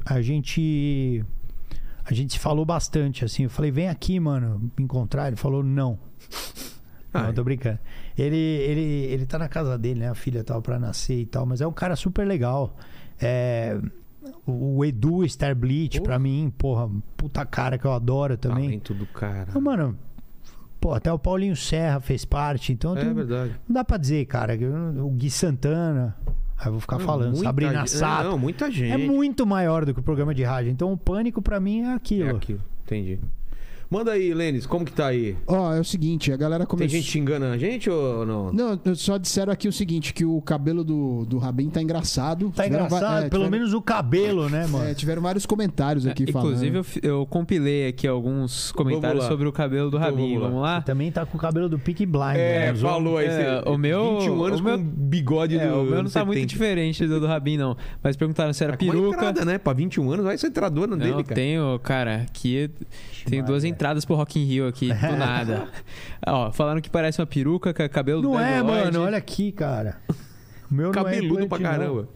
[0.05, 1.25] A gente.
[2.05, 3.45] A gente se falou bastante, assim.
[3.45, 5.29] Eu falei, vem aqui, mano, me encontrar.
[5.29, 5.99] Ele falou, não.
[7.15, 7.33] Ah, não, é.
[7.33, 7.79] tô brincando.
[8.19, 10.11] Ele, ele, ele tá na casa dele, né?
[10.11, 12.77] A filha tava pra nascer e tal, mas é um cara super legal.
[13.19, 13.81] É,
[14.47, 16.05] o, Edu Starbleach, Porra.
[16.09, 18.65] pra mim, porra, puta cara que eu adoro também.
[18.65, 19.59] Talento do cara.
[19.61, 19.97] Mano,
[20.81, 23.53] pô, até o Paulinho Serra fez parte, então É tem- verdade.
[23.69, 24.55] não dá pra dizer, cara.
[25.03, 26.17] O Gui Santana.
[26.57, 27.37] Aí eu vou ficar Não, falando.
[27.37, 28.29] Sabrina gente- Sato.
[28.29, 28.93] Não, muita gente.
[28.93, 30.71] É muito maior do que o programa de rádio.
[30.71, 32.29] Então o pânico pra mim é aquilo.
[32.29, 32.61] É aquilo.
[32.85, 33.19] Entendi.
[33.91, 35.37] Manda aí, Lênis, como que tá aí?
[35.47, 36.97] Ó, é o seguinte, a galera Tem começou...
[36.99, 38.53] gente xingando a gente ou não?
[38.53, 42.51] Não, só disseram aqui o seguinte, que o cabelo do, do Rabin tá engraçado.
[42.55, 44.87] Tá Tiveram va- engraçado, é, pelo tiveram- menos o cabelo, né, mano?
[44.89, 46.49] é, tiveram vários comentários aqui falando.
[46.65, 50.23] Inclusive, eu, eu compilei aqui alguns comentários sobre o cabelo do Então, Rabin.
[50.39, 50.49] vamos lá.
[50.49, 50.81] Vamos lá?
[50.83, 52.37] Também tá com o cabelo do Peak Blind.
[52.37, 52.75] É, né?
[52.75, 53.27] falou aí.
[53.27, 56.11] É, você- o meu- 21 anos o meu- com bigode É, do o meu não
[56.11, 56.47] tá muito 70.
[56.47, 57.77] diferente do do Rabin, não.
[58.03, 59.17] Mas perguntaram se era Tá uma peruca.
[59.17, 59.59] entrada, né?
[59.59, 61.35] Pra 21 anos, vai ser entradona Não, dele, cara.
[61.35, 62.71] tenho, cara, aqui
[63.27, 63.74] tenho duas Maria.
[63.75, 65.69] Entradas pro Rock in Rio aqui, do nada.
[66.27, 68.85] Ó, falaram que parece uma peruca, é cabelo do Não é, Lloyd.
[68.85, 69.03] mano.
[69.05, 69.97] Olha aqui, cara.
[70.71, 71.71] O meu Cabeludo não é pra não.
[71.71, 72.09] caramba.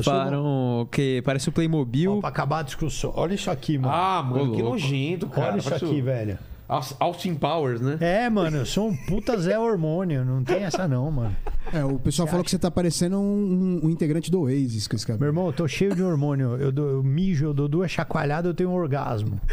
[0.00, 2.16] Sou- Falaram que parece o Playmobil.
[2.16, 3.12] Ó, pra acabar a discussão.
[3.14, 3.94] Olha isso aqui, mano.
[3.94, 4.70] Ah, mano, Ô, que louco.
[4.80, 5.52] nojento, cara.
[5.52, 6.38] Olha isso aqui, o- velho.
[6.68, 7.98] Aus- Austin Powers, né?
[8.00, 10.24] É, mano, eu sou um puta Zé Hormônio.
[10.24, 11.36] Não tem essa não, mano.
[11.70, 15.06] É, o pessoal falou que você tá parecendo um, um integrante do Oasis com esse
[15.06, 15.28] Meu cabelo.
[15.30, 16.56] irmão, eu tô cheio de hormônio.
[16.56, 19.38] Eu, dou, eu mijo, eu dou duas chacoalhadas, eu tenho um orgasmo.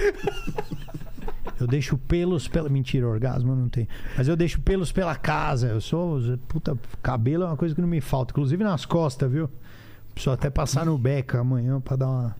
[1.59, 2.69] Eu deixo pelos pela.
[2.69, 3.87] Mentira, orgasmo eu não tem.
[4.17, 5.67] Mas eu deixo pelos pela casa.
[5.67, 6.19] Eu sou.
[6.47, 8.31] Puta, cabelo é uma coisa que não me falta.
[8.31, 9.49] Inclusive nas costas, viu?
[10.13, 12.35] Preciso até passar no Beca amanhã pra dar uma.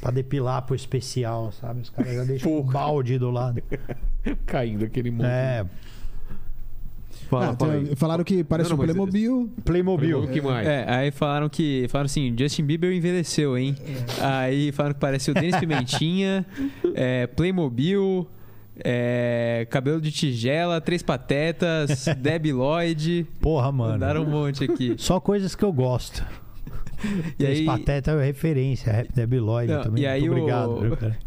[0.00, 1.80] pra depilar pro especial, sabe?
[1.80, 3.62] Os caras já deixam um balde do lado.
[4.46, 5.26] Caindo aquele monte.
[5.26, 5.66] É.
[7.28, 9.50] Fala, Ah, fala falaram que parece Não, um não, mas- Playmobil.
[9.64, 10.20] Playmobil.
[10.22, 10.66] O que mais?
[10.66, 11.86] É, aí falaram que.
[11.88, 13.74] Falaram assim, Justin Bieber envelheceu, hein?
[14.20, 16.44] Aí falaram que parece o Denis Pimentinha,
[16.94, 18.28] é, Playmobil,
[18.84, 23.26] é, cabelo de tigela, Três Patetas, Debbie Lloyd.
[23.40, 23.92] Porra, mano.
[23.92, 24.94] Mandaram um monte aqui.
[24.98, 26.24] Só coisas que eu gosto.
[27.36, 30.04] E E aí, Pateta é referência, Rap Debbie Lloyd Não, também.
[30.04, 31.18] e aí Muito obrigado, o- cara?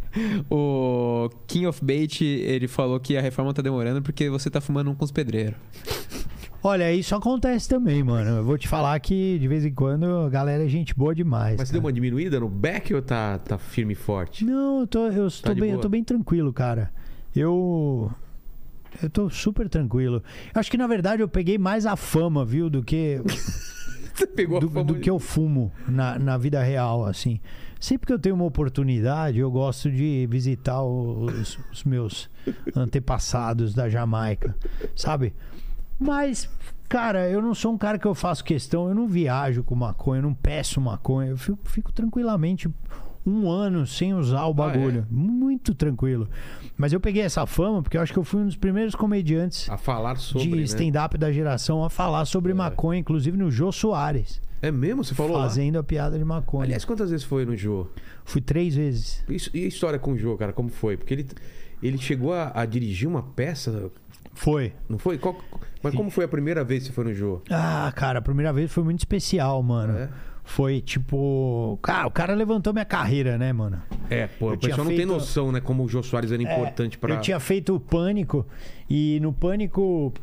[0.50, 4.90] O King of Bait, ele falou que a reforma tá demorando porque você tá fumando
[4.92, 5.56] um com os pedreiros.
[6.64, 8.38] Olha, isso acontece também, mano.
[8.38, 11.58] Eu vou te falar que de vez em quando a galera é gente boa demais.
[11.58, 11.82] Mas você cara.
[11.82, 14.44] deu uma diminuída no back ou tá, tá firme e forte?
[14.44, 16.92] Não, eu tô, eu, Tá tô bem, eu tô bem tranquilo, cara.
[17.36, 18.12] Eu.
[19.04, 20.24] Eu tô super tranquilo.
[20.56, 23.22] Acho que na verdade eu peguei mais a fama, viu, do que
[24.16, 27.40] Você pegou do, a fama do de- que eu fumo na, na vida real, assim.
[27.80, 32.30] Sempre que eu tenho uma oportunidade, eu gosto de visitar os, os meus
[32.76, 34.56] antepassados da Jamaica,
[34.96, 35.34] sabe?
[36.00, 36.50] Mas,
[36.90, 40.20] cara, eu não sou um cara que eu faço questão, eu não viajo com maconha,
[40.20, 42.70] eu não peço maconha, eu fico, fico tranquilamente
[43.26, 45.06] um ano sem usar o bagulho.
[45.10, 46.30] Muito tranquilo.
[46.78, 49.68] Mas eu peguei essa fama porque eu acho que eu fui um dos primeiros comediantes
[49.70, 50.62] A falar sobre, de né?
[50.64, 54.40] stand-up da geração a falar sobre maconha, inclusive no Jô Soares.
[54.68, 55.04] É mesmo?
[55.04, 55.44] Você falou lá?
[55.44, 56.64] fazendo a piada de maconha.
[56.64, 57.88] Aliás, quantas vezes foi no Jô?
[58.24, 59.24] Fui três vezes.
[59.30, 60.98] Isso- E a história com o Jô, cara, como foi?
[60.98, 61.28] Porque ele,
[61.84, 63.92] ele chegou a, a dirigir uma peça,
[64.34, 64.74] Foi.
[64.90, 65.18] não foi?
[65.18, 65.38] Qual-
[65.84, 67.42] mas como foi a primeira vez que você foi no Jô?
[67.50, 69.94] Ah, cara, a primeira vez foi muito especial, mano.
[69.98, 70.10] É?
[70.44, 71.80] Foi tipo.
[71.82, 73.82] Cara, o cara levantou minha carreira, né, mano?
[74.10, 76.42] É, pô, o pessoal tinha não tem feito- noção, né, como o Jô Soares era
[76.42, 77.14] importante É, pra...
[77.16, 78.46] Eu tinha feito o Pânico
[78.90, 80.14] e no Pânico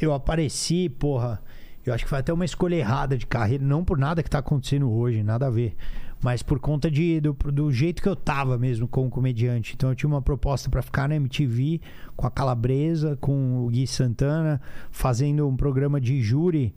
[0.00, 1.40] eu apareci, porra.
[1.84, 4.38] Eu acho que foi até uma escolha errada de carreira, não por nada que tá
[4.38, 5.74] acontecendo hoje, nada a ver.
[6.22, 9.74] Mas por conta de, do, do jeito que eu tava mesmo como comediante.
[9.74, 11.80] Então eu tinha uma proposta pra ficar na MTV
[12.16, 14.60] com a Calabresa, com o Gui Santana,
[14.92, 16.72] fazendo um programa de júri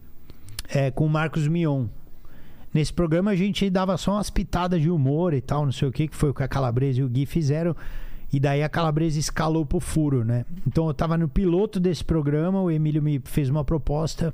[0.67, 1.85] é, com o Marcos Mion.
[2.73, 5.91] Nesse programa a gente dava só umas pitadas de humor e tal, não sei o
[5.91, 7.75] que, que foi o que a Calabresa e o Gui fizeram.
[8.33, 10.43] E daí a Calabresa escalou pro furo, né?
[10.67, 14.33] Então eu tava no piloto desse programa, o Emílio me fez uma proposta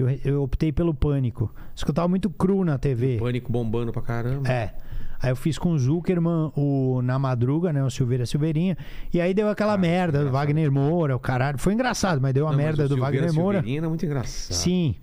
[0.00, 1.52] eu, eu optei pelo Pânico.
[1.74, 3.18] Só que eu tava muito cru na TV.
[3.18, 4.48] Pânico bombando pra caramba.
[4.48, 4.74] É.
[5.20, 7.82] Aí eu fiz com o Zuckerman, o Na Madruga, né?
[7.82, 8.76] O Silveira Silveirinha.
[9.12, 11.56] E aí deu aquela merda do Wagner Moura, o caralho.
[11.58, 13.58] Foi engraçado, mas deu a Não, merda do Silveira Wagner Moura.
[13.58, 14.54] Silveirinha é muito engraçado.
[14.54, 14.96] Sim.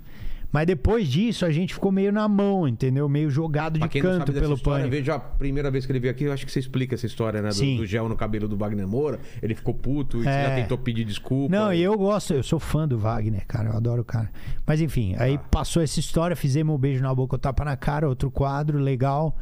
[0.52, 3.08] Mas depois disso, a gente ficou meio na mão, entendeu?
[3.08, 4.98] Meio jogado Pra de quem não canto sabe dessa pelo história, pânico.
[4.98, 7.42] veja a primeira vez que ele veio aqui, eu acho que você explica essa história,
[7.42, 7.50] né?
[7.50, 7.78] Do, Sim.
[7.78, 9.20] do gel no cabelo do Wagner Moura.
[9.42, 10.50] Ele ficou puto e É.
[10.50, 11.56] já tentou pedir desculpa.
[11.56, 14.30] Não, e eu gosto, eu sou fã do Wagner, cara, eu adoro o cara.
[14.68, 18.10] Mas enfim, aí passou essa história, fizemos um beijo na boca, o tapa na cara,
[18.10, 19.38] outro quadro legal,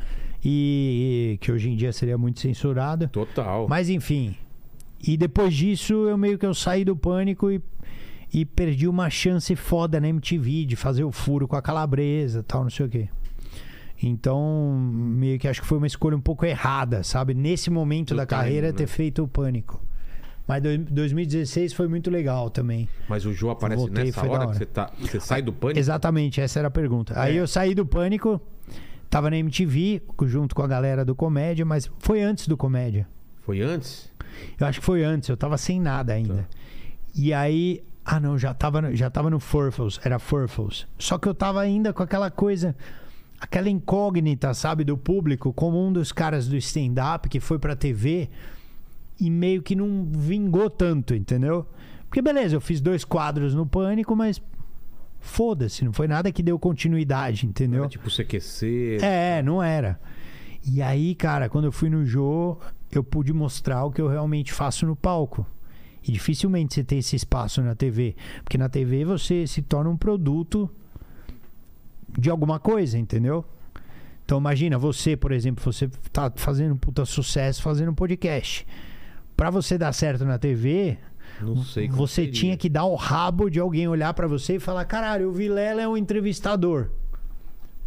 [0.45, 3.07] e, e que hoje em dia seria muito censurado.
[3.07, 3.67] Total.
[3.67, 4.35] Mas enfim,
[5.05, 7.61] e depois disso eu meio que eu saí do pânico e,
[8.33, 12.63] e perdi uma chance foda na MTV de fazer o furo com a calabresa tal,
[12.63, 13.09] não sei o quê.
[14.01, 17.33] Então, meio que acho que foi uma escolha um pouco errada, sabe?
[17.33, 18.73] Nesse momento Do da timing, carreira, né?
[18.73, 19.81] ter feito o pânico.
[20.47, 22.87] Mas dois- 2016 foi muito legal também.
[23.07, 24.57] Mas o Jô aparece Voltei, nessa da hora que hora.
[24.57, 25.79] você, tá, você sai do pânico?
[25.79, 27.19] Exatamente, essa era a pergunta.
[27.19, 27.41] Aí É.
[27.41, 28.41] eu saí do pânico,
[29.09, 33.07] tava na MTV junto com a galera do Comédia, mas foi antes do Comédia.
[33.41, 34.09] Foi antes?
[34.59, 36.47] Eu acho que foi antes, eu tava sem nada ainda.
[37.13, 40.87] E aí, ah não, já tava, no- já tava no Furfles, era Furfles.
[40.97, 42.75] Só que eu tava ainda com aquela coisa,
[43.39, 48.27] aquela incógnita, sabe, do público, como um dos caras do stand-up que foi pra TV
[49.19, 51.67] e meio que não vingou tanto, entendeu?
[52.07, 54.41] Porque beleza, eu fiz dois quadros no Pânico, mas
[55.19, 57.81] foda-se, não foi nada que deu continuidade, entendeu?
[57.81, 58.97] Era tipo CQC.
[59.01, 59.99] É, não era.
[60.65, 62.57] E aí, cara, quando eu fui no Jô,
[62.91, 65.45] eu pude mostrar o que eu realmente faço no palco.
[66.07, 68.15] E dificilmente você tem esse espaço na TV.
[68.43, 70.69] Porque na TV você se torna um produto
[72.17, 73.45] de alguma coisa, entendeu?
[74.25, 78.65] Então imagina, você, por exemplo, você tá fazendo um puta sucesso fazendo um podcast.
[79.35, 80.97] Pra você dar certo na TV,
[81.41, 82.31] Não sei como você seria.
[82.31, 85.81] tinha que dar o rabo de alguém olhar pra você e falar: caralho, o Vilela
[85.81, 86.89] é um entrevistador.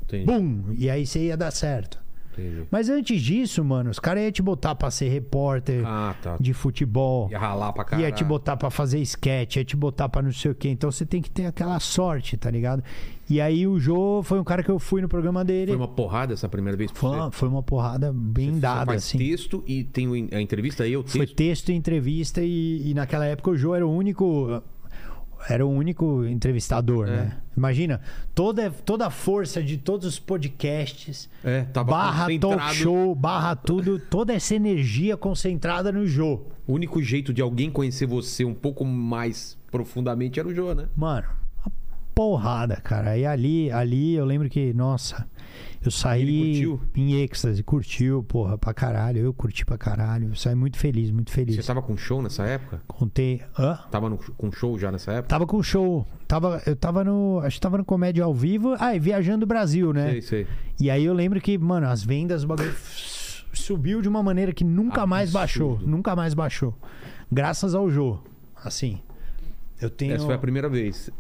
[0.05, 0.75] Entendi, Bum!
[0.77, 2.02] E aí você ia dar certo.
[2.33, 2.63] Entendi.
[2.71, 6.37] Mas antes disso, mano, os caras iam te botar pra ser repórter Ah, tá.
[6.41, 7.29] de futebol.
[7.31, 8.07] Ia ralar pra caralho.
[8.09, 10.69] Ia te botar pra fazer sketch, ia te botar pra não sei o quê.
[10.69, 12.83] Então você tem que ter aquela sorte, tá ligado?
[13.31, 15.69] E aí o Jô foi um cara que eu fui no programa dele.
[15.69, 19.05] Foi uma porrada essa primeira vez Foi uma, foi uma porrada bem Você dada, faz
[19.05, 19.19] assim.
[19.19, 21.37] texto e tem a entrevista aí, o Foi texto.
[21.37, 24.63] texto e entrevista e, e naquela época o Jô era o único
[25.49, 27.11] era o único entrevistador, É.
[27.11, 27.37] né?
[27.57, 28.01] Imagina,
[28.35, 34.33] toda, toda a força de todos os podcasts, É, barra talk show, barra tudo, toda
[34.33, 36.41] essa energia concentrada no Jô.
[36.67, 40.87] O único jeito de alguém conhecer você um pouco mais profundamente era o Jô, né?
[40.97, 41.27] Mano,
[41.65, 41.73] uma
[42.15, 43.17] porrada, cara.
[43.19, 45.27] E ali, ali eu lembro que, nossa,
[45.85, 46.65] eu saí
[46.95, 49.19] em êxtase, curtiu, porra, pra caralho.
[49.21, 50.29] Eu curti pra caralho.
[50.29, 51.57] Eu saí muito feliz, muito feliz.
[51.57, 52.81] Você tava com show nessa época?
[52.87, 53.43] Contei.
[53.59, 53.79] Hã?
[53.91, 55.29] Tava no- com show já nessa época?
[55.29, 56.07] Tava com show.
[56.29, 57.41] Tava, eu tava no.
[57.41, 58.75] Acho que tava no Comédia ao vivo.
[58.79, 60.11] Ah, e viajando o Brasil, né?
[60.13, 60.47] Sei, sei.
[60.81, 62.75] E aí eu lembro que, mano, as vendas, o bagulho
[63.53, 65.75] subiu de uma maneira que nunca mais Absurdo.
[65.77, 65.89] baixou.
[65.89, 66.75] Nunca mais baixou.
[67.31, 68.19] Graças ao Jô.
[68.65, 69.01] Assim.
[69.81, 70.15] Eu tenho.
[70.15, 71.11] Essa foi a primeira vez.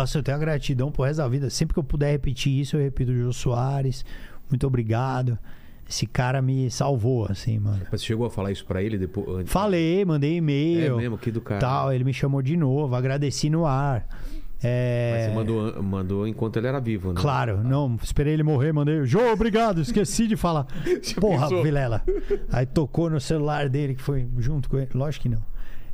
[0.00, 1.50] Nossa, eu tenho a gratidão pro resto da vida.
[1.50, 4.02] Sempre que eu puder repetir isso, eu repito o Jô Soares.
[4.48, 5.38] Muito obrigado.
[5.86, 7.80] Esse cara me salvou, assim, mano.
[7.92, 9.50] Mas você chegou a falar isso pra ele depois?
[9.50, 10.96] Falei, mandei É e-mail.
[10.96, 11.60] mesmo, que do cara.
[11.60, 14.06] Tal, ele me chamou de novo, agradeci no ar.
[14.62, 15.12] É...
[15.12, 17.20] Mas você mandou, mandou enquanto ele era vivo, né?
[17.20, 19.04] Claro, não, esperei ele morrer, mandei.
[19.04, 20.66] Jô, obrigado, esqueci de falar.
[21.20, 21.62] Porra, pensou?
[21.62, 22.02] Vilela.
[22.50, 24.88] Aí tocou no celular dele, que foi junto com ele.
[24.94, 25.49] Lógico que não.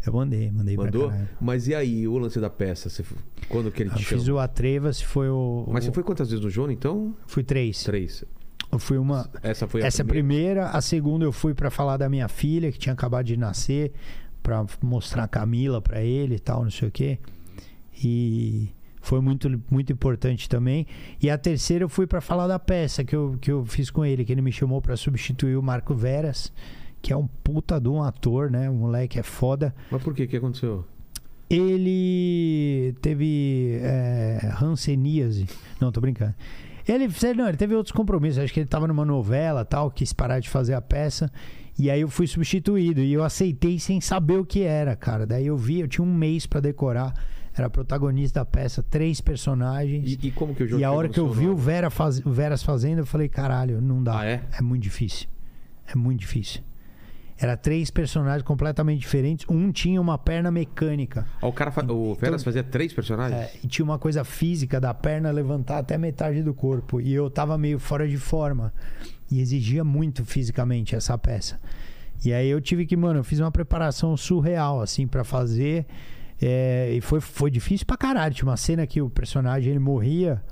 [0.07, 1.13] Eu mandei, mandei Mandou?
[1.41, 2.89] Mas e aí, o lance da peça?
[2.89, 3.05] Você,
[3.49, 4.37] quando que ele Eu te fiz chamou?
[4.37, 5.67] o Atrevas, foi o.
[5.71, 7.15] Mas você o- foi quantas vezes no Jono, então?
[7.27, 7.83] Fui três.
[7.85, 8.25] Três.
[8.71, 9.29] Eu fui uma.
[9.43, 10.69] Essa foi a Essa é a primeira.
[10.71, 13.93] A segunda eu fui pra falar da minha filha, que tinha acabado de nascer,
[14.43, 17.19] pra mostrar a Camila pra ele e tal, não sei o quê.
[18.03, 18.69] E
[19.01, 20.87] foi muito, muito importante também.
[21.23, 24.05] E a terceira eu fui pra falar da peça que eu, que eu fiz com
[24.05, 26.53] ele, que ele me chamou pra substituir o Marco Veras,
[27.07, 28.69] que é um puta de um ator, né?
[28.69, 29.73] O moleque é foda.
[29.93, 30.25] Mas por quê?
[30.25, 30.85] O que aconteceu?
[31.49, 35.47] Ele teve é, hanseníase.
[35.81, 36.35] Não, tô brincando.
[36.85, 37.07] Ele,
[37.37, 38.43] não, ele teve outros compromissos.
[38.43, 41.31] Acho que ele tava numa novela tal, quis parar de fazer a peça.
[41.79, 43.01] E aí eu fui substituído.
[43.01, 45.25] E eu aceitei sem saber o que era, cara.
[45.25, 47.15] Daí eu vi, eu tinha um mês pra decorar.
[47.57, 50.19] Era protagonista da peça, três personagens.
[50.21, 51.57] E, e como que o jogo E a hora que eu vi o?
[51.57, 54.19] Vera faz, Veras fazendo, eu falei, caralho, não dá.
[54.19, 54.43] Ah, é?
[54.59, 55.29] É muito difícil.
[55.87, 56.63] É muito difícil.
[57.39, 59.45] Era três personagens completamente diferentes.
[59.49, 61.27] Um tinha uma perna mecânica.
[61.43, 61.85] O cara, fa...
[61.93, 63.39] o Feras fazia três personagens?
[63.39, 67.01] É, e tinha uma coisa física da perna levantar até metade do corpo.
[67.01, 68.73] E eu tava meio fora de forma.
[69.31, 71.61] E exigia muito fisicamente essa peça.
[72.25, 75.85] E aí eu tive que, mano, eu fiz uma preparação surreal, assim, pra fazer.
[76.41, 78.35] É, e foi, foi difícil pra caralho.
[78.35, 80.43] Tinha uma cena que o personagem ele morria.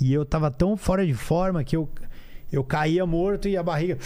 [0.00, 1.88] E eu tava tão fora de forma que eu,
[2.52, 3.98] eu caía morto e a barriga.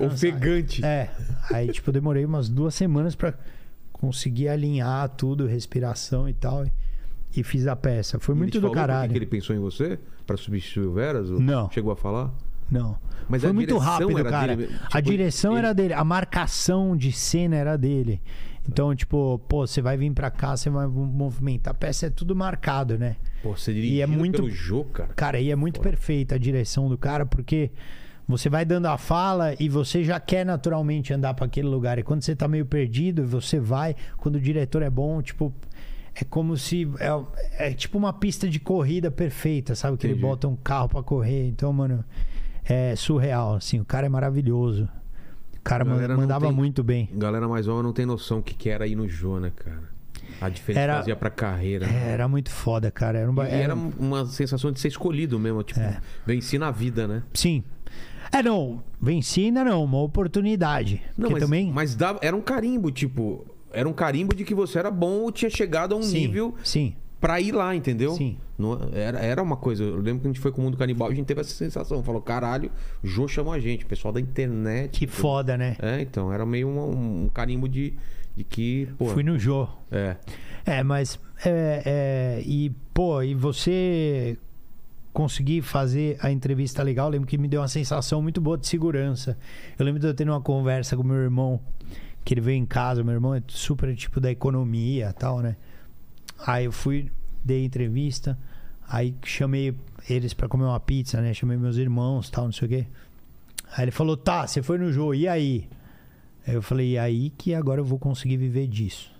[0.00, 0.84] Ofegante.
[0.84, 1.10] É.
[1.50, 3.34] Aí, tipo, eu demorei umas duas semanas pra
[3.92, 6.64] conseguir alinhar tudo, respiração e tal.
[6.66, 6.72] E,
[7.36, 8.18] e fiz a peça.
[8.18, 9.12] Foi E muito do caralho.
[9.12, 11.30] que ele pensou em você pra substituir o Veras?
[11.30, 11.70] Não.
[11.70, 12.32] Chegou a falar?
[12.70, 12.96] Não.
[13.28, 14.56] Mas Foi a muito rápido, cara.
[14.56, 18.20] dele, a tipo, direção ele- era dele, a marcação de cena era dele.
[18.68, 21.72] Então, tipo, pô, você vai vir pra cá, você vai movimentar.
[21.72, 23.16] A peça é tudo marcado, né?
[23.42, 25.12] Pô, você dirigiu E é muito- pelo jogo, cara.
[25.14, 27.70] Cara, e é muito perfeita a direção do cara, porque
[28.28, 31.98] você vai dando a fala e você já quer naturalmente andar pra aquele lugar.
[31.98, 33.94] E quando você tá meio perdido, você vai.
[34.16, 35.52] Quando o diretor é bom, tipo.
[36.14, 36.86] É como se.
[36.98, 39.96] É, é tipo uma pista de corrida perfeita, sabe?
[39.96, 40.26] Que ele Entendi.
[40.28, 41.48] bota um carro pra correr.
[41.48, 42.04] Então, mano,
[42.64, 43.80] é surreal, assim.
[43.80, 44.88] O cara é maravilhoso.
[45.58, 47.08] O cara galera mandava tem- muito bem.
[47.14, 49.90] Galera mais nova não tem noção o que, que era ir no Jô, né, cara?
[50.40, 51.86] A diferença Era- que fazia pra carreira.
[51.86, 53.18] É, era muito foda, cara.
[53.18, 55.98] Era um, ba- E era uma sensação de ser escolhido mesmo, tipo, É.
[56.26, 57.22] venci na vida, né?
[57.32, 57.62] Sim.
[58.32, 58.82] É, não.
[59.00, 59.84] Venci ainda não.
[59.84, 61.02] Uma oportunidade.
[61.16, 61.70] Não, mas, também.
[61.70, 65.30] mas dava, era um carimbo, tipo, era um carimbo de que você era bom ou
[65.32, 66.94] tinha chegado a um sim, nível Sim.
[67.20, 68.14] pra ir lá, entendeu?
[68.14, 68.38] Sim.
[68.58, 69.84] Não- era, era uma coisa.
[69.84, 71.50] Eu lembro que a gente foi com o mundo canibal e a gente teve essa
[71.52, 72.02] sensação.
[72.02, 72.70] Falou, caralho,
[73.02, 74.98] o Jô chamou a gente, o pessoal da internet.
[74.98, 75.76] Que foda, né?
[75.80, 77.94] É, então, era meio um, um carimbo de,
[78.36, 79.06] de que, pô.
[79.06, 79.68] Fui no Jô.
[79.90, 80.16] É.
[80.64, 81.18] É, mas.
[81.44, 84.38] É, é, e, pô, e você
[85.12, 88.66] conseguir fazer a entrevista legal, eu lembro que me deu uma sensação muito boa de
[88.66, 89.36] segurança.
[89.78, 91.60] Eu lembro de eu tendo uma conversa com meu irmão,
[92.24, 95.56] que ele veio em casa, meu irmão é super tipo da economia e tal, né?
[96.46, 97.10] Aí eu fui,
[97.44, 98.38] dei entrevista,
[98.88, 99.74] aí chamei
[100.08, 101.34] eles pra comer uma pizza, né?
[101.34, 102.86] Chamei meus irmãos tal, não sei o quê.
[103.76, 105.68] Aí ele falou, tá, você foi no jogo, e aí?
[106.46, 109.10] Aí eu falei, e aí que agora eu vou conseguir viver disso.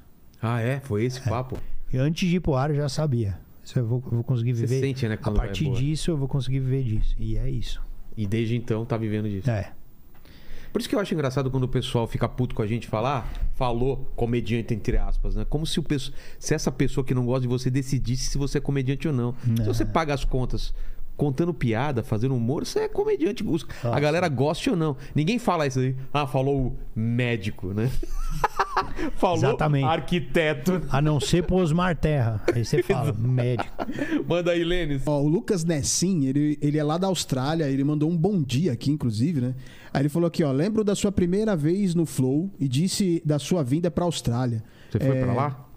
[0.40, 0.81] Ah, é?
[0.81, 1.59] Foi esse papo?
[1.93, 3.39] E antes de ir pro ar eu já sabia.
[3.76, 4.80] Eu vou, eu vou conseguir Você viver.
[4.80, 5.18] sente, né?
[5.22, 7.14] a partir é disso eu vou conseguir viver disso.
[7.18, 7.80] E é isso.
[8.16, 9.51] E desde então tá vivendo disso.
[9.51, 9.72] É.
[10.72, 13.30] Por isso que eu acho engraçado quando o pessoal fica puto com a gente falar,
[13.55, 15.44] falou comediante entre aspas, né?
[15.44, 15.84] Como se, o
[16.39, 19.34] se essa pessoa que não gosta de você decidisse se você é comediante ou não.
[19.56, 20.72] Se você paga as contas
[21.23, 23.44] contando piada, fazendo humor, você é comediante.
[23.85, 24.97] A galera goste ou não.
[25.15, 25.94] Ninguém fala isso aí.
[26.12, 27.89] Ah, falou o médico, né?
[29.15, 29.85] falou Exatamente.
[29.85, 30.82] arquiteto.
[30.90, 32.43] A não ser pro Osmar Terra.
[32.53, 33.73] Aí você fala, médico.
[34.27, 35.03] Manda aí, Lênis.
[35.07, 38.73] Ó, o Lucas Nessin, ele, ele é lá da Austrália, ele mandou um bom dia
[38.73, 39.55] aqui, inclusive, né?
[39.94, 43.39] Aí ele falou aqui, ó, lembro da sua primeira vez no Flow e disse da
[43.39, 44.65] sua vinda pra Austrália.
[44.90, 45.69] Você foi É, pra lá?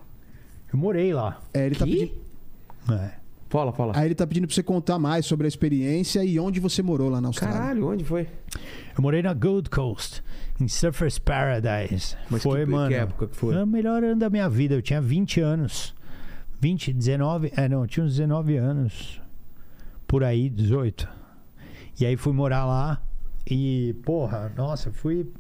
[0.74, 1.40] Eu morei lá.
[1.54, 1.92] É, ele tá Que?
[1.92, 3.25] pedindo, É.
[3.56, 3.94] Fala, fala.
[3.96, 7.10] aí ele tá pedindo pra você contar mais sobre a experiência e onde você morou
[7.10, 7.58] lá na Austrália.
[7.58, 8.28] Caralho, onde foi?
[8.98, 10.22] Eu morei na Gold Coast,
[10.60, 12.18] em Surfers Paradise.
[12.30, 12.94] Mas foi, que- que mano.
[12.94, 13.54] época que foi?
[13.54, 14.76] Foi o melhor ano da minha vida.
[14.76, 15.96] Eu tinha 20 anos.
[16.60, 17.52] 20, 19.
[17.56, 19.22] É, não, eu tinha uns 19 anos.
[20.08, 21.08] Por aí, 18.
[22.00, 23.02] E aí fui morar lá.
[23.50, 25.32] E, porra, nossa, fui.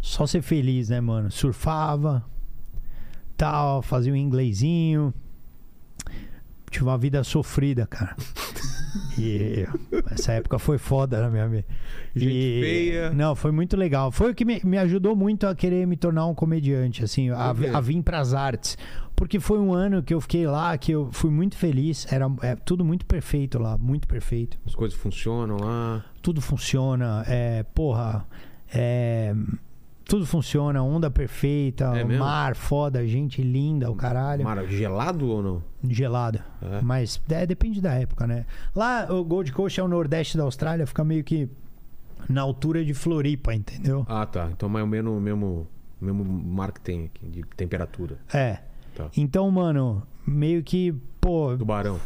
[0.00, 1.30] Só ser feliz, né, mano?
[1.30, 2.24] Surfava,
[3.36, 5.12] tal, fazia um inglesinho.
[6.70, 8.14] Tive uma vida sofrida, cara.
[9.18, 9.66] E
[10.10, 11.64] essa época foi foda na minha vida.
[12.14, 13.10] Gente E- feia.
[13.10, 14.10] Não, foi muito legal.
[14.10, 17.50] Foi o que me, me ajudou muito a querer me tornar um comediante, assim, a,
[17.50, 18.76] a vir pras artes.
[19.14, 22.10] Porque foi um ano que eu fiquei lá, que eu fui muito feliz.
[22.10, 24.58] Era é, tudo muito perfeito lá, muito perfeito.
[24.64, 26.04] As coisas funcionam lá.
[26.22, 27.22] Tudo funciona.
[27.28, 28.26] É, porra,
[28.72, 29.34] é,
[30.10, 34.44] tudo funciona, onda perfeita, É mar foda, gente linda, o caralho.
[34.44, 35.62] Mar gelado ou não?
[35.88, 36.44] Gelada.
[36.60, 36.80] É.
[36.82, 38.44] Mas é, depende da época, né?
[38.74, 41.48] Lá, o Gold Coast é o nordeste da Austrália, fica meio que
[42.28, 44.04] na altura de Floripa, entendeu?
[44.08, 44.48] Ah, tá.
[44.52, 45.66] Então mais ou menos o mesmo,
[46.00, 48.18] mesmo mar que tem aqui, de temperatura.
[48.34, 48.58] É.
[48.94, 49.08] Tá.
[49.16, 52.00] Então, mano, meio que, pô, Tubarão.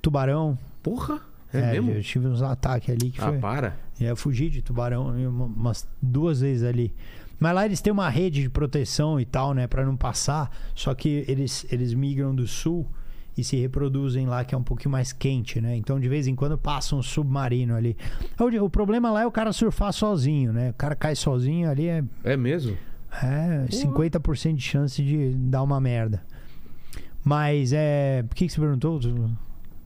[0.00, 0.58] tubarão.
[0.82, 1.20] Porra!
[1.52, 1.90] É, mesmo?
[1.90, 3.38] Eu tive uns ataques ali que Ah, foi.
[3.38, 3.76] para.
[4.00, 6.92] É, eu fugi de tubarão e uma- umas duas vezes ali.
[7.42, 10.50] Mas lá eles têm uma rede de proteção e tal, né, Pra não passar.
[10.74, 12.86] Só que eles, eles migram do sul
[13.36, 15.74] e se reproduzem lá, que é um pouquinho mais quente, né?
[15.76, 17.96] Então de vez em quando passa um submarino ali.
[18.38, 20.70] O, o problema lá é o cara surfar sozinho, né?
[20.70, 22.76] O cara cai sozinho ali é, É mesmo?
[23.22, 26.22] é 50% de chance de dar uma merda.
[27.24, 28.24] Mas é.
[28.30, 29.00] O que, que você perguntou?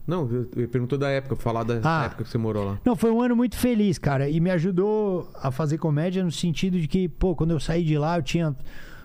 [0.07, 2.05] Não, eu- perguntou da época, falar da Ah.
[2.07, 2.79] época que você morou lá.
[2.85, 4.29] Não, foi um ano muito feliz, cara.
[4.29, 7.99] E me ajudou a fazer comédia no sentido de que, pô, quando eu saí de
[7.99, 8.55] lá, eu tinha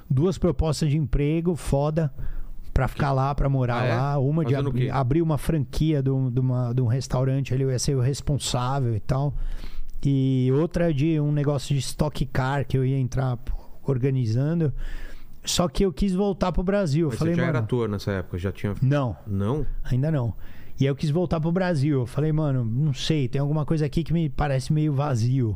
[0.10, 2.14] duas propostas de emprego foda
[2.74, 3.96] pra ficar lá, pra morar Ah, é?
[3.96, 4.18] lá.
[4.20, 4.90] Uma de Fazendo abrir, quê?
[4.92, 8.00] abrir uma franquia de um, de uma- de um restaurante ali, eu ia ser o
[8.02, 9.34] responsável e tal.
[10.06, 13.38] E outra de um negócio de stock car que eu ia entrar
[13.84, 14.72] organizando.
[15.44, 17.08] Só que eu quis voltar pro Brasil.
[17.08, 17.58] Eu Mas falei, você já mano.
[17.58, 18.76] era ator nessa época, já tinha.
[18.82, 19.66] Não, Não?
[19.84, 20.34] Ainda não.
[20.82, 22.00] E aí eu quis voltar pro Brasil.
[22.00, 25.56] Eu falei, mano, não sei, tem alguma coisa aqui que me parece meio vazio.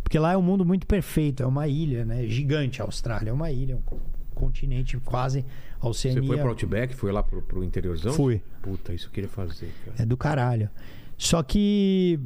[0.00, 2.24] Porque lá é um mundo muito perfeito, é uma ilha, né?
[2.28, 3.98] Gigante a Austrália, é uma ilha, um co-
[4.32, 5.44] continente quase
[5.80, 6.20] a Oceania.
[6.20, 8.12] Você foi pro Outback, foi lá pro, pro interiorzão?
[8.12, 8.40] Fui.
[8.62, 10.02] Puta, isso eu queria fazer, cara.
[10.02, 10.70] É do caralho.
[11.18, 12.20] Só que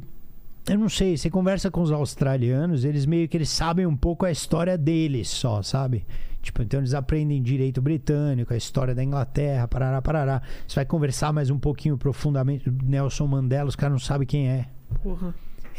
[0.67, 4.25] eu não sei, você conversa com os australianos, eles meio que eles sabem um pouco
[4.25, 6.05] a história deles só, sabe?
[6.41, 10.41] Tipo, então eles aprendem direito britânico, a história da Inglaterra, parará, parará.
[10.67, 14.67] Você vai conversar mais um pouquinho profundamente, Nelson Mandela, os caras não sabem quem é.
[15.01, 15.33] Porra.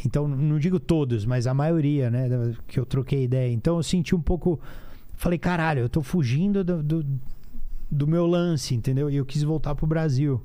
[0.05, 3.53] Então, não digo todos, mas a maioria, né, que eu troquei ideia.
[3.53, 4.61] Então eu senti um pouco.
[5.15, 7.07] Falei, caralho, eu tô fugindo do, do,
[7.91, 9.09] do meu lance, entendeu?
[9.09, 10.43] E eu quis voltar pro Brasil.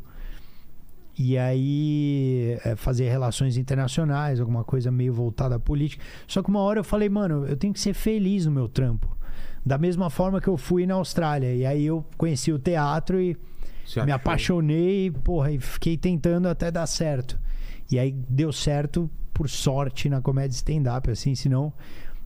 [1.24, 6.04] E aí, é, fazer relações internacionais, alguma coisa meio voltada à política.
[6.26, 9.16] Só que uma hora eu falei, mano, eu tenho que ser feliz no meu trampo.
[9.64, 11.54] Da mesma forma que eu fui na Austrália.
[11.54, 13.38] E aí eu conheci o teatro e
[13.98, 14.14] me achou?
[14.16, 17.40] apaixonei, porra, e fiquei tentando até dar certo.
[17.92, 21.72] E aí deu certo, por sorte, na comédia stand-up, assim, senão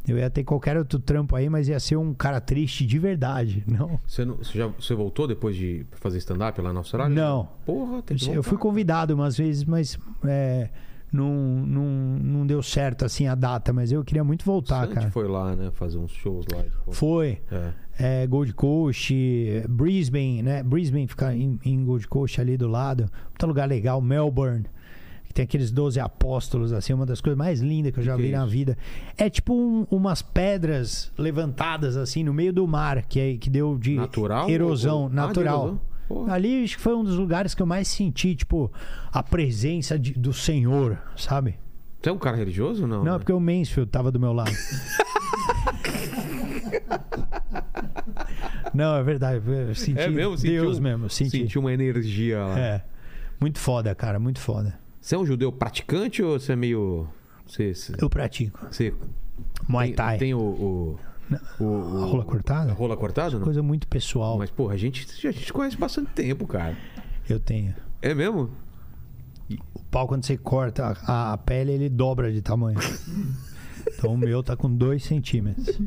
[0.07, 3.63] eu ia ter qualquer outro trampo aí, mas ia ser um cara triste de verdade,
[3.67, 3.99] não?
[4.07, 7.13] Você, não- você já, você voltou depois de fazer stand-up lá na Austrália?
[7.15, 7.47] Não.
[7.65, 8.57] Porra, tem que Eu fui voltar.
[8.61, 10.69] convidado umas vezes, mas é,
[11.11, 11.33] não,
[11.65, 11.85] não,
[12.21, 15.11] não deu certo, assim, a data, mas eu queria muito voltar, Santi cara.
[15.11, 15.71] foi lá, né?
[15.73, 16.63] Fazer uns shows lá.
[16.91, 17.39] Foi.
[17.97, 18.21] É.
[18.23, 19.13] é, Gold Coast,
[19.69, 20.61] Brisbane, né?
[20.63, 23.09] Brisbane fica em, em Gold Coast ali do lado.
[23.31, 24.65] Outro lugar legal, Melbourne.
[25.35, 28.29] Tem aqueles 12 apóstolos, assim, uma das coisas mais lindas que eu já Que vi
[28.29, 28.77] é na vida.
[29.17, 33.77] É tipo um- umas pedras levantadas, assim, no meio do mar, que, é, que deu
[33.77, 34.49] de Natural?
[34.49, 35.61] erosão ou- Ah, natural.
[35.63, 35.81] erosão?
[36.07, 36.33] Porra.
[36.35, 38.71] Ali acho que foi um dos lugares que eu mais senti, tipo,
[39.11, 41.59] a presença de- do Senhor, sabe?
[42.01, 43.03] Você é um cara religioso ou não?
[43.03, 43.17] Não, né?
[43.19, 44.51] porque o Mansfield tava do meu lado.
[48.73, 49.41] Não, é verdade.
[49.45, 50.37] Eu senti É mesmo?
[50.37, 51.09] Sentiu- Deus mesmo.
[51.09, 51.31] Senti.
[51.31, 52.59] Sentiu uma energia lá.
[52.59, 52.85] É.
[53.39, 54.19] Muito foda, cara.
[54.19, 54.77] Muito foda.
[55.05, 57.07] Você é um judeu praticante ou você é meio.
[57.45, 58.65] Você, você, Eu pratico.
[58.71, 58.91] você
[59.67, 60.17] Muay tem, Thai.
[60.17, 60.39] tem o.
[60.39, 60.99] o,
[61.59, 62.71] o, o- A rola cortada?
[62.71, 63.37] a rola cortada?
[63.37, 63.43] Não?
[63.45, 64.35] Coisa muito pessoal.
[64.39, 66.75] Mas, porra, a gente, a gente conhece bastante tempo, cara.
[67.29, 67.75] Eu tenho.
[68.01, 68.49] É mesmo?
[69.75, 72.79] O pau, quando você corta a, a pele, ele dobra de tamanho.
[73.97, 75.79] Então o meu tá com 2 centímetros.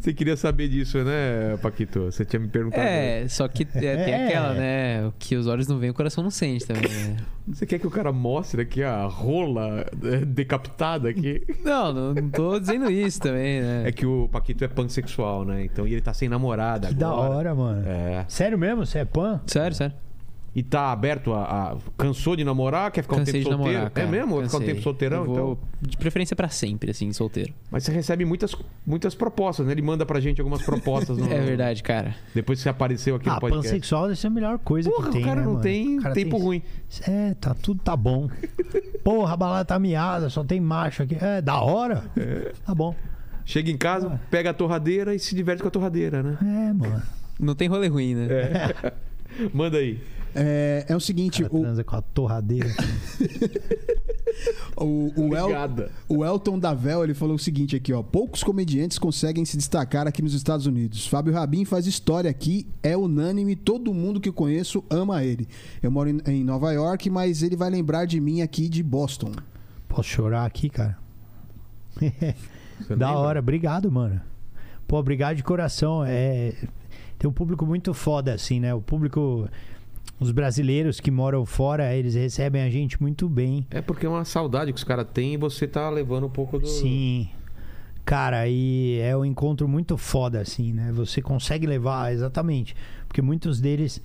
[0.00, 2.04] Você queria saber disso, né, Paquito?
[2.04, 2.82] Você tinha me perguntado.
[2.82, 4.26] É, só que é, tem É.
[4.26, 5.06] aquela, né?
[5.06, 7.16] O que os olhos não veem, o coração não sente também, né?
[7.48, 11.42] Você quer que o cara mostre aqui a rola é, decapitada aqui?
[11.64, 13.88] Não, não, não tô dizendo isso também, né?
[13.88, 15.64] É que o Paquito é pansexual, né?
[15.64, 17.30] Então e ele tá sem namorada Que da agora.
[17.30, 17.82] hora, mano.
[17.86, 18.24] É.
[18.28, 18.86] Sério mesmo?
[18.86, 19.40] Você é pan?
[19.46, 19.94] Sério, sério.
[20.54, 21.42] E tá aberto a,
[21.72, 22.90] a- Cansou de namorar?
[22.90, 23.72] Quer ficar um Cansei tempo de solteiro?
[23.78, 24.06] namorar, cara.
[24.06, 24.36] é mesmo?
[24.36, 24.74] Vai ficar um Cansei.
[24.74, 25.24] tempo solteirão?
[25.24, 25.58] Vou, Então?
[25.80, 27.54] De preferência pra sempre, assim, solteiro.
[27.70, 28.54] Mas você recebe muitas,
[28.86, 29.72] muitas propostas, né?
[29.72, 31.16] Ele manda pra gente algumas propostas.
[31.22, 31.32] No...
[31.32, 32.14] É verdade, cara.
[32.34, 33.66] Depois que você apareceu aqui Ah, no podcast.
[33.68, 35.62] pansexual deve ser a melhor coisa Porra, que tem, o cara né, não mano?
[35.62, 36.62] tem cara tempo tem- ruim.
[37.08, 38.28] É, tá tudo tá bom.
[39.02, 41.16] Porra, a balada tá miada, só tem macho aqui.
[41.18, 42.04] É, da hora.
[42.66, 42.94] Tá bom.
[43.46, 46.36] Chega em casa, pega a torradeira e se diverte com a torradeira, né?
[46.42, 47.02] É, mano.
[47.40, 48.28] Não tem rolê ruim, né?
[49.52, 49.98] Manda aí.
[50.34, 52.68] É, é o seguinte, Cara o, transa com a torradeira.
[54.76, 55.50] o, o, El-
[56.08, 58.02] o Elton Davel ele falou o seguinte aqui, ó.
[58.02, 61.06] Poucos comediantes conseguem se destacar aqui nos Estados Unidos.
[61.06, 65.48] Fábio Rabin faz história aqui, é unânime, todo mundo que eu conheço ama ele.
[65.82, 69.32] Eu moro em, Nova York, mas ele vai lembrar de mim aqui de Boston.
[69.88, 70.98] Posso chorar aqui, cara?
[72.88, 73.18] Da lembra?
[73.18, 74.20] hora, obrigado, mano.
[74.88, 76.02] Pô, obrigado de coração.
[76.04, 76.52] É,
[77.16, 78.74] tem um público muito foda, assim, né?
[78.74, 79.48] O público.
[80.22, 83.66] Os brasileiros que moram fora, eles recebem a gente muito bem.
[83.70, 86.58] É porque é uma saudade que os caras têm e você tá levando um pouco
[86.58, 86.66] do.
[86.66, 87.28] Sim.
[88.04, 90.90] Cara, e é um encontro muito foda, assim, né?
[90.92, 92.74] Você consegue levar, exatamente.
[93.06, 94.02] Porque muitos deles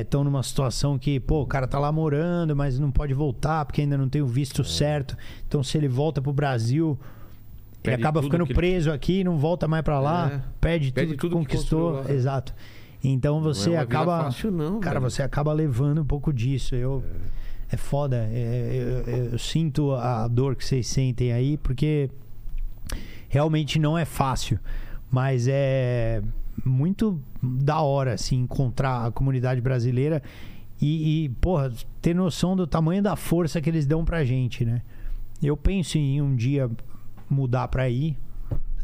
[0.00, 3.80] estão numa situação que, pô, o cara tá lá morando, mas não pode voltar porque
[3.80, 4.64] ainda não tem o visto É.
[4.64, 5.16] certo.
[5.48, 6.96] Então, se ele volta pro Brasil,
[7.72, 10.40] ele Perde acaba tudo ficando ele- preso aqui, não volta mais pra lá, É.
[10.60, 11.90] perde, Perde tudo, tudo que que conquistou.
[11.92, 12.10] lá.
[12.12, 12.54] Exato.
[13.04, 14.24] Então Não é você uma vida acaba.
[14.24, 15.10] fácil, não, cara, velho.
[15.10, 16.74] você acaba levando um pouco disso.
[16.74, 17.04] Eu.
[17.70, 18.28] É foda.
[18.32, 22.08] É, eu, eu- eu sinto a dor que vocês sentem aí, porque
[23.28, 24.58] realmente não é fácil.
[25.10, 26.22] Mas é
[26.64, 30.22] muito da hora, assim, encontrar a comunidade brasileira
[30.80, 34.82] e, e, porra, ter noção do tamanho da força que eles dão pra gente, né?
[35.42, 36.70] Eu penso em um dia
[37.28, 38.16] mudar pra aí.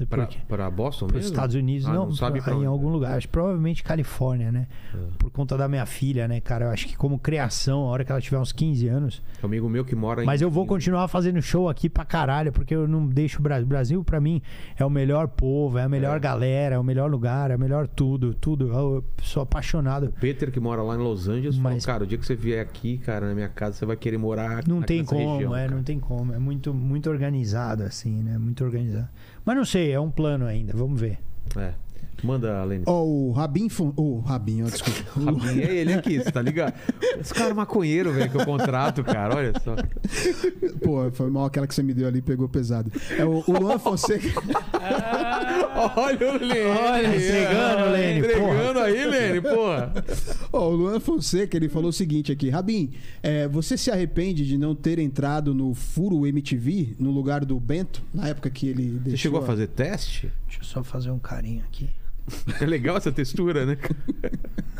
[0.06, 1.34] Pra, porque- pra Boston para os mesmo?
[1.34, 2.66] Estados Unidos, Ah, não, não sabe pra em onde.
[2.66, 4.66] algum lugar, acho que provavelmente Califórnia, né?
[4.94, 4.98] É.
[5.18, 6.66] Por conta da minha filha, né, cara?
[6.66, 9.22] Eu acho que como criação, a hora que ela tiver uns 15 anos.
[9.42, 10.26] Um amigo meu que mora em.
[10.26, 13.66] Mas eu vou continuar fazendo show aqui pra caralho, porque eu não deixo o Brasil.
[13.66, 14.40] Brasil, pra mim,
[14.76, 16.20] é o melhor povo, é a melhor É.
[16.20, 18.68] galera, é o melhor lugar, é o melhor tudo, tudo.
[18.72, 20.12] Eu sou apaixonado.
[20.20, 22.60] Peter, que mora lá em Los Angeles, falou, Mas- cara, o dia que você vier
[22.60, 25.74] aqui, cara, na minha casa, você vai querer morar Não tem como, região, é, cara.
[25.76, 26.32] não tem como.
[26.32, 28.38] É muito, muito organizado, assim, né?
[28.38, 29.08] Muito organizado.
[29.44, 31.18] Mas não sei, é um plano ainda, vamos ver.
[31.56, 31.72] É.
[32.22, 32.84] Manda, Lênin.
[32.86, 33.68] Ó, o Rabin.
[33.68, 35.00] Fon- O Rabin, ó, desculpa.
[35.20, 36.74] O- Rabinho, é ele aqui, você tá ligado?
[37.20, 39.74] Esse cara é maconheiro, velho, que eu contrato, cara, olha só.
[40.82, 42.90] Pô, foi mal aquela que você me deu ali, pegou pesado.
[43.16, 44.28] É o, o Luan Fonseca.
[45.96, 46.66] Olha o Lênin.
[46.66, 49.92] Olha, entregando, Lênin, Entregando aí, Lênin, porra.
[50.52, 52.50] Ó, o Luan Fonseca, ele falou o seguinte aqui.
[52.50, 52.90] Rabin,
[53.22, 58.02] é, você se arrepende de não ter entrado no Furo MTV no lugar do Bento,
[58.12, 59.10] na época que ele deixou...
[59.10, 60.30] Você chegou a fazer teste?
[60.46, 61.88] Deixa eu só fazer um carinho aqui.
[62.60, 63.76] É legal essa textura, né?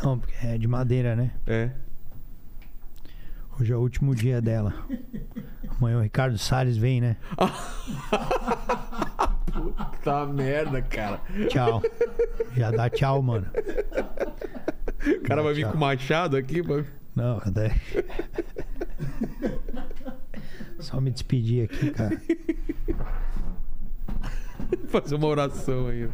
[0.03, 1.31] Não, porque é de madeira, né?
[1.45, 1.71] É.
[3.59, 4.73] Hoje é o último dia dela.
[5.77, 7.17] Amanhã o Ricardo Salles vem, né?
[10.03, 11.21] Tá merda, cara.
[11.49, 11.83] Tchau.
[12.55, 13.47] Já dá tchau, mano.
[15.05, 16.85] O cara vai vir com machado aqui, vai
[17.15, 17.71] Não, daí...
[20.79, 22.19] Só me despedir aqui, cara.
[24.87, 26.09] fazer uma oração aí.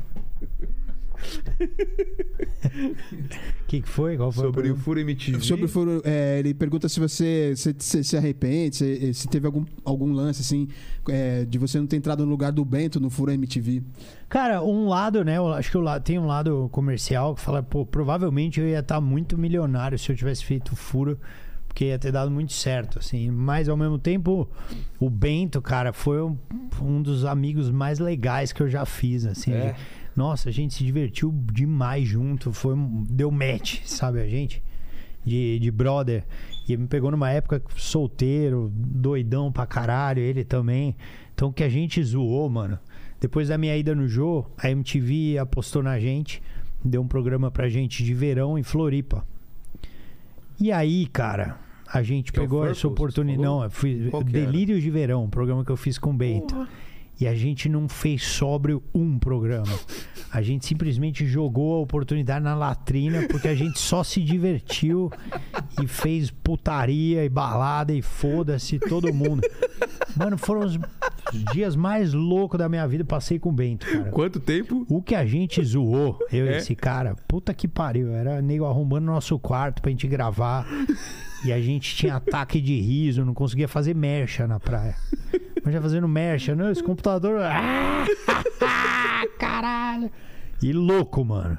[3.62, 4.18] O que, que foi?
[4.18, 4.76] Qual foi Sobre o?
[4.78, 5.42] Furo MTV.
[5.42, 9.46] Sobre o Furo, é, ele pergunta se você se, se- se arrepende, se, se teve
[9.46, 10.68] algum, algum lance, assim,
[11.10, 13.84] é, de você não ter entrado no lugar do Bento no Furo MTV.
[14.30, 15.38] Cara, um lado, né?
[15.38, 19.00] Eu acho que lado, tem um lado comercial que fala, pô, provavelmente eu ia estar
[19.02, 21.20] muito milionário se eu tivesse feito o furo,
[21.68, 23.30] porque ia ter dado muito certo, assim.
[23.32, 24.50] Mas ao mesmo tempo,
[25.00, 26.38] o Bento, cara, foi um,
[26.82, 29.52] um dos amigos mais legais que eu já fiz, assim.
[29.54, 29.76] É.
[30.18, 32.76] Nossa, a gente se divertiu demais junto, foi
[33.08, 34.64] deu match, sabe a gente?
[35.24, 36.26] De, de brother.
[36.68, 40.96] E me pegou numa época solteiro, doidão pra caralho, ele também.
[41.36, 42.80] Então que a gente zoou, mano.
[43.22, 46.42] Depois da minha ida no Jô, a MTV apostou na gente,
[46.84, 49.24] deu um programa pra gente de verão em Floripa.
[50.60, 53.44] E aí, cara, a gente Que é pegou essa oportunidade.
[53.44, 53.70] Não, eu
[54.20, 54.24] era?
[54.24, 56.68] Delírios de Verão, um programa que eu fiz com o Bento.
[57.20, 59.74] E a gente não fez sóbrio um programa.
[60.32, 65.12] A gente simplesmente jogou a oportunidade na latrina porque a gente só se divertiu
[65.82, 69.42] e fez putaria e balada e foda-se todo mundo.
[70.16, 70.78] Mano, foram os
[71.54, 73.04] dias mais loucos da minha vida.
[73.06, 74.12] Passei com o Bento, cara.
[74.12, 74.86] Quanto tempo?
[74.90, 76.58] O que a gente zoou, eu e É?
[76.58, 78.12] esse cara, puta que pariu.
[78.14, 80.68] Era nego arrombando nosso quarto pra gente gravar.
[81.46, 84.96] E a gente tinha ataque de riso, não conseguia fazer mercha na praia.
[85.64, 87.07] Mas já fazendo mercha, não, esse computador.
[87.10, 88.06] Ah,
[89.40, 90.12] caralho!
[90.62, 91.58] E louco, mano.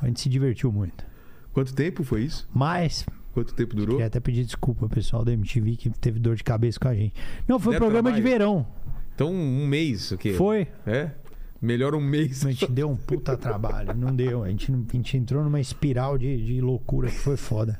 [0.00, 1.04] A gente se divertiu muito.
[1.52, 2.48] Quanto tempo foi isso?
[2.54, 3.96] Mas, Quanto tempo durou?
[3.96, 6.94] queria até pedir desculpa ao pessoal da MTV que teve dor de cabeça com a
[6.94, 7.14] gente.
[7.48, 8.38] Não, foi um Deram programa de trabalho?
[8.38, 8.66] verão.
[9.14, 10.32] Então, um mês, o quê?
[10.34, 10.68] Foi.
[10.86, 11.10] É?
[11.60, 12.46] Melhor um mês.
[12.46, 13.94] A gente deu um puta trabalho.
[13.94, 14.42] Não deu.
[14.44, 17.78] A gente, não- a gente entrou numa espiral de, de loucura que foi foda.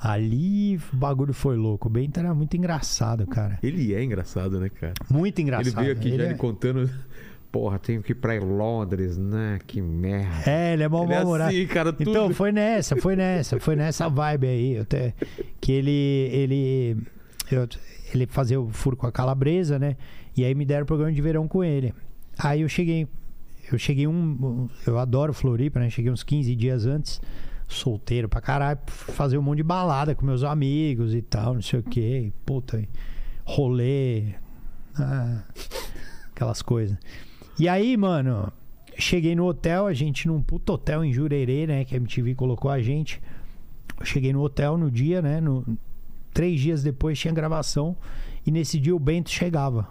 [0.00, 1.88] Ali o bagulho foi louco.
[1.88, 3.58] O Bento era muito engraçado, cara.
[3.62, 4.94] Ele é engraçado, né, cara?
[5.10, 5.66] Muito engraçado.
[5.68, 6.26] Ele veio aqui já é...
[6.26, 6.88] ele contando.
[7.50, 9.58] Porra, tenho que ir pra Londres, né?
[9.66, 10.50] Que merda.
[10.50, 11.50] É, ele é mal Ele é humorado.
[11.50, 12.10] assim, cara, tudo.
[12.10, 14.78] Então, foi nessa, foi nessa, foi nessa vibe aí.
[14.78, 15.14] Até,
[15.60, 15.90] que ele.
[16.30, 16.96] ele
[17.50, 17.66] eu-
[18.14, 19.96] ele fazia o furo com a calabresa, né?
[20.36, 21.92] E aí me deram o programa de verão com ele.
[22.38, 23.08] Aí eu cheguei.
[23.72, 24.68] Eu cheguei um.
[24.86, 25.90] Eu adoro Floripa, né?
[25.90, 27.20] Cheguei uns 15 dias antes,
[27.68, 31.80] solteiro pra caralho, fazer um monte de balada com meus amigos e tal, não sei
[31.80, 32.32] o quê.
[32.44, 32.82] Puta,
[33.44, 34.34] rolê.
[34.96, 35.42] ah,
[36.34, 36.96] aquelas coisas.
[37.58, 38.52] E aí, mano,
[38.96, 41.84] cheguei no hotel, a gente num puto hotel em Jurerê, né?
[41.84, 43.20] Que a MTV colocou a gente.
[44.02, 45.40] Cheguei no hotel no dia, né?
[45.40, 45.64] No,
[46.32, 47.96] três dias depois tinha gravação.
[48.46, 49.88] E nesse dia o Bento chegava.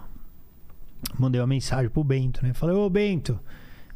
[1.18, 2.52] Mandei uma mensagem pro Bento, né?
[2.54, 3.38] Falei, ô Bento,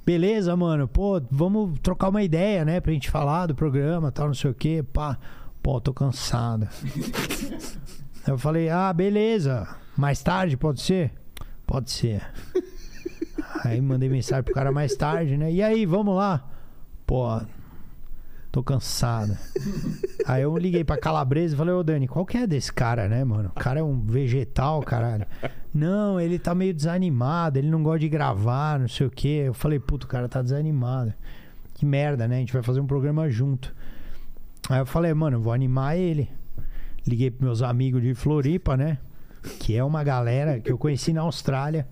[0.04, 0.86] beleza, mano?
[0.88, 2.80] Pô, vamos trocar uma ideia, né?
[2.80, 4.84] Pra gente falar do programa tal, não sei o quê.
[4.92, 5.18] Pá,
[5.62, 6.68] pô, tô cansado.
[8.26, 9.68] Eu falei, ah, beleza.
[9.96, 11.12] Mais tarde, pode ser?
[11.66, 12.22] Pode ser.
[13.64, 15.52] Aí mandei mensagem pro cara mais tarde, né?
[15.52, 16.48] E aí, vamos lá?
[17.06, 17.40] Pô,
[18.52, 19.36] tô cansado.
[20.26, 23.24] Aí eu liguei pra Calabresa e falei, ô Dani, qual que é desse cara, né,
[23.24, 23.50] mano?
[23.56, 25.26] O cara é um vegetal, caralho.
[25.74, 29.44] Não, ele tá meio desanimado, ele não gosta de gravar, não sei o quê.
[29.46, 31.14] Eu falei, puto, o cara tá desanimado.
[31.72, 32.36] Que merda, né?
[32.36, 33.74] A gente vai fazer um programa junto.
[34.68, 36.28] Aí eu falei, mano, eu vou animar ele.
[37.06, 38.98] Liguei pros meus amigos de Floripa, né?
[39.58, 41.88] Que é uma galera que eu conheci na Austrália.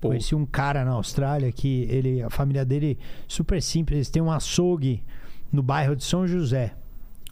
[0.00, 0.08] Pô.
[0.08, 2.96] Conheci um cara na Austrália que ele, a família dele
[3.26, 5.02] super simples, eles têm um açougue
[5.52, 6.74] no bairro de São José.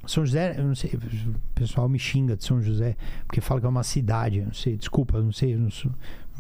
[0.06, 3.66] São José, eu não sei, o pessoal me xinga de São José, porque fala que
[3.66, 5.90] é uma cidade, eu não sei, desculpa, eu não sei, eu não sou,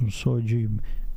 [0.00, 0.70] não sou de.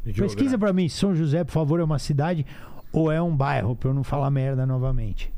[0.03, 2.45] Pesquisa pra mim, São José, por favor, é uma cidade
[2.91, 5.31] ou é um bairro, pra eu não falar merda novamente.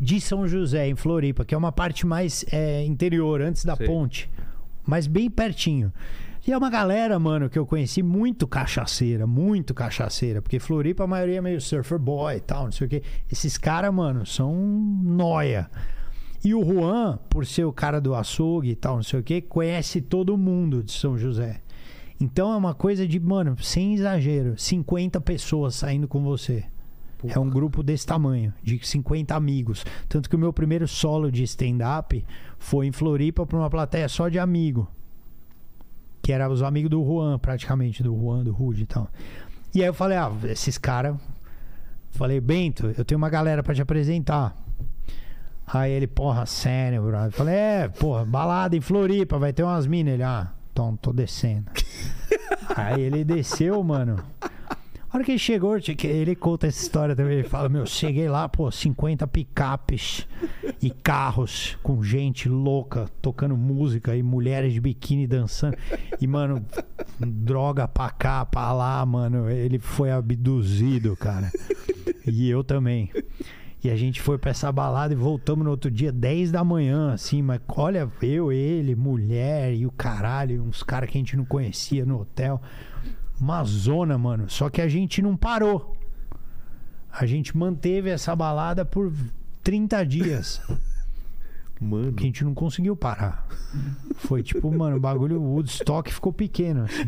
[0.00, 4.30] De São José, em Floripa, que é uma parte mais é, interior, antes da ponte,
[4.86, 5.92] mas bem pertinho.
[6.46, 10.40] E é uma galera, mano, que eu conheci muito cachaceira, muito cachaceira.
[10.40, 13.02] Porque Floripa, a maioria é meio surfer boy e tal, não sei o quê.
[13.30, 15.68] Esses caras, mano, são noia.
[16.44, 19.40] E o Juan, por ser o cara do açougue e tal, não sei o quê,
[19.40, 21.62] conhece todo mundo de São José.
[22.20, 26.64] Então é uma coisa de, mano, sem exagero, 50 pessoas saindo com você.
[27.26, 29.84] É um grupo desse tamanho, de 50 amigos.
[30.08, 32.24] Tanto que o meu primeiro solo de stand-up
[32.56, 34.88] foi em Floripa pra uma plateia só de amigo.
[36.26, 39.08] Que era os amigos do Juan, praticamente, do Juan, do Rude e tal.
[39.72, 41.14] E aí eu falei, ah, esses caras.
[42.10, 44.56] Falei, Bento, eu tenho uma galera pra te apresentar.
[45.64, 47.30] Aí ele, porra, sério, brother.
[47.30, 50.14] Falei, é, porra, balada em Floripa, vai ter umas minas.
[50.14, 51.70] Ele, ah, então tô descendo.
[52.74, 54.16] Aí ele desceu, mano.
[55.16, 57.38] Hora que ele chegou, ele conta essa história também.
[57.38, 60.28] Ele fala: Meu, cheguei lá, pô, 50 picapes
[60.82, 65.74] e carros com gente louca tocando música e mulheres de biquíni dançando.
[66.20, 66.62] E, mano,
[67.18, 69.48] droga pra cá, pra lá, mano.
[69.48, 71.50] Ele foi abduzido, cara.
[72.26, 73.10] E eu também.
[73.82, 77.14] E a gente foi pra essa balada e voltamos no outro dia, 10 da manhã,
[77.14, 81.44] assim, mas olha, eu, ele, mulher e o caralho, uns caras que a gente não
[81.46, 82.60] conhecia no hotel.
[83.40, 84.48] Uma zona, mano.
[84.48, 85.96] Só que a gente não parou.
[87.10, 89.12] A gente manteve essa balada por
[89.62, 90.60] 30 dias.
[91.80, 92.12] Mano.
[92.12, 93.46] Que a gente não conseguiu parar.
[94.16, 96.84] Foi tipo, mano, o bagulho, o Woodstock ficou pequeno.
[96.84, 97.04] assim.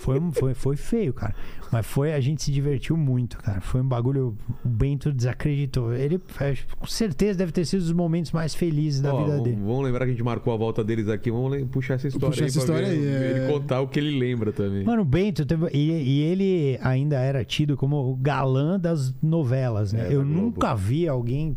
[0.00, 1.34] Foi, foi, foi feio, cara.
[1.70, 3.60] Mas foi, a gente se divertiu muito, cara.
[3.60, 5.92] Foi um bagulho, o Bento desacreditou.
[5.94, 9.30] Ele, é, com certeza, deve ter sido um dos momentos mais felizes da Ó, vida
[9.32, 9.56] vamos, dele.
[9.62, 11.30] vamos lembrar que a gente marcou a volta deles aqui.
[11.30, 13.38] Vamos puxar essa história Puxar aí essa história ver, aí, é.
[13.44, 14.84] ele contar o que ele lembra também.
[14.84, 19.92] Mano, o Bento, teve- e, e ele ainda era tido como o galã das novelas,
[19.92, 20.08] né?
[20.08, 21.56] É, Eu nunca vi alguém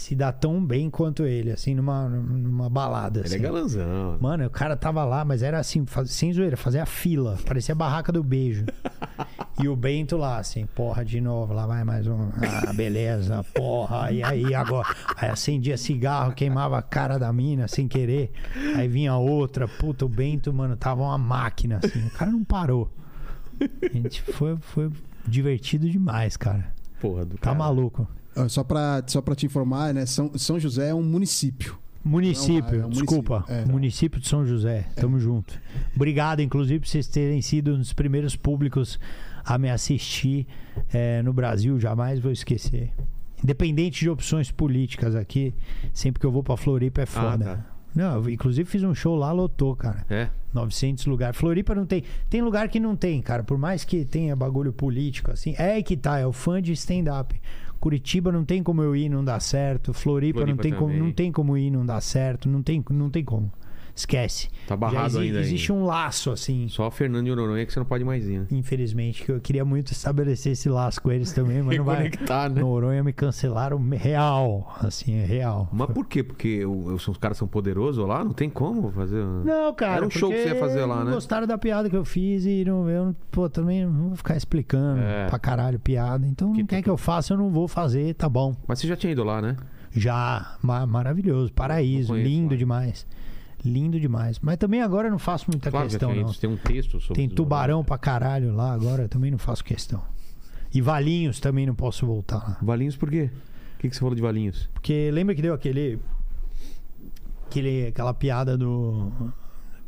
[0.00, 3.20] se dar tão bem quanto ele, assim, numa, numa balada.
[3.20, 3.36] ele assim.
[3.36, 4.18] é galanzão.
[4.20, 7.38] Mano, o cara tava lá, mas era assim, faz- sem zoeira, fazia fila.
[7.46, 8.64] Parecia a barraca do beijo.
[9.62, 12.30] e o Bento lá, assim, porra, de novo, lá vai mais um.
[12.66, 14.10] Ah, beleza, porra.
[14.10, 14.88] E aí agora.
[15.16, 18.32] Aí acendia cigarro, queimava a cara da mina sem querer.
[18.76, 19.68] Aí vinha outra.
[19.68, 22.06] Puta, o Bento, mano, tava uma máquina, assim.
[22.06, 22.90] O cara não parou.
[23.82, 24.90] A gente foi, foi
[25.26, 26.72] divertido demais, cara.
[27.00, 27.58] Porra do Tá cara.
[27.58, 28.08] maluco.
[28.48, 30.06] Só pra, só pra te informar, né?
[30.06, 31.78] São, São José é um município.
[32.02, 33.40] Município, Não, é um desculpa.
[33.40, 33.72] município, é.
[33.72, 34.86] Município de São José.
[34.96, 35.60] Tamo junto.
[35.94, 38.98] Obrigado, inclusive, por vocês terem sido um dos primeiros públicos
[39.44, 40.46] a me assistir
[40.92, 41.78] eh, no Brasil.
[41.78, 42.90] Jamais vou esquecer.
[43.42, 45.52] Independente de opções políticas aqui,
[45.92, 47.44] sempre que eu vou pra Floripa é foda.
[47.44, 47.66] tá.
[47.94, 50.06] Não, eu, inclusive fiz um show lá, lotou, cara.
[50.08, 50.28] É.
[50.54, 51.36] 900 lugares.
[51.36, 52.04] Floripa não tem.
[52.28, 53.42] Tem lugar que não tem, cara.
[53.42, 55.54] Por mais que tenha bagulho político, assim.
[55.58, 57.38] É aí que tá, é o fã de stand-up.
[57.80, 59.94] Curitiba não tem como eu ir, não dá certo.
[59.94, 61.02] Floripa, Floripa não, tem como, também.
[61.02, 62.48] não tem como ir, não dá certo.
[62.48, 63.50] Não tem, não tem como.
[64.00, 64.48] Esquece.
[64.66, 65.40] Tá barrado exi- ainda.
[65.40, 65.78] Existe aí.
[65.78, 66.68] um laço, assim.
[66.68, 68.46] Só Fernando e Noronha que você não pode mais ir, né?
[68.50, 72.04] Infelizmente, que eu queria muito estabelecer esse laço com eles também, mas não vai.
[72.04, 72.60] Né?
[72.60, 74.74] Noronha me cancelaram real.
[74.80, 75.68] Assim, é real.
[75.72, 76.22] Mas por quê?
[76.22, 78.24] Porque os caras são poderosos lá?
[78.24, 79.22] Não tem como fazer.
[79.44, 79.96] Não, cara.
[79.96, 81.12] Era um show que você ia fazer lá, né?
[81.12, 85.00] Gostaram da piada que eu fiz e não, eu, pô, também não vou ficar explicando
[85.00, 85.26] É.
[85.28, 86.26] pra caralho piada.
[86.26, 88.54] Então, Que não quer tu- que eu faça, eu não vou fazer, tá bom.
[88.66, 89.56] Mas você já tinha ido lá, né?
[89.92, 92.56] Já, ma- maravilhoso, paraíso, conheço lindo lá.
[92.58, 93.06] demais.
[93.64, 94.38] Lindo demais.
[94.40, 96.32] Mas também agora eu não faço muita Claro, questão, tinha não.
[96.32, 99.62] Tem um texto sobre Tem os tubarão pra caralho lá agora, eu também não faço
[99.64, 100.02] questão.
[100.72, 102.58] E Valinhos também não posso voltar lá.
[102.62, 103.30] Valinhos por quê?
[103.76, 104.68] O que, que você falou de Valinhos?
[104.72, 105.98] Porque lembra que deu aquele.
[107.46, 109.10] aquele aquela piada do.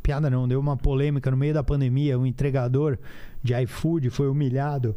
[0.01, 2.19] Piada não, deu uma polêmica no meio da pandemia.
[2.19, 2.97] Um entregador
[3.41, 4.95] de iFood foi humilhado.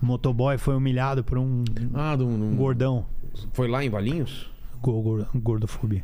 [0.00, 3.04] O motoboy foi humilhado por um, Ah, do, um gordão.
[3.52, 4.48] foi lá em Valinhos?
[4.80, 6.02] Go- gor- Gordofobia.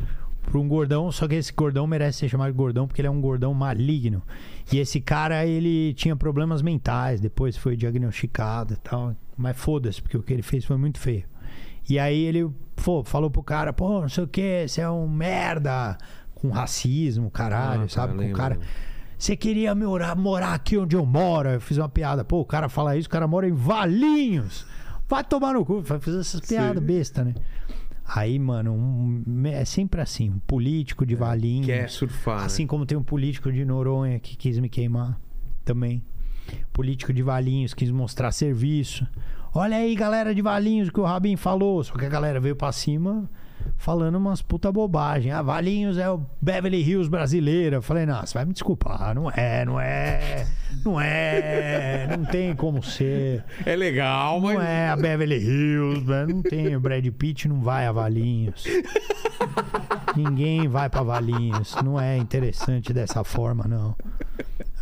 [0.50, 3.10] Por um gordão, só que esse gordão merece ser chamado de gordão porque ele é
[3.10, 4.20] um gordão maligno.
[4.72, 9.14] E esse cara, ele tinha problemas mentais, depois foi diagnosticado e tal.
[9.36, 11.22] Mas foda-se, porque o que ele fez foi muito feio.
[11.88, 12.50] E aí ele
[12.84, 15.96] pô, falou pro cara, pô, não sei o que, você é um merda.
[16.34, 18.14] Com racismo, caralho, Ah, tá, sabe?
[18.16, 18.58] Com o cara.
[19.16, 21.50] Você queria morar, morar aqui onde eu moro?
[21.50, 22.24] Eu fiz uma piada.
[22.24, 24.66] Pô, o cara fala isso, o cara mora em Valinhos.
[25.06, 25.80] Vai tomar no cu.
[25.82, 27.34] Vai fazer essas piadas besta, né?
[28.12, 30.30] Aí, mano, um- é sempre assim.
[30.30, 31.66] Um político de Valinhos.
[31.66, 32.68] Quer surfar, Assim né?
[32.68, 35.18] como tem um político de Noronha que quis me queimar
[35.64, 36.02] também.
[36.72, 39.06] Político de Valinhos quis mostrar serviço.
[39.54, 41.82] Olha aí, galera de Valinhos, o que o Rabin falou.
[41.84, 43.30] Só que a galera veio pra cima
[43.76, 45.32] falando umas puta bobagem.
[45.32, 47.76] Ah, Valinhos é o Beverly Hills brasileira.
[47.76, 49.14] Eu falei, não, você vai me desculpar.
[49.14, 50.46] Não é, não é.
[50.84, 52.16] Não é.
[52.16, 53.44] Não tem como ser.
[53.64, 54.54] É legal, mas...
[54.54, 56.26] Não é a Beverly Hills, né?
[56.26, 56.76] não tem.
[56.76, 58.64] O Brad Pitt não vai a Valinhos.
[60.16, 61.74] Ninguém vai pra Valinhos.
[61.84, 63.94] Não é interessante dessa forma, não.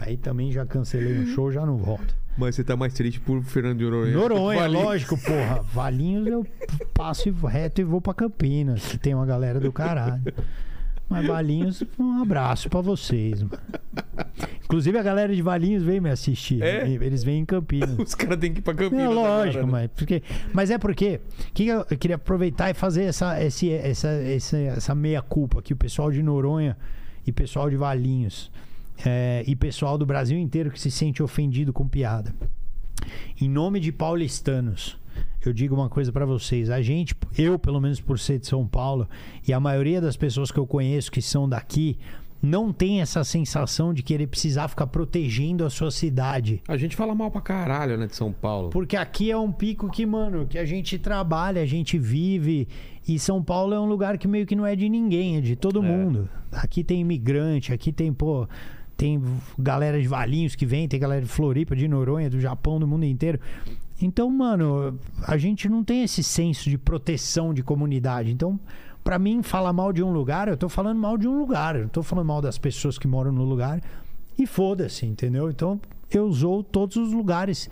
[0.00, 2.14] Aí também já cancelei um show, já não volto.
[2.38, 4.16] Mas você tá mais triste por Fernando de Noronha.
[4.16, 4.84] Noronha, Valinhos.
[4.84, 5.62] lógico, porra.
[5.74, 6.46] Valinhos eu
[6.94, 10.22] passo reto e vou pra Campinas, que tem uma galera do caralho.
[11.08, 13.58] Mas Valinhos, um abraço pra vocês, mano.
[14.64, 16.62] Inclusive a galera de Valinhos veio me assistir.
[16.62, 16.88] É?
[16.88, 17.96] Eles vêm em Campinas.
[17.98, 19.04] Os caras têm que ir pra Campinas.
[19.04, 19.72] É lógico, né?
[19.72, 21.20] mas, porque, mas é porque
[21.52, 26.12] que eu, queria aproveitar e fazer essa, esse, essa, essa, essa meia-culpa que o pessoal
[26.12, 26.76] de Noronha
[27.26, 28.48] e pessoal de Valinhos
[29.04, 32.34] é, e pessoal do Brasil inteiro que se sente ofendido com piada.
[33.40, 34.98] Em nome de paulistanos,
[35.44, 36.68] eu digo uma coisa pra vocês.
[36.70, 39.08] A gente, eu pelo menos por ser de São Paulo,
[39.46, 41.98] e a maioria das pessoas que eu conheço que são daqui,
[42.40, 46.62] não tem essa sensação de querer precisar ficar protegendo a sua cidade.
[46.68, 48.70] A gente fala mal pra caralho, né, de São Paulo.
[48.70, 52.68] Porque aqui é um pico que, mano, que a gente trabalha, a gente vive.
[53.06, 55.56] E São Paulo é um lugar que meio que não é de ninguém, é de
[55.56, 56.28] todo mundo.
[56.52, 58.46] Aqui tem imigrante, aqui tem, pô.
[58.98, 59.22] Tem
[59.56, 63.04] galera de Valinhos que vem, tem galera de Floripa, de Noronha, do Japão, do mundo
[63.04, 63.38] inteiro.
[64.02, 68.32] Então, mano, a gente não tem esse senso de proteção de comunidade.
[68.32, 68.58] Então,
[69.04, 71.76] pra mim, falar mal de um lugar, eu tô falando mal de um lugar.
[71.76, 73.80] Eu tô falando mal das pessoas que moram no lugar.
[74.36, 75.48] E foda-se, entendeu?
[75.48, 75.80] Então,
[76.10, 77.70] eu usou todos os lugares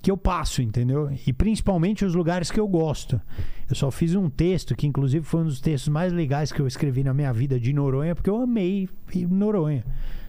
[0.00, 1.10] que eu passo, entendeu?
[1.26, 3.20] E principalmente os lugares que eu gosto.
[3.68, 6.68] Eu só fiz um texto que, inclusive, foi um dos textos mais legais que eu
[6.68, 8.88] escrevi na minha vida de Noronha, porque eu amei
[9.28, 9.84] Noronha.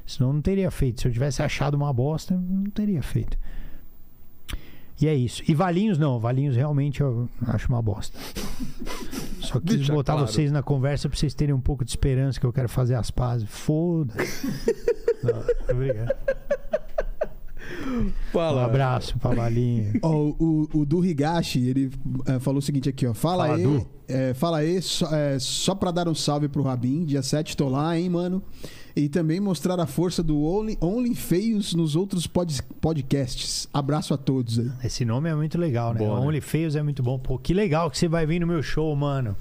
[0.08, 1.02] Senão eu não teria feito.
[1.02, 3.38] Se eu tivesse achado uma bosta, eu não teria feito.
[5.00, 5.44] E é isso.
[5.48, 6.18] E Valinhos não.
[6.18, 8.18] Valinhos realmente eu acho uma bosta.
[9.42, 10.28] Só quis Deixa botar claro.
[10.28, 13.12] vocês na conversa pra vocês terem um pouco de esperança que eu quero fazer as
[13.12, 13.48] pazes.
[13.48, 14.48] Foda-se.
[15.70, 16.16] Obrigado.
[17.86, 18.66] Um Fala.
[18.66, 19.98] abraço pra Valinhos.
[20.02, 21.92] Ó, o, o do Higashi, ele
[22.26, 23.14] é, falou o seguinte aqui, ó.
[23.14, 23.64] Fala, Fala, aí.
[23.64, 23.88] Du.
[24.08, 27.06] é, fala aí, só, é, só pra dar um salve pro Rabin.
[27.06, 28.42] Dia 7 tô lá, hein, mano.
[28.99, 33.69] E também mostrar a força do Only, Only Feios nos outros pod- podcasts.
[33.72, 34.72] Abraço a todos aí.
[34.84, 35.99] Esse nome é muito legal, né?
[35.99, 36.26] Boa, né?
[36.26, 37.19] Only Feios é muito bom.
[37.19, 39.36] Pô, que legal que você vai vir no meu show, mano.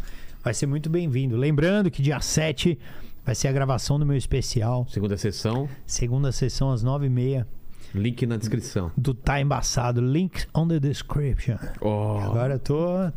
[0.44, 1.36] Vai ser muito bem-vindo.
[1.38, 2.78] Lembrando que dia 7
[3.24, 4.86] vai ser a gravação do meu especial.
[4.90, 7.46] Segunda sessão, Segunda sessão às 9h30
[7.94, 8.92] link na descrição.
[8.94, 10.02] do Tá Embaçado.
[10.02, 11.56] Link on the description.
[11.80, 13.10] Oh, Agora eu tô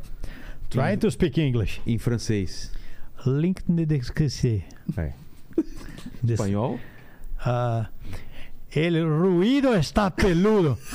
[0.70, 1.82] trying to speak English.
[1.86, 2.72] em francês.
[3.26, 4.62] Link in the description.
[4.96, 5.12] É.
[6.22, 6.80] Des- Espanhol?
[7.40, 7.90] Ah,
[8.72, 10.78] el ruido está peludo.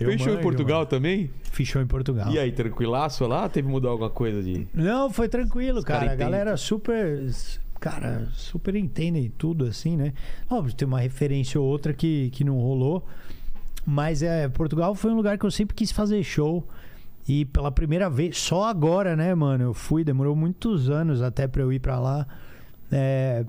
[0.00, 0.90] Eu Fechou em Portugal mano.
[0.90, 1.30] também?
[1.42, 2.30] Fechou em Portugal.
[2.30, 3.48] E aí, tranquilaço lá?
[3.48, 4.66] Teve que mudar alguma coisa de.
[4.72, 6.12] Não, foi tranquilo, cara cara.
[6.12, 7.28] A galera super.
[7.80, 10.12] Cara, super entendem tudo assim, né?
[10.50, 13.06] Óbvio, tem uma referência ou outra que, que não rolou.
[13.86, 16.66] Mas é, Portugal foi um lugar que eu sempre quis fazer show.
[17.28, 19.62] E pela primeira vez, só agora, né, mano?
[19.62, 22.26] Eu fui, demorou muitos anos até pra eu ir pra lá.
[22.90, 23.44] É,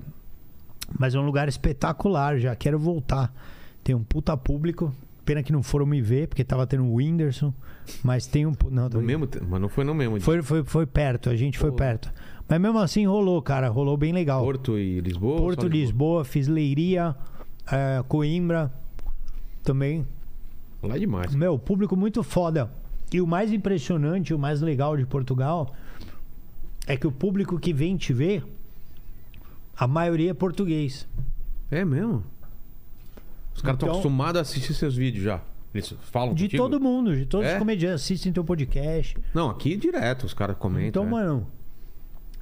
[0.98, 3.32] mas é um lugar espetacular, já quero voltar.
[3.82, 4.94] Tem um puta público.
[5.24, 7.54] Pena que não foram me ver, porque tava tendo o Whindersson.
[8.02, 8.52] Mas tem um.
[8.70, 10.24] Não, No mesmo tempo, mas não foi no mesmo dia.
[10.24, 11.76] foi, foi, foi perto, a gente foi Pô.
[11.76, 12.12] perto.
[12.46, 14.42] Mas mesmo assim rolou, cara, rolou bem legal.
[14.42, 15.38] Porto e Lisboa?
[15.38, 17.14] Porto, só Lisboa, fiz Leiria,
[17.70, 18.72] é, Coimbra
[19.62, 20.06] também.
[20.82, 21.34] Lá é demais.
[21.34, 22.70] Meu, público muito foda.
[23.12, 25.74] E o mais impressionante, o mais legal de Portugal
[26.86, 28.44] é que o público que vem te ver,
[29.76, 31.08] A maioria é português.
[31.70, 32.22] É mesmo?
[33.54, 35.40] Os caras estão Então- acostumados a assistir seus vídeos já.
[35.72, 36.62] Eles falam De contigo?
[36.62, 37.52] todo mundo, de todos É?
[37.54, 39.16] os comediantes assistem teu podcast.
[39.32, 40.88] Não, aqui direto os caras comentam.
[40.88, 41.06] Então, é.
[41.22, 41.46] mano,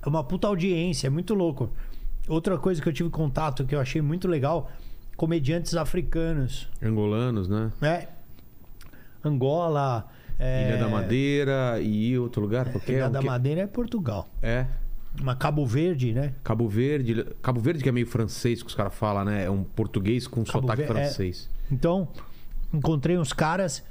[0.04, 1.70] é uma puta audiência, é muito louco.
[2.26, 4.68] Outra coisa que eu tive contato que eu achei muito legal,
[5.16, 7.70] comediantes africanos, Angolanos, né?
[7.80, 8.08] né?
[9.24, 10.08] Angola,
[10.38, 12.92] é, Ilha da Madeira e outro lugar qualquer.
[12.94, 13.26] Ilha da quê?
[13.26, 14.28] Madeira é Portugal.
[14.42, 14.66] É.
[15.20, 16.34] Mas Cabo Verde, né?
[16.44, 17.26] Cabo Verde.
[17.42, 19.44] Cabo Verde que é meio francês que os caras falam, né?
[19.44, 20.86] É um português com Cabo sotaque Ver- é.
[20.86, 21.48] francês.
[21.72, 22.08] Então,
[22.72, 23.82] encontrei uns caras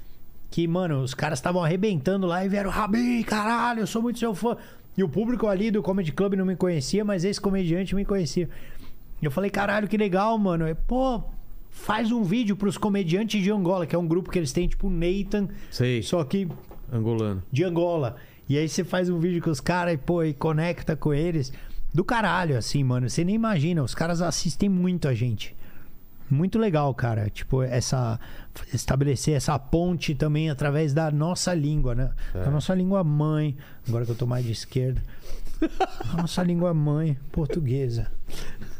[0.49, 4.33] que, mano, os caras estavam arrebentando lá e vieram, Rabi, caralho, eu sou muito seu
[4.33, 4.55] fã.
[4.97, 8.49] E o público ali do Comedy Club não me conhecia, mas esse comediante me conhecia.
[9.21, 10.67] E eu falei, caralho, que legal, mano.
[10.67, 11.21] E, Pô,
[11.77, 14.89] faz um vídeo pros comediantes de Angola, que é um grupo que eles têm, tipo
[14.89, 16.01] Nathan, Sei.
[16.01, 16.47] só que
[16.91, 17.43] Angolano.
[17.51, 18.17] de Angola.
[18.49, 21.51] E aí você faz um vídeo com os caras e, pô, e conecta com eles.
[21.93, 23.09] Do caralho, assim, mano.
[23.09, 23.83] Você nem imagina.
[23.83, 25.55] Os caras assistem muito a gente.
[26.29, 27.29] Muito legal, cara.
[27.29, 28.19] Tipo, essa.
[28.73, 32.11] Estabelecer essa ponte também através da nossa língua, né?
[32.33, 33.55] Da nossa língua mãe.
[33.87, 35.01] Agora que eu tô mais de esquerda.
[36.13, 38.11] A nossa língua mãe, portuguesa.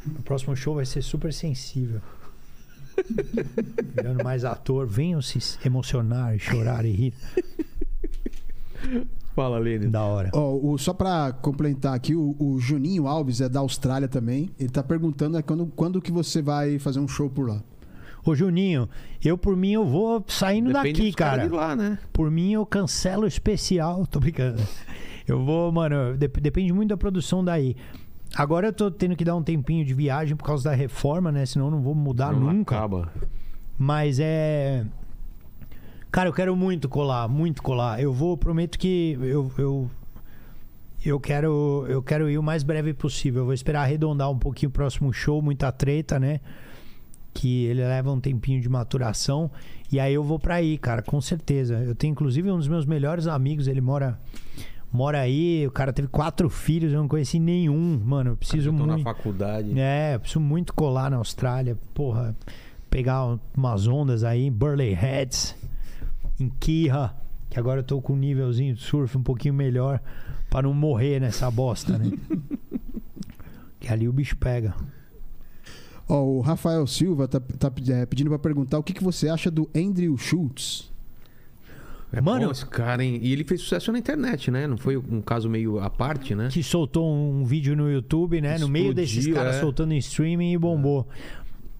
[0.06, 2.02] O próximo show vai ser super sensível.
[3.96, 4.88] Virando mais ator.
[4.88, 7.14] Venham se emocionar, chorar e rir.
[9.36, 9.90] Fala, Lênin.
[9.90, 10.30] Da hora.
[10.34, 14.50] Ó, o- só pra complementar aqui, o, o Juninho Alves é da Austrália também.
[14.60, 17.62] Ele tá perguntando é quando, quando que você vai fazer um show por lá.
[18.26, 18.90] Ô Juninho,
[19.24, 21.48] eu por mim eu vou saindo Depende daqui, cara.
[21.48, 22.00] lá, né?
[22.12, 24.62] Por mim eu cancelo o especial, tô brincando.
[25.28, 27.76] Eu vou, mano, dep- depende muito da produção daí.
[28.38, 31.44] Agora eu tô tendo que dar um tempinho de viagem por causa da reforma, né?
[31.44, 32.78] Senão eu não vou mudar Não nunca.
[32.78, 33.12] Acaba.
[33.80, 34.86] Mas é.
[36.12, 38.00] Cara, eu quero muito colar, muito colar.
[38.00, 39.90] Eu vou, prometo que eu, eu,
[41.04, 43.42] eu quero eu quero ir o mais breve possível.
[43.42, 46.40] Eu vou esperar arredondar um pouquinho o próximo show, muita treta, né?
[47.34, 49.50] Que ele leva um tempinho de maturação.
[49.92, 51.76] E aí eu vou pra aí, cara, com certeza.
[51.84, 54.20] Eu tenho inclusive um dos meus melhores amigos, ele mora
[54.92, 58.32] mora aí, o cara teve quatro filhos, eu não conheci nenhum, mano.
[58.32, 59.04] Eu preciso Estão na muito.
[59.04, 59.78] faculdade.
[59.80, 61.78] É, eu preciso muito colar na Austrália.
[61.94, 62.36] Porra,
[62.90, 65.56] pegar um- umas ondas aí em Burley Heads,
[66.40, 67.14] em Kiha,
[67.50, 70.02] que agora eu tô com um nívelzinho de surf um pouquinho melhor
[70.50, 72.12] pra não morrer nessa bosta, né?
[73.80, 74.74] que ali o bicho pega.
[76.10, 79.52] Ó, o Rafael Silva tá, tá é, pedindo pra perguntar o que, que você acha
[79.52, 80.92] do Andrew Schultz.
[82.12, 83.20] É Mano- esse cara, hein?
[83.22, 84.66] E ele fez sucesso na internet, né?
[84.66, 86.48] Não foi um caso meio à parte, né?
[86.50, 88.58] Que soltou um vídeo no YouTube, né?
[88.58, 89.60] no meio desses Explodiu, caras é.
[89.60, 91.08] soltando em streaming e bombou.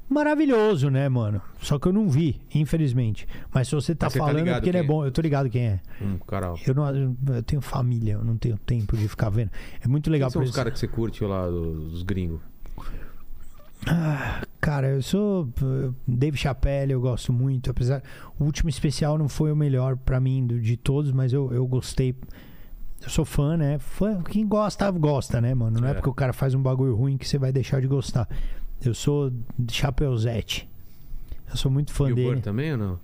[0.10, 1.42] Maravilhoso, né, mano?
[1.62, 3.28] Só que eu não vi, infelizmente.
[3.54, 4.84] Mas se você tá Mas você tá falando é ligado porque ele é é?
[4.84, 5.06] bom.
[5.06, 5.80] Eu tô ligado quem é.
[6.02, 6.54] Um cara.
[6.66, 9.52] Eu, não, eu tenho família, eu não tenho tempo de ficar vendo.
[9.84, 12.40] É muito legal Quem são os caras que você curte lá, dos gringos?
[13.86, 15.50] Ah, cara, eu sou
[16.08, 17.70] Dave Chappelle, eu gosto muito.
[17.70, 18.02] Apesar,
[18.40, 22.16] o último especial não foi o melhor pra mim de todos, mas eu, eu gostei.
[23.02, 23.78] Eu sou fã, né?
[23.80, 25.80] Fã, quem gosta, gosta, né, mano?
[25.80, 25.92] Não é.
[25.92, 25.94] É.
[25.94, 28.28] porque o cara faz um bagulho ruim que você vai deixar de gostar.
[28.84, 29.32] Eu sou
[29.70, 30.68] Chapeuzete.
[31.50, 32.34] Eu sou muito fã Bill dele.
[32.36, 33.00] Burr também ou não?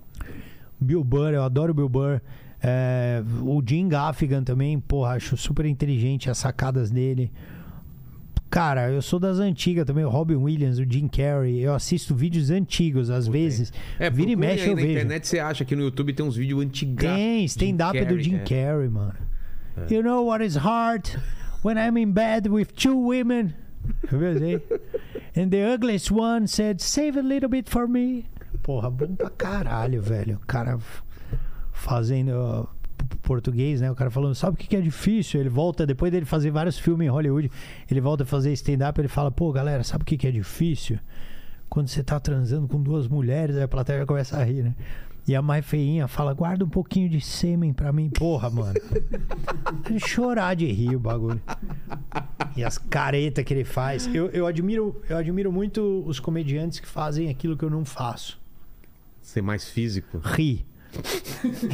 [0.80, 2.20] Bill Burr, eu adoro o Bill Burr.
[2.62, 7.30] É, o Jim Gaffigan também, porra, acho super inteligente as sacadas dele.
[8.54, 11.60] Cara, eu sou das antigas também, o Robin Williams, o Jim Carrey.
[11.60, 13.72] Eu assisto vídeos antigos, às vezes.
[13.98, 14.92] É, Vira e mexe aí eu na vejo.
[14.92, 17.04] internet você acha que no YouTube tem uns vídeos antigos.
[17.04, 19.16] Tem stand-up do Jim Carrey, mano.
[19.90, 21.20] You know what is hard
[21.64, 23.54] when I'm in bed with two women.
[25.34, 28.26] And the ugliest one said, save a little bit for me.
[28.62, 30.36] Porra, bom pra caralho, velho.
[30.40, 30.78] O cara
[31.72, 32.68] fazendo
[33.22, 33.90] português, né?
[33.90, 35.40] O cara falando, sabe o que que é difícil?
[35.40, 37.50] Ele volta, depois dele fazer vários filmes em Hollywood,
[37.90, 40.98] ele volta a fazer stand-up, ele fala, pô, galera, sabe o que que é difícil?
[41.68, 44.74] Quando você tá transando com duas mulheres, aí a plateia começa a rir, né?
[45.26, 48.10] E a mais feinha fala, guarda um pouquinho de sêmen pra mim.
[48.10, 48.74] Porra, mano.
[49.98, 51.40] Chorar de rir o bagulho.
[52.54, 54.06] E as caretas que ele faz.
[54.14, 58.38] Eu, eu, admiro, eu admiro muito os comediantes que fazem aquilo que eu não faço.
[59.22, 60.18] Ser mais físico.
[60.22, 60.66] Rir.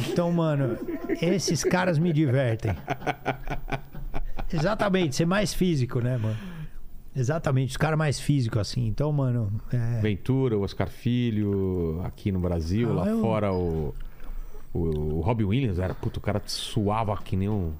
[0.09, 0.77] Então, mano,
[1.21, 2.73] esses caras me divertem.
[4.53, 6.37] Exatamente, ser mais físico, né, mano?
[7.15, 8.87] Exatamente, os caras mais físicos, assim.
[8.87, 9.51] Então, mano.
[9.71, 9.99] É...
[10.01, 13.93] Ventura, o Oscar Filho, aqui no Brasil, Ah, lá eu- fora o,
[14.73, 17.73] o, o Robin Williams era, puto, o cara suava que nem um.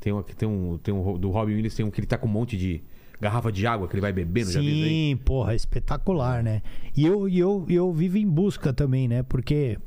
[0.00, 2.26] Tem um, tem um, tem um do Robin Williams, tem um que ele tá com
[2.26, 2.82] um monte de
[3.20, 4.70] garrafa de água que ele vai bebendo, já viu?
[4.86, 6.62] Sim, porra, espetacular, né?
[6.96, 9.22] E eu, e eu, e eu vivo em busca também, né?
[9.22, 9.78] Porque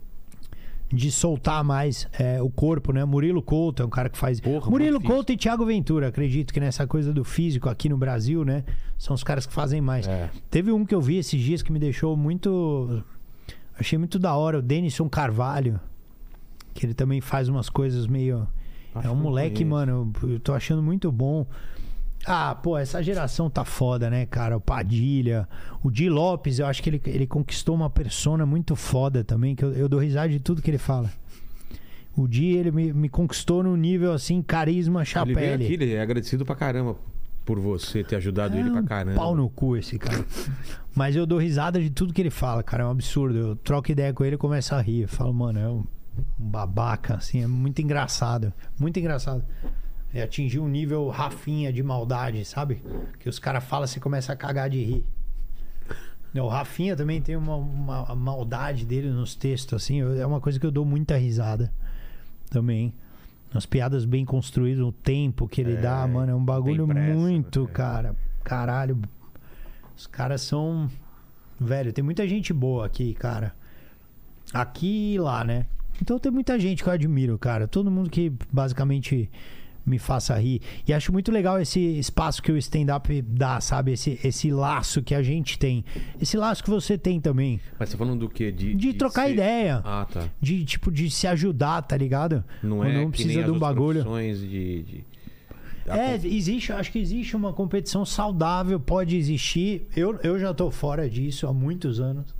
[0.92, 3.06] de soltar mais é, o corpo, né?
[3.06, 4.40] Murilo Couto é um cara que faz.
[4.40, 5.00] Porra, Murilo.
[5.00, 8.64] Couto e Thiago Ventura, acredito que nessa coisa do físico aqui no Brasil, né?
[8.98, 10.08] São os caras que fazem mais.
[10.08, 10.30] É.
[10.50, 13.04] Teve um que eu vi esses dias que me deixou muito.
[13.78, 15.80] Achei muito da hora, o Denison Carvalho.
[16.74, 18.48] Que ele também faz umas coisas meio.
[18.96, 21.46] Acho é um moleque, mano, eu tô achando muito bom.
[22.26, 24.58] Ah, pô, essa geração tá foda, né, cara?
[24.58, 25.48] O Padilha,
[25.84, 29.64] o Di Lopes, eu acho que ele, ele conquistou uma persona muito foda também, que
[29.64, 31.10] eu, eu dou risada de tudo que ele fala.
[32.16, 35.82] O Di, ele me, me conquistou no nível assim, carisma, Ele veio aqui, chapéu.
[35.88, 36.96] ele é agradecido pra caramba
[37.46, 39.12] por você ter ajudado ele pra caramba.
[39.12, 40.24] É um Pau no cu esse cara.
[40.94, 42.84] Mas eu dou risada de tudo que ele fala, cara.
[42.84, 43.38] É um absurdo.
[43.38, 45.04] Eu troco ideia com ele e começo a rir.
[45.04, 45.84] Eu falo, mano, é um
[46.38, 47.42] babaca, assim.
[47.42, 48.54] É muito engraçado.
[48.78, 49.44] Muito engraçado.
[50.14, 52.82] Ele atingiu um nível Rafinha de maldade, sabe?
[53.20, 55.06] Que os caras falam, você começa a cagar de rir.
[56.36, 59.98] O Rafinha também tem uma, uma maldade dele nos textos, assim.
[59.98, 61.72] eu- É uma coisa que eu dou muita risada
[62.50, 62.94] também.
[63.52, 67.16] Umas piadas bem construídas, o tempo que ele É, dá, mano, é um bagulho pressa,
[67.18, 67.70] muito, né?
[67.74, 68.16] cara.
[68.44, 69.00] Caralho.
[69.98, 70.90] Os caras são.
[71.60, 73.54] Velho, tem muita gente boa aqui, cara.
[74.54, 75.66] Aqui e lá, né?
[76.02, 77.68] Então tem muita gente que eu admiro, cara.
[77.68, 79.30] Todo mundo que basicamente
[79.90, 80.62] me faça rir.
[80.88, 83.94] E acho muito legal esse espaço que o stand-up dá, sabe?
[83.94, 85.84] Esse, esse laço que a gente tem.
[86.22, 87.60] Esse laço que você tem também.
[87.78, 88.52] Mas você tá falando do quê?
[88.52, 89.82] De, De trocar ser- ideia.
[89.84, 90.28] Ah, tá.
[90.40, 92.44] De, tipo, de se ajudar, tá ligado?
[92.64, 94.04] Não Quando é que precisa de um bagulho.
[94.04, 94.84] de...
[94.84, 95.04] de-
[95.88, 99.88] É, existe, acho que existe uma competição saudável, pode existir.
[99.96, 102.38] Eu, eu já tô fora disso há muitos anos.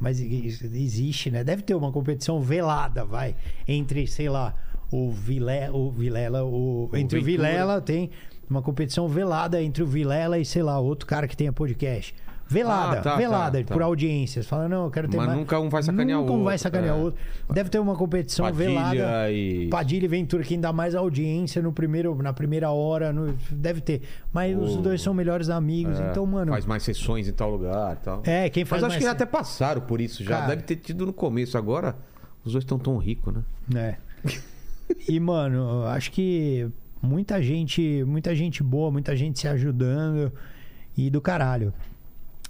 [0.00, 1.42] Mas existe, né?
[1.42, 3.34] Deve ter uma competição velada, vai.
[3.66, 4.54] Entre, sei lá,
[4.90, 7.48] o, Vile, o Vilela, o, entre o Ventura.
[7.48, 8.10] Vilela tem
[8.48, 12.14] uma competição velada entre o Vilela e, sei lá, outro cara que tenha podcast.
[12.50, 13.74] Velada, Ah, tá, velada, tá, tá.
[13.74, 14.46] por audiências.
[14.46, 15.38] Fala, não, eu quero ter Mas mais.
[15.38, 16.98] nunca um vai sacanear o Nunca um vai outro, sacanear é.
[16.98, 17.20] o outro.
[17.50, 19.30] Deve ter uma competição Padilha velada.
[19.30, 19.68] e...
[19.68, 24.00] Padilha e Ventura, quem dá mais audiência no primeiro, na primeira hora, no- deve ter.
[24.32, 26.50] Mas os O- dois são melhores amigos, É, então, mano.
[26.52, 28.22] Faz mais sessões em tal lugar tal.
[28.24, 29.04] É, quem faz Mas acho mais.
[29.04, 30.30] que até passaram por isso já.
[30.38, 30.46] Cara.
[30.46, 31.58] Deve ter tido no começo.
[31.58, 31.96] Agora,
[32.42, 33.42] os dois estão tão ricos, né?
[33.76, 33.96] É.
[35.08, 36.68] E, mano, acho que
[37.02, 40.32] muita gente, muita gente boa, muita gente se ajudando
[40.96, 41.72] e do caralho.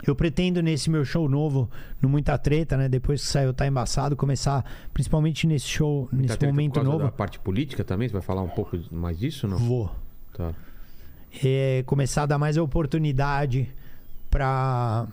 [0.06, 1.69] Eu pretendo nesse meu show novo,
[2.01, 2.89] no Muita Treta, né?
[2.89, 6.98] Depois que saiu Tá Embaçado, começar, principalmente nesse show, Tá nesse momento novo.
[6.98, 8.09] da parte política também?
[8.09, 9.59] Você vai falar um pouco mais disso não?
[9.59, 9.90] Vou.
[10.32, 10.55] Tá.
[11.44, 13.69] é, começar a dar mais oportunidade
[14.31, 15.06] para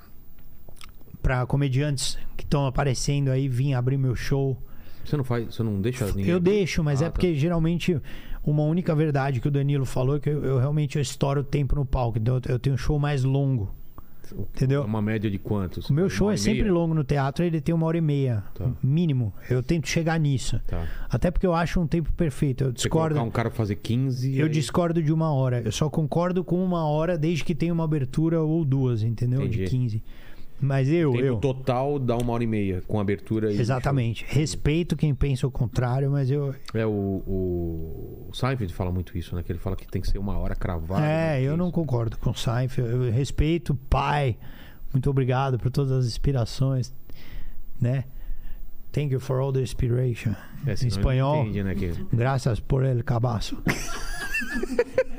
[1.19, 4.55] para comediantes que estão aparecendo aí vir abrir meu show.
[5.05, 6.27] Você não faz, você não deixa ninguém.
[6.27, 7.11] Eu deixo, mas Ah, é tá.
[7.13, 7.99] porque geralmente
[8.43, 11.43] uma única verdade que o Danilo falou é que eu, eu realmente eu estouro o
[11.43, 13.73] tempo no palco, então eu, eu tenho um show mais longo.
[14.55, 14.83] Entendeu?
[14.83, 15.87] Uma média de quantos?
[15.87, 16.73] O meu show é sempre meia?
[16.73, 18.71] longo no teatro, ele tem uma hora e meia, Tá.
[18.81, 19.31] mínimo.
[19.47, 20.59] Eu tento chegar nisso.
[20.65, 20.83] Tá.
[21.07, 22.63] Até porque eu acho um tempo perfeito.
[22.63, 23.21] Eu discordo.
[23.21, 24.35] um cara fazer 15.
[24.35, 25.61] Eu aí- discordo de uma hora.
[25.63, 29.41] Eu só concordo com uma hora desde que tenha uma abertura ou duas, entendeu?
[29.47, 29.69] De Entendi.
[29.69, 30.03] 15.
[30.59, 31.35] Mas eu, Tempo eu.
[31.37, 33.59] total dá uma hora e meia, com abertura e.
[33.59, 34.25] Exatamente.
[34.27, 36.55] Respeito quem pensa o contrário, mas eu.
[36.73, 39.43] É, o, o, o Seinfeld fala muito isso, né?
[39.43, 41.05] Que ele fala que tem que ser uma hora cravada.
[41.05, 41.43] é, né?
[41.43, 42.89] eu não concordo com o Seinfeld.
[42.89, 44.37] Eu respeito pai.
[44.93, 46.93] Muito obrigado por todas as inspirações,
[47.79, 48.05] né?
[48.93, 50.33] Thank you for all the inspiration.
[50.65, 51.75] É, em espanhol, Entende, né?
[51.75, 51.91] Que...
[52.13, 53.61] graças por el cabaço.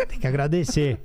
[0.09, 0.99] tem que agradecer.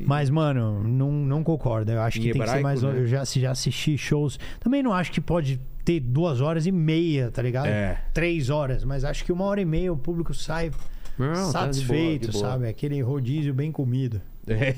[0.00, 1.90] Mas, mano, não, não concordo.
[1.92, 2.82] Eu acho Em que tem que ser hebraico, mais.
[2.82, 3.00] né?
[3.00, 4.38] Eu já, já assisti shows.
[4.60, 7.66] Também não acho que pode ter duas horas e meia, tá ligado?
[7.66, 8.00] É.
[8.12, 8.84] Três horas.
[8.84, 10.70] Mas acho que uma hora e meia o público sai
[11.18, 12.50] Não, tá de boa, satisfeito, de boa.
[12.50, 12.68] sabe?
[12.68, 14.20] Aquele rodízio bem comido.
[14.46, 14.74] É.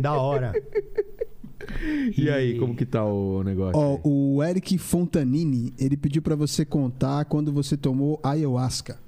[0.00, 0.52] Da hora.
[2.16, 3.80] E aí, como que tá o negócio?
[3.80, 8.98] Ó, o Eric Fontanini, ele pediu pra você contar quando você tomou ayahuasca.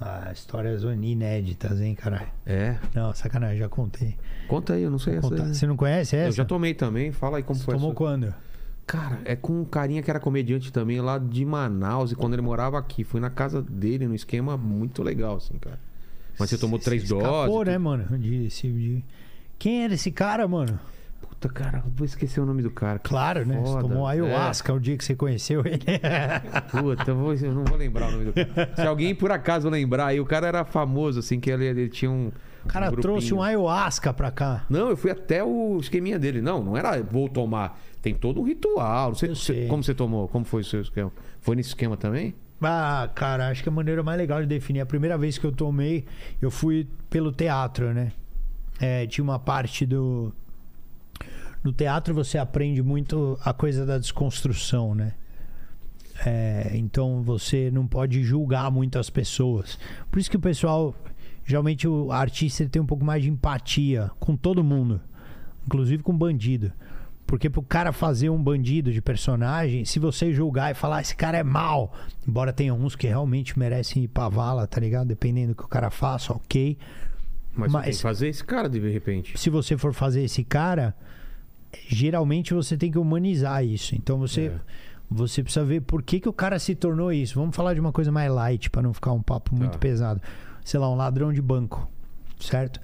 [0.00, 2.28] Ah, histórias inéditas, hein, caralho?
[2.46, 2.76] É.
[2.94, 4.16] Não, sacanagem, já contei.
[4.48, 5.28] Conta aí, eu não sei essa.
[5.28, 5.44] Contar.
[5.44, 5.54] aí.
[5.54, 6.28] Você não conhece essa?
[6.28, 7.74] Eu já tomei também, fala aí como Você foi.
[7.74, 8.32] tomou quando?
[8.86, 12.42] Cara, é com um carinha que era comediante também lá de Manaus e quando ele
[12.42, 13.04] morava aqui.
[13.04, 15.78] Fui na casa dele, num esquema muito legal, assim, cara.
[16.38, 17.66] Mas você tomou três Você escapou, doses.
[17.66, 17.82] né, tudo.
[17.84, 18.18] mano?
[18.18, 19.04] De, de-
[19.58, 20.80] Quem era esse cara, mano?
[21.40, 22.98] Puta, cara, vou esquecer o nome do cara.
[22.98, 23.58] Claro, né?
[23.64, 25.78] Você tomou ayahuasca o dia que você conheceu ele.
[26.70, 28.72] Puta, eu, vou- eu não vou lembrar o nome do cara.
[28.76, 32.10] Se alguém por acaso lembrar aí, o cara era famoso, assim, que ele, ele tinha
[32.10, 32.30] um.
[32.62, 34.66] O cara um trouxe um ayahuasca pra cá.
[34.68, 36.42] Não, eu fui até o esqueminha dele.
[36.42, 37.80] Não, não era vou tomar.
[38.02, 39.08] Tem todo um ritual.
[39.08, 39.66] Não sei, Eu você- sei.
[39.66, 40.28] como você tomou.
[40.28, 41.10] Como foi o seu esquema?
[41.40, 42.34] Foi nesse esquema também?
[42.60, 44.80] Ah, cara, acho que a maneira mais legal de definir.
[44.80, 46.04] A primeira vez que eu tomei,
[46.42, 48.12] eu fui pelo teatro, né?
[48.78, 50.32] É, tinha uma parte do.
[51.62, 55.14] No teatro você aprende muito a coisa da desconstrução, né?
[56.24, 59.78] É, então você não pode julgar muito as pessoas.
[60.10, 60.94] Por isso que o pessoal,
[61.44, 65.00] geralmente o artista tem um pouco mais de empatia com todo mundo,
[65.66, 66.72] inclusive com bandido.
[67.26, 71.14] Porque pro cara fazer um bandido de personagem, se você julgar e falar, "Ah, esse
[71.14, 71.94] cara é mal,
[72.26, 75.06] embora tenha uns que realmente merecem ir pra vala, tá ligado?
[75.08, 76.76] Dependendo do que o cara faça, ok.
[77.54, 79.38] Mas, Mas- tem que fazer esse cara de repente.
[79.38, 80.94] Se você for fazer esse cara,
[81.88, 83.94] geralmente você tem que humanizar isso.
[83.94, 84.60] Então você, É.
[85.10, 87.38] você precisa ver por que, que o cara se tornou isso.
[87.38, 89.78] Vamos falar de uma coisa mais light, pra não ficar um papo muito Tá.
[89.78, 90.20] pesado.
[90.64, 91.88] Sei lá, um ladrão de banco,
[92.38, 92.80] certo?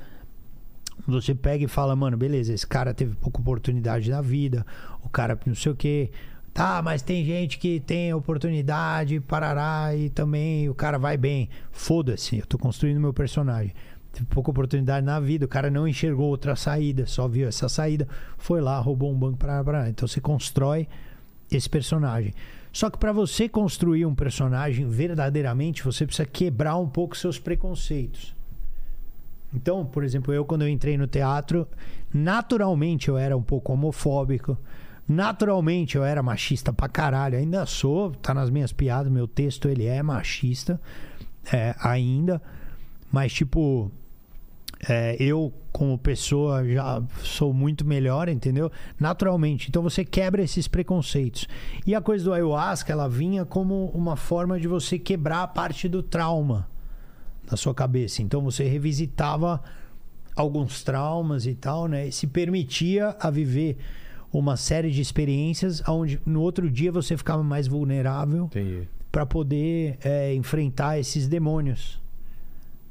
[1.07, 4.65] Você pega e fala, mano, beleza, esse cara teve pouca oportunidade na vida,
[5.03, 6.11] o cara não sei o quê.
[6.55, 11.51] Tá, mas tem gente que tem oportunidade, parará, e também o cara vai bem.
[11.71, 13.75] Foda-se, eu tô construindo meu personagem.
[14.17, 18.09] Teve pouca oportunidade na vida, o cara não enxergou outra saída, só viu essa saída,
[18.39, 19.91] foi lá, roubou um banco, parará.
[19.91, 20.89] Então você constrói
[21.53, 22.33] esse personagem.
[22.73, 28.35] Só que para você construir um personagem verdadeiramente, você precisa quebrar um pouco seus preconceitos.
[29.53, 31.69] Então, por exemplo, eu quando eu entrei no teatro,
[32.11, 34.57] naturalmente eu era um pouco homofóbico.
[35.07, 39.85] Naturalmente eu era machista pra caralho, ainda sou, tá nas minhas piadas, meu texto ele
[39.85, 40.81] é machista,
[41.53, 42.41] é, ainda,
[43.13, 43.93] mas tipo,
[44.89, 48.71] é, eu como pessoa já sou muito melhor, entendeu?
[48.99, 49.69] Naturalmente.
[49.69, 51.47] Então você quebra esses preconceitos.
[51.87, 55.89] E a coisa do ayahuasca, ela vinha como uma forma de você quebrar a parte
[55.89, 56.67] do trauma
[57.49, 58.23] da sua cabeça.
[58.23, 59.63] Então você revisitava
[60.35, 62.09] alguns traumas e tal, né?
[62.09, 63.77] E se permitia a viver
[64.33, 68.51] uma série de experiências onde no outro dia você ficava mais vulnerável
[69.11, 72.01] para poder é, enfrentar esses demônios.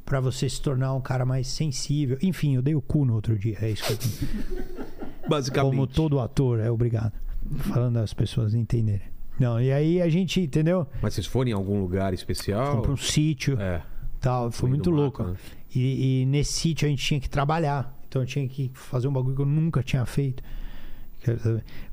[0.06, 2.18] Pra você se tornar um cara mais sensível.
[2.22, 3.58] Enfim, eu dei o cu no outro dia.
[3.62, 4.78] É isso que eu
[5.28, 5.72] Basicamente.
[5.72, 7.14] Como todo ator, é obrigado.
[7.58, 9.08] Falando as pessoas entenderem.
[9.40, 10.88] Não, e aí a gente, entendeu?
[11.02, 12.68] Mas vocês foram em algum lugar especial?
[12.68, 13.82] Fomos pra um sítio É.
[14.22, 14.52] tal.
[14.52, 15.24] Foi muito louco.
[15.24, 15.40] mato, né?
[15.74, 17.94] E, e nesse sítio a gente tinha que trabalhar.
[18.08, 20.42] Então eu tinha que fazer um bagulho que eu nunca tinha feito.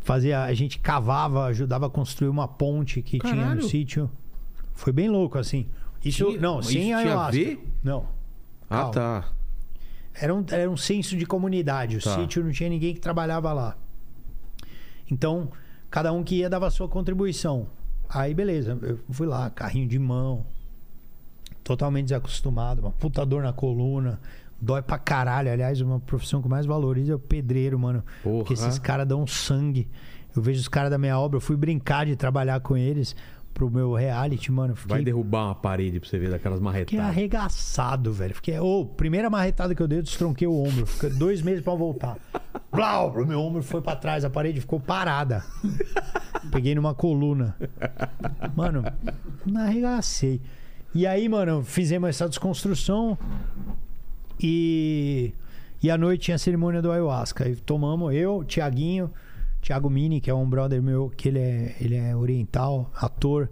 [0.00, 3.62] Fazia, a gente cavava, ajudava a construir uma ponte que tinha Caralho.
[3.62, 4.10] no sítio.
[4.74, 5.66] Foi bem louco, assim.
[6.04, 7.64] Isso, Tinha- não, sem isso tinha a ver?
[7.82, 8.06] Não.
[8.68, 8.92] Ah, Calma.
[8.92, 9.24] tá.
[10.14, 11.96] Era um, era um senso de comunidade.
[11.96, 12.14] O Tá.
[12.16, 13.76] sítio não tinha ninguém que trabalhava lá.
[15.10, 15.50] Então,
[15.90, 17.66] cada um que ia dava a sua contribuição.
[18.08, 18.78] Aí, beleza.
[18.82, 20.44] Eu fui lá, carrinho de mão.
[21.64, 22.82] Totalmente desacostumado.
[22.82, 24.20] Uma puta dor na coluna.
[24.60, 25.50] Dói pra caralho.
[25.50, 28.04] Aliás, uma profissão que eu mais valorizo é o pedreiro, mano.
[28.22, 28.38] Porra.
[28.38, 29.88] Porque esses caras dão sangue.
[30.34, 31.36] Eu vejo os caras da minha obra.
[31.36, 33.14] Eu fui brincar de trabalhar com eles
[33.52, 34.74] pro meu reality, mano.
[34.74, 37.06] Fiquei Vai derrubar uma parede pra você ver daquelas Fiquei marretadas.
[37.06, 38.34] arregaçado, velho.
[38.34, 38.58] Fiquei.
[38.58, 40.86] Ô, primeira marretada que eu dei, eu destronquei o ombro.
[40.86, 42.16] Fiquei dois meses pra voltar.
[42.70, 43.12] Blau!
[43.12, 45.44] O meu ombro foi pra trás, a parede ficou parada.
[46.50, 47.56] Peguei numa coluna.
[48.56, 48.84] Mano,
[49.56, 50.40] arregacei.
[50.94, 53.16] E aí, mano, fizemos essa desconstrução
[54.40, 55.32] e.
[55.82, 57.44] E à noite tinha a cerimônia do ayahuasca.
[57.44, 59.10] Aí tomamos eu, Tiaguinho,
[59.62, 63.48] Thiago Mini, que é um brother meu, que ele é, ele é oriental, ator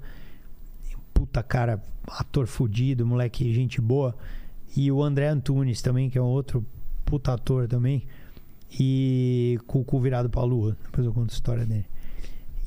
[1.20, 4.14] puta cara, ator fudido, moleque, gente boa.
[4.74, 6.64] E o André Antunes também, que é um outro
[7.04, 8.06] puta ator também.
[8.78, 10.76] E com o cu virado pra lua.
[10.84, 11.86] Depois eu conto a história dele.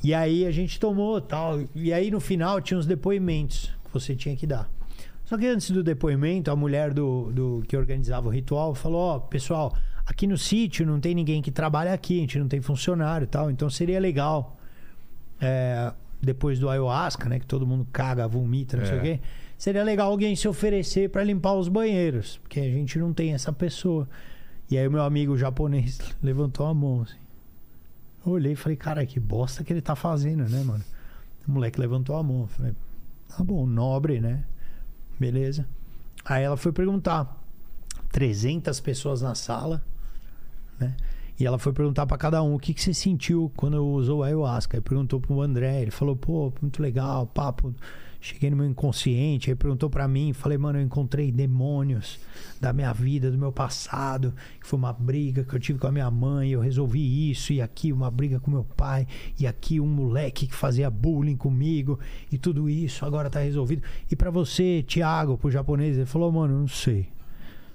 [0.04, 1.60] E aí a gente tomou tal.
[1.74, 4.70] E aí no final tinha uns depoimentos que você tinha que dar.
[5.24, 9.18] Só que antes do depoimento, a mulher do, do que organizava o ritual falou: Ó,
[9.18, 9.74] pessoal,
[10.06, 13.28] aqui no sítio não tem ninguém que trabalha aqui, a gente não tem funcionário e
[13.28, 13.50] tal.
[13.50, 14.56] Então seria legal
[15.40, 17.38] é, depois do ayahuasca, né?
[17.38, 18.98] Que todo mundo caga, vomita, não sei É.
[18.98, 19.20] o quê.
[19.56, 23.52] Seria legal alguém se oferecer para limpar os banheiros, porque a gente não tem essa
[23.52, 24.08] pessoa.
[24.70, 27.16] E aí o meu amigo japonês levantou a mão assim.
[28.26, 30.82] Eu olhei e falei, cara, que bosta que ele tá fazendo, né, mano?
[31.46, 32.42] O moleque levantou a mão.
[32.42, 32.72] Eu falei,
[33.28, 34.44] tá bom, nobre, né?
[35.20, 35.66] Beleza.
[36.24, 37.40] Aí ela foi perguntar.
[38.10, 39.84] 300 pessoas na sala,
[40.78, 40.96] né?
[41.38, 44.26] E ela foi perguntar pra cada um o que, que você sentiu quando usou a
[44.26, 44.76] ayahuasca.
[44.76, 47.74] Aí perguntou pro André, ele falou, pô, muito legal, papo.
[48.20, 52.18] Cheguei no meu inconsciente, aí perguntou pra mim, falei, mano, eu encontrei demônios
[52.58, 55.92] da minha vida, do meu passado, que foi uma briga que eu tive com a
[55.92, 59.06] minha mãe, eu resolvi isso, e aqui uma briga com meu pai,
[59.38, 62.00] e aqui um moleque que fazia bullying comigo,
[62.32, 63.82] e tudo isso agora tá resolvido.
[64.10, 67.13] E pra você, Thiago, pro japonês, ele falou, mano, não sei.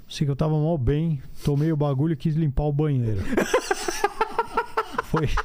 [0.10, 3.22] Sei que eu tava mal bem, tomei o bagulho e quis limpar o banheiro.
[5.06, 5.30] Foi.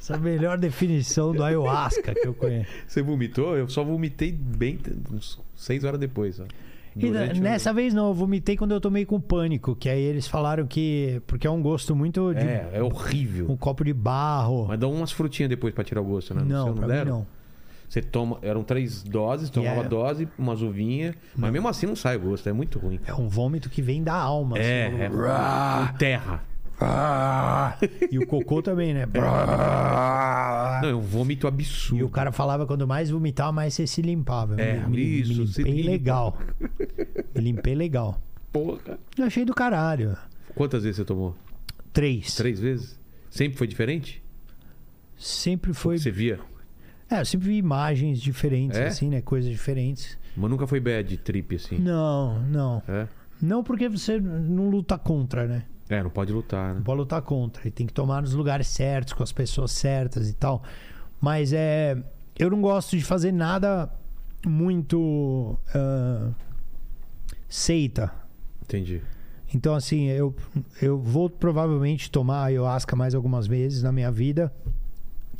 [0.00, 2.70] Essa a melhor definição do ayahuasca que eu conheço.
[2.86, 3.56] Você vomitou?
[3.56, 4.78] Eu só vomitei bem
[5.10, 6.40] uns seis horas depois.
[6.40, 6.44] Ó.
[6.96, 10.66] E nessa vez não, eu vomitei quando eu tomei com pânico, que aí eles falaram
[10.66, 11.20] que.
[11.26, 12.40] Porque é um gosto muito de.
[12.40, 13.50] É, é horrível.
[13.50, 14.66] Um copo de barro.
[14.68, 16.42] Mas dá umas frutinhas depois pra tirar o gosto, né?
[16.44, 17.10] não, sei, pra mim deram?
[17.10, 17.26] não.
[17.94, 18.38] Você toma.
[18.42, 21.14] Eram três doses, tomava é- dose, umas uvinhas.
[21.36, 22.98] Mas mesmo assim não sai o gosto, é muito ruim.
[23.06, 24.58] É um vômito que vem da alma.
[24.58, 25.10] É, assim, é.
[25.10, 26.42] Um terra.
[28.10, 29.06] E o cocô também, né?
[30.82, 32.00] Não, é um vômito absurdo.
[32.00, 34.60] E o cara falava quando mais vomitar, mais você se limpava.
[34.60, 36.36] É, me, isso, me limpei legal.
[37.32, 38.20] Me limpei legal.
[38.52, 38.98] Porra.
[39.16, 40.16] Eu achei do caralho.
[40.56, 41.36] Quantas vezes você tomou?
[41.92, 42.34] Três.
[42.34, 42.98] Três vezes?
[43.30, 44.20] Sempre foi diferente?
[45.16, 45.96] Sempre foi.
[45.96, 46.40] Você via?
[47.10, 48.86] É, eu sempre vi imagens diferentes, É?
[48.86, 49.20] assim, né?
[49.20, 50.18] Coisas diferentes.
[50.36, 51.78] Mas nunca foi bad trip assim.
[51.78, 52.82] Não, não.
[52.88, 53.06] É?
[53.40, 55.64] Não porque você não luta contra, né?
[55.88, 56.74] É, não pode lutar, né?
[56.76, 57.68] Não pode lutar contra.
[57.68, 60.62] E tem que tomar nos lugares certos, com as pessoas certas e tal.
[61.20, 61.96] Mas é.
[62.38, 63.88] Eu não gosto de fazer nada
[64.46, 65.56] muito.
[65.74, 66.30] ah,
[67.48, 68.10] seita.
[68.62, 69.02] Entendi.
[69.54, 70.34] Então, assim, eu,
[70.82, 74.52] eu vou provavelmente tomar ayahuasca mais algumas vezes na minha vida.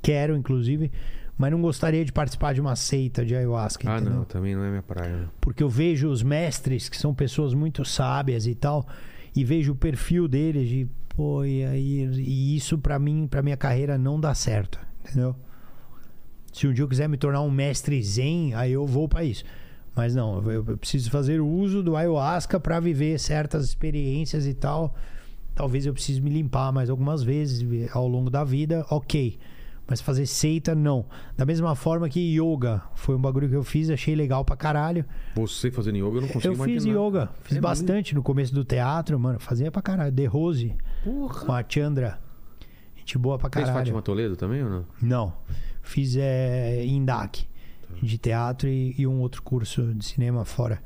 [0.02, 0.92] Quero, inclusive.
[1.36, 4.14] Mas não gostaria de participar de uma seita de ayahuasca, Ah, entendeu?
[4.18, 5.16] não, também não é minha praia.
[5.16, 5.28] né?
[5.40, 8.86] Porque eu vejo os mestres, que são pessoas muito sábias e tal,
[9.34, 13.56] e vejo o perfil deles de, pô, e aí, e isso pra mim, pra minha
[13.56, 15.34] carreira não dá certo, entendeu?
[16.52, 19.42] Se um dia eu quiser me tornar um mestre zen, aí eu vou pra isso.
[19.96, 24.94] Mas não, eu, eu preciso fazer uso do ayahuasca pra viver certas experiências e tal.
[25.52, 29.36] Talvez eu precise me limpar mais algumas vezes ao longo da vida, ok.
[29.86, 31.04] Mas fazer seita, não.
[31.36, 35.04] Da mesma forma que yoga foi um bagulho que eu fiz, achei legal pra caralho.
[35.36, 37.00] Você fazendo yoga, eu não consigo Eu fiz imaginar.
[37.06, 39.38] yoga, fiz É bastante no começo do teatro, mano.
[39.38, 40.10] Fazia pra caralho.
[40.14, 40.74] The Rose,
[41.04, 41.44] Porra.
[41.46, 42.18] com a Chandra.
[42.96, 43.78] Gente boa pra Fez caralho.
[43.84, 44.84] Fátima Toledo também ou não?
[45.02, 45.32] Não.
[45.82, 47.42] Fiz é, INDAC,
[47.86, 47.94] Tá.
[48.02, 50.82] de teatro e, e um outro curso de cinema fora.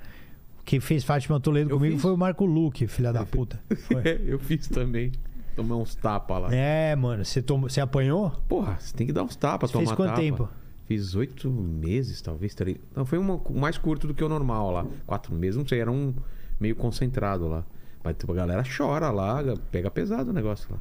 [0.64, 2.02] Quem fez Fátima Toledo Eu comigo fiz.
[2.02, 3.60] foi o Marco Luque, filha da puta.
[4.04, 5.12] É, eu fiz também.
[5.58, 6.54] Tomei uns tapas lá.
[6.54, 8.30] É, mano, você, tomou, você apanhou?
[8.48, 10.20] Porra, você tem que dar uns tapas, Fez tomar quanto tapa.
[10.20, 10.48] tempo?
[10.86, 12.54] Fiz oito meses, talvez.
[12.54, 12.78] Três.
[12.94, 14.86] Não, foi uma, mais curto do que o normal lá.
[15.04, 16.14] Quatro meses, não sei, era um
[16.60, 17.64] meio concentrado lá.
[18.04, 20.78] Mas tipo, a galera chora lá, pega pesado o negócio lá.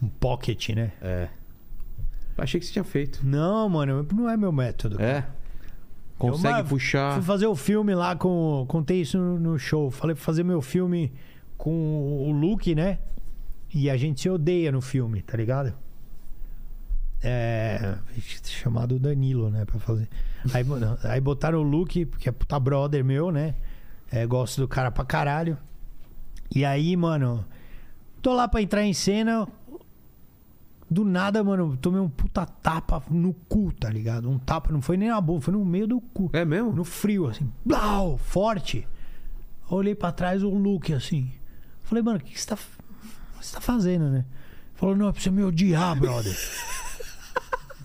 [0.00, 0.92] Um pocket, né?
[1.02, 1.28] É.
[2.38, 3.20] Achei que você tinha feito.
[3.26, 5.02] Não, mano, não é meu método.
[5.02, 5.26] É.
[6.16, 7.14] Consegue Eu, puxar.
[7.14, 8.64] Fui fazer o filme lá com.
[8.68, 9.90] Contei isso no, no show.
[9.90, 11.12] Falei pra fazer meu filme
[11.58, 13.00] com o Luke, né?
[13.72, 15.72] E a gente se odeia no filme, tá ligado?
[17.22, 17.96] É.
[18.44, 19.64] Chamado Danilo, né?
[19.64, 20.08] Pra fazer.
[20.52, 20.64] Aí,
[21.04, 23.54] aí botaram o Luke, que é puta brother meu, né?
[24.10, 25.56] É, gosto do cara pra caralho.
[26.54, 27.44] E aí, mano.
[28.20, 29.46] Tô lá pra entrar em cena.
[30.90, 34.28] Do nada, mano, tomei um puta tapa no cu, tá ligado?
[34.28, 36.28] Um tapa, não foi nem na boca, foi no meio do cu.
[36.32, 36.72] É mesmo?
[36.72, 37.48] No frio, assim.
[37.64, 38.18] Blau!
[38.18, 38.88] Forte.
[39.68, 41.30] Olhei pra trás o Luke, assim.
[41.84, 42.58] Falei, mano, o que, que você, tá,
[43.40, 44.24] você tá fazendo, né?
[44.74, 46.34] Falou, não, é pra você me odiar, brother.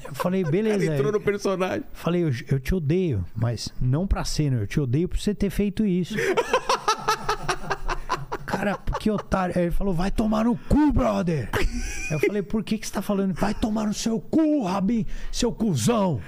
[0.07, 0.86] Eu falei, beleza.
[0.86, 1.84] Ele entrou no personagem.
[1.91, 5.49] Falei, eu, eu te odeio, mas não pra cena, eu te odeio por você ter
[5.49, 6.14] feito isso.
[8.45, 9.56] Cara, que otário.
[9.57, 11.49] Aí ele falou, vai tomar no cu, brother.
[12.11, 13.34] Eu falei, por que, que você tá falando?
[13.34, 16.22] Vai tomar no seu cu, Rabin, seu cuzão.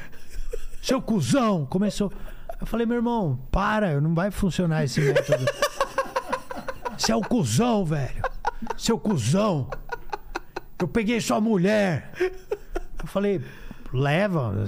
[0.81, 1.65] Seu cuzão.
[1.67, 2.11] Começou.
[2.59, 5.45] Eu falei, meu irmão, para, não vai funcionar esse método.
[6.97, 8.23] Você é o cuzão, velho.
[8.77, 9.69] Seu cuzão.
[10.79, 12.11] Eu peguei sua mulher.
[12.19, 13.41] Eu falei,
[13.93, 14.53] leva.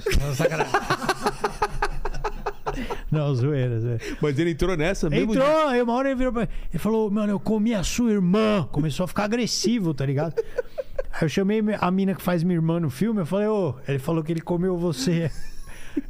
[3.10, 4.00] Não, zoeira, zoeira.
[4.20, 5.32] Mas ele entrou nessa mesmo.
[5.34, 8.68] Entrou, aí uma hora ele virou pra Ele falou, mano, eu comi a sua irmã.
[8.70, 10.34] Começou a ficar agressivo, tá ligado?
[11.12, 13.98] Aí eu chamei a mina que faz minha irmã no filme, eu falei, ô, ele
[13.98, 15.30] falou que ele comeu você.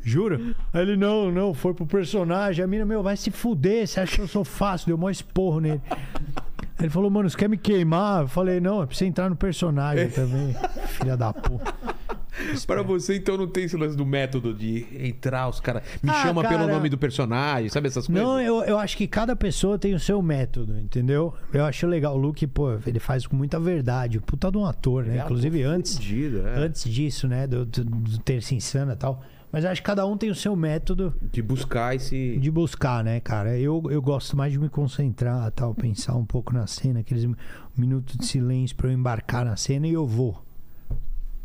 [0.03, 0.55] Juro?
[0.73, 2.63] Aí ele, não, não, foi pro personagem.
[2.63, 4.89] A mina, meu, vai se fuder, você acha que eu sou fácil?
[4.89, 5.81] Deu mó esporro nele.
[6.81, 8.23] Ele falou, mano, você quer me queimar?
[8.23, 10.55] Eu falei, não, é pra você entrar no personagem também.
[10.89, 11.75] Filha da puta.
[12.67, 15.83] Para você, então, não tem esse lance do método de entrar, os caras.
[16.03, 16.73] Me Ah, chama pelo cara.
[16.73, 18.25] nome do personagem, sabe essas coisas?
[18.25, 21.35] Não, eu, eu acho que cada pessoa tem o seu método, entendeu?
[21.53, 22.15] Eu acho legal.
[22.15, 24.21] O Luke, pô, ele faz com muita verdade.
[24.21, 25.19] Puta de um ator, né?
[25.19, 26.59] É, Inclusive antes, fudido, é.
[26.61, 27.47] antes disso, né?
[27.47, 29.23] Do, do, do Terça Insana e tal.
[29.53, 32.39] Mas acho que cada um tem o seu método De buscar esse.
[32.39, 33.59] de buscar, né, cara?
[33.59, 37.27] Eu, eu gosto mais de me concentrar, tal, pensar um pouco na cena, aqueles
[37.77, 40.41] minutos de silêncio pra eu embarcar na cena e eu vou.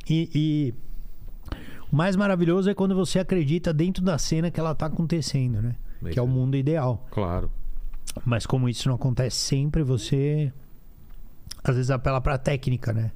[0.07, 0.73] E, e
[1.91, 5.75] o mais maravilhoso é quando você acredita dentro da cena que ela tá acontecendo, né?
[6.11, 7.07] Que é o mundo ideal.
[7.09, 7.49] Claro.
[8.23, 10.53] Mas como isso não acontece sempre, você
[11.63, 13.11] às vezes apela pra técnica, né?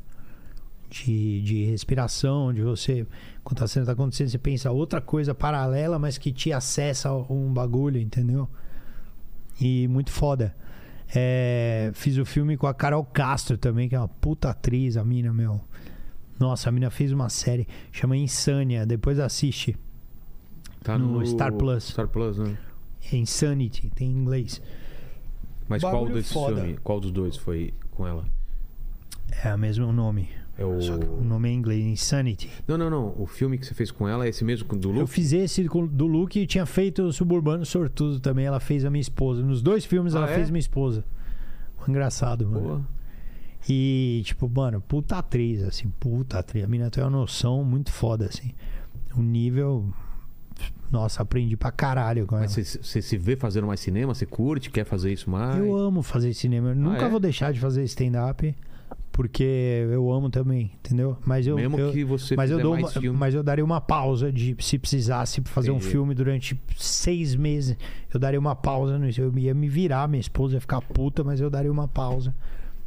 [0.89, 3.05] De, de respiração, de você.
[3.49, 7.51] Quando a cena tá acontecendo, você pensa outra coisa paralela, mas que te acessa um
[7.51, 8.47] bagulho, entendeu?
[9.59, 10.55] E muito foda.
[11.15, 15.03] É, fiz o filme com a Carol Castro também, que é uma puta atriz, a
[15.03, 15.59] mina, meu.
[16.39, 19.75] Nossa, a mina fez uma série, chama Insânia, depois assiste.
[20.83, 21.85] Tá no Star Plus.
[21.85, 22.55] Star Plus, né?
[23.11, 24.61] Insanity, tem em inglês.
[25.67, 26.61] Mas qual desses foda.
[26.61, 28.25] filmes, qual dos dois foi com ela?
[29.43, 30.29] É o mesmo nome.
[30.59, 30.81] É o...
[30.81, 32.49] Só que o nome é em inglês, Insanity.
[32.67, 33.15] Não, não, não.
[33.17, 35.11] O filme que você fez com ela é esse mesmo do Eu Luke?
[35.11, 38.45] fiz esse do Luke e tinha feito o Suburbano Sortudo também.
[38.45, 39.41] Ela fez a minha esposa.
[39.41, 40.35] Nos dois filmes Ah, ela é?
[40.35, 41.05] fez minha esposa.
[41.87, 42.59] Engraçado, mano.
[42.61, 42.81] Boa.
[43.67, 46.63] E, tipo, mano, puta atriz, assim, puta atriz.
[46.63, 48.51] A mina tem uma noção muito foda, assim.
[49.15, 49.85] O nível.
[50.91, 52.45] Nossa, aprendi pra caralho com ela.
[52.45, 54.13] Mas você, se vê fazendo mais cinema?
[54.13, 54.69] Você curte?
[54.69, 55.57] Quer fazer isso mais?
[55.57, 56.69] Eu amo fazer cinema.
[56.69, 57.09] Eu nunca é?
[57.09, 58.55] vou deixar de fazer stand-up,
[59.19, 59.43] porque
[59.91, 61.17] eu amo também, entendeu?
[61.25, 61.57] Mas eu.
[61.57, 63.19] Mesmo eu- que você mas eu, dou mais uma- filme.
[63.19, 65.91] mas eu daria uma pausa de se precisasse fazer um Entendi.
[65.91, 67.75] filme durante seis meses.
[68.13, 69.19] Eu daria uma pausa nisso.
[69.19, 72.33] Eu ia me virar, minha esposa ia ficar puta, mas eu daria uma pausa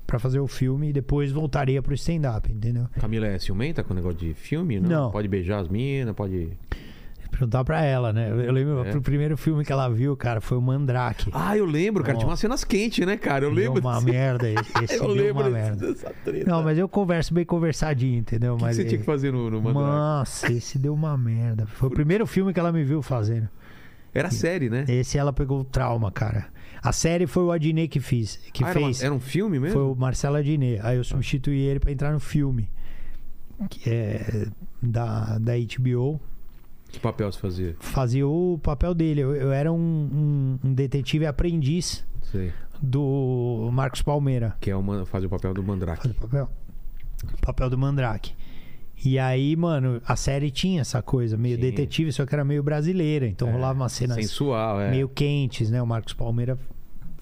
[0.07, 2.87] pra fazer o filme e depois voltaria pro stand-up, entendeu?
[2.99, 4.81] Camila é ciumenta com o negócio de filme?
[4.81, 4.89] Não.
[4.89, 5.11] Não.
[5.11, 6.49] Pode beijar as minas, pode...
[7.33, 8.31] Perguntar pra ela, né?
[8.31, 8.95] Eu lembro, É.
[8.97, 11.31] o primeiro filme que ela viu, cara, foi o Mandrake.
[11.33, 12.15] Ah, eu lembro, cara.
[12.17, 12.19] Ó.
[12.21, 13.47] Tinha umas cenas quentes, né, cara?
[13.47, 13.81] Eu Deu lembro.
[13.81, 14.49] uma desse- merda.
[14.51, 15.87] Esse, esse Eu deu lembro uma merda.
[15.89, 16.49] dessa treta.
[16.49, 18.53] Não, mas eu converso bem conversadinho, entendeu?
[18.53, 19.89] O que, que mas você tinha que fazer no, no Mandrake?
[19.89, 21.67] Nossa, esse deu uma merda.
[21.67, 23.49] Foi o primeiro filme que ela me viu fazendo.
[24.15, 24.85] Era série, né?
[24.87, 26.47] Esse ela pegou trauma, cara.
[26.83, 29.03] A série foi o Adnet que fiz, que Ah, era, uma- fez.
[29.03, 29.75] era um filme mesmo?
[29.81, 30.79] Foi o Marcelo Adnet.
[30.83, 32.69] Aí eu substituí ele pra entrar no filme.
[33.71, 34.47] Que é
[34.83, 36.21] da, da HBO.
[36.93, 37.77] Que papel você fazia?
[37.81, 39.21] Fazia o papel dele.
[39.23, 42.53] Eu, eu era um, um- um detetive aprendiz Sei.
[42.83, 44.55] do Marcos Palmeira.
[44.61, 46.03] Que é uma, fazia o papel do Mandrake.
[46.03, 46.51] Fazia o papel.
[47.35, 48.35] o papel do Mandrake.
[49.05, 51.71] E aí, mano, a série tinha essa coisa, meio Tinha.
[51.71, 53.27] detetive, só que era meio brasileira.
[53.27, 54.91] Então É, rolava umas cenas Sensual, é.
[54.91, 55.83] meio quentes, né?
[55.83, 56.57] O Marcos Palmeira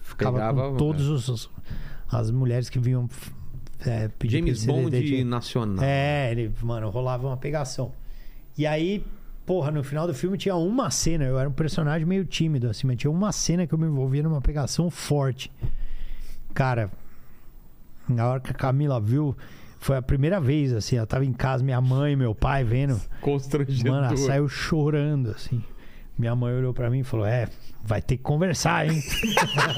[0.02, 1.50] ficava Pegava, com todos os, os-
[2.10, 3.08] as mulheres que vinham
[3.86, 5.24] é, pedir James Bond detetive.
[5.24, 5.82] nacional.
[5.82, 7.92] É, ele, mano, rolava uma pegação.
[8.58, 9.02] E aí,
[9.50, 12.86] porra, no final do filme tinha uma cena, eu era um personagem meio tímido, assim,
[12.86, 15.50] mas tinha uma cena que eu me envolvia numa pegação forte.
[16.54, 16.88] Cara,
[18.08, 19.36] na hora que a Camila viu,
[19.80, 23.00] foi a primeira vez, assim, ela tava em casa, minha mãe, meu pai vendo.
[23.20, 23.90] Constrangedor.
[23.90, 25.64] Mano, ela saiu chorando, assim.
[26.16, 27.48] Minha mãe olhou pra mim e falou: É,
[27.82, 29.02] vai ter que conversar, hein?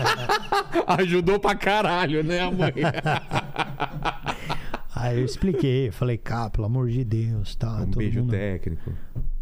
[0.87, 2.75] Ajudou pra caralho, né, a mãe?
[4.95, 7.79] Aí eu expliquei, falei, cara, pelo amor de Deus, tá?
[7.79, 8.93] um beijo mundo, técnico.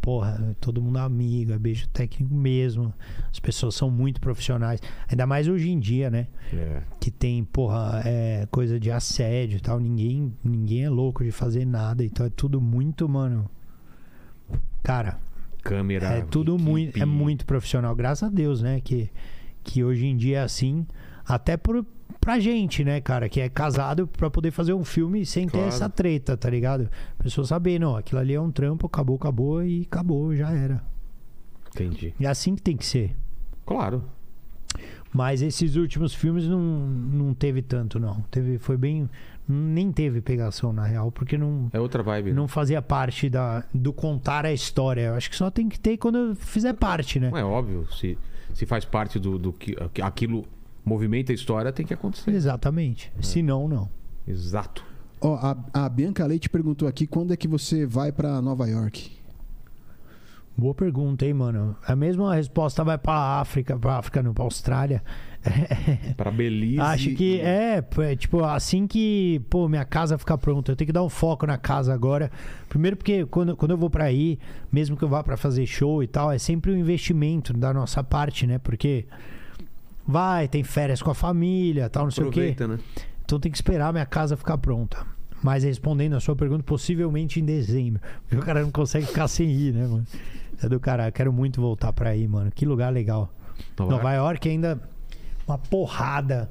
[0.00, 2.92] Porra, todo mundo amigo, é beijo técnico mesmo.
[3.30, 4.80] As pessoas são muito profissionais.
[5.08, 6.26] Ainda mais hoje em dia, né?
[6.52, 6.82] É.
[6.98, 9.78] Que tem, porra, é, coisa de assédio e tal.
[9.78, 12.02] Ninguém, ninguém é louco de fazer nada.
[12.02, 13.50] Então é tudo muito, mano.
[14.82, 15.18] Cara,
[15.62, 16.06] Câmera.
[16.06, 16.70] é tudo equipe.
[16.70, 17.94] muito, é muito profissional.
[17.94, 18.80] Graças a Deus, né?
[18.80, 19.10] Que,
[19.62, 20.86] que hoje em dia é assim.
[21.26, 21.84] Até por,
[22.20, 25.68] pra gente, né, cara, que é casado pra poder fazer um filme sem ter Claro.
[25.68, 26.88] essa treta, tá ligado?
[27.18, 30.82] A pessoa saber, não, aquilo ali é um trampo, acabou, acabou e acabou, já era.
[31.74, 32.14] Entendi.
[32.20, 33.14] É assim que tem que ser.
[33.66, 34.02] Claro.
[35.12, 38.20] Mas esses últimos filmes não, não teve tanto, não.
[38.30, 39.08] Teve, foi bem.
[39.48, 42.30] Nem teve pegação, na real, porque não, É outra vibe.
[42.30, 42.36] né?
[42.36, 45.00] não fazia parte da, do contar a história.
[45.08, 47.32] Eu acho que só tem que ter quando fizer parte, né?
[47.34, 47.84] É óbvio.
[47.92, 48.16] Se,
[48.54, 50.44] se faz parte do, do que aquilo
[50.90, 52.32] movimenta a história, tem que acontecer.
[52.32, 53.12] Exatamente.
[53.20, 53.88] Se não, não.
[54.26, 54.84] Exato.
[55.20, 59.12] Ó, a, a Bianca Leite perguntou aqui quando é que você vai pra Nova York?
[60.56, 61.76] Boa pergunta, hein, mano?
[61.86, 65.02] A mesma resposta vai pra África, pra África, não, pra Austrália.
[66.18, 66.78] Pra Belize.
[66.80, 70.92] Acho que é, é, tipo, assim que, pô, minha casa ficar pronta, eu tenho que
[70.92, 72.30] dar um foco na casa agora.
[72.68, 74.38] Primeiro porque quando, quando eu vou pra aí,
[74.70, 78.04] mesmo que eu vá pra fazer show e tal, é sempre um investimento da nossa
[78.04, 78.58] parte, né?
[78.58, 79.06] Porque
[80.06, 82.40] vai, tem férias com a família, tal, não sei o quê.
[82.40, 82.78] Aproveita, né?
[83.24, 85.06] Então tem que esperar a minha casa ficar pronta.
[85.42, 88.02] Mas respondendo a sua pergunta, possivelmente em dezembro.
[88.22, 90.06] Porque o cara não consegue ficar sem ir, né, mano?
[90.62, 92.50] É do cara, eu quero muito voltar pra aí, mano.
[92.50, 93.32] Que lugar legal.
[93.78, 94.80] Nova Nova York ainda
[95.46, 96.50] uma porrada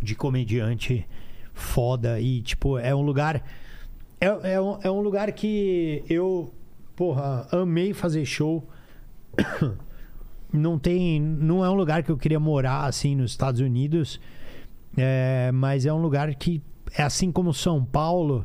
[0.00, 1.06] de comediante
[1.54, 3.44] foda e tipo é um lugar
[4.20, 6.52] é, é, um, é um lugar que eu
[6.96, 8.66] porra amei fazer show
[10.52, 14.20] não tem não é um lugar que eu queria morar assim nos Estados Unidos
[14.96, 16.62] é, mas é um lugar que
[16.96, 18.44] é assim como São Paulo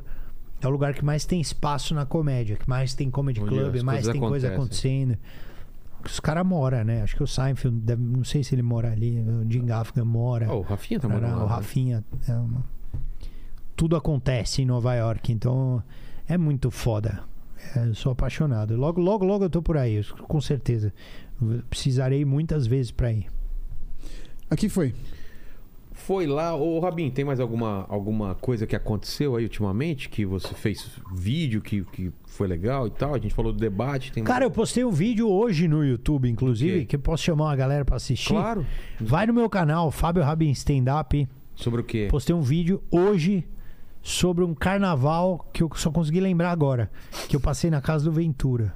[0.62, 3.82] é o lugar que mais tem espaço na comédia que mais tem comedy Onde club
[3.84, 5.04] mais tem coisa acontecem.
[5.04, 5.18] acontecendo
[6.06, 7.02] os caras moram, né?
[7.02, 10.48] Acho que o Seinfeld, deve- não sei se ele mora ali, o Jim Gaffigan mora.
[10.50, 11.44] Oh, o Rafinha tá morando lá.
[11.44, 11.56] o né?
[11.56, 12.06] Rafinha.
[12.30, 12.64] é uma-
[13.76, 15.84] Tudo acontece em Nova York, então
[16.26, 17.24] é muito foda.
[17.76, 18.78] É, eu sou apaixonado.
[18.78, 20.94] Logo, logo, logo eu tô por aí, com certeza.
[21.70, 23.28] Precisarei muitas vezes pra ir.
[24.50, 24.94] Aqui foi.
[25.92, 26.56] foi lá.
[26.56, 30.10] Ô, Rabin, tem mais alguma, alguma coisa que aconteceu aí ultimamente?
[30.10, 33.14] Que você fez vídeo que, que foi legal e tal?
[33.14, 34.12] A gente falou do debate.
[34.12, 37.56] Tem Cara, eu postei um vídeo hoje no YouTube, inclusive, que eu posso chamar uma
[37.56, 38.30] galera pra assistir.
[38.30, 38.66] Claro.
[39.00, 41.28] Vai no meu canal, Fábio Rabin Stand Up.
[41.56, 42.08] Sobre o quê?
[42.10, 43.46] Postei um vídeo hoje
[44.02, 46.90] sobre um carnaval que eu só consegui lembrar agora.
[47.28, 48.74] Que eu passei na casa do Ventura.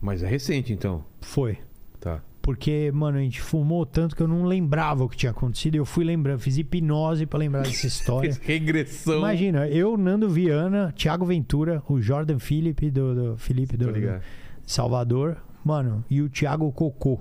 [0.00, 1.04] Mas é recente, então.
[1.20, 1.58] Foi.
[2.00, 2.22] Tá.
[2.40, 5.74] Porque, mano, a gente fumou tanto que eu não lembrava o que tinha acontecido.
[5.74, 8.34] Eu fui lembrando, fiz hipnose pra lembrar dessa história.
[8.40, 9.18] Regressão.
[9.18, 14.20] Imagina, eu, Nando Viana, Thiago Ventura, o Jordan Felipe do, do Felipe do, do
[14.64, 17.20] Salvador, mano, e o Thiago Cocô,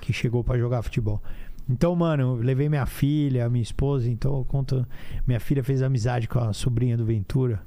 [0.00, 1.22] que chegou pra jogar futebol.
[1.68, 4.86] Então, mano, eu levei minha filha, minha esposa, então eu conto.
[5.26, 7.62] Minha filha fez amizade com a sobrinha do Ventura.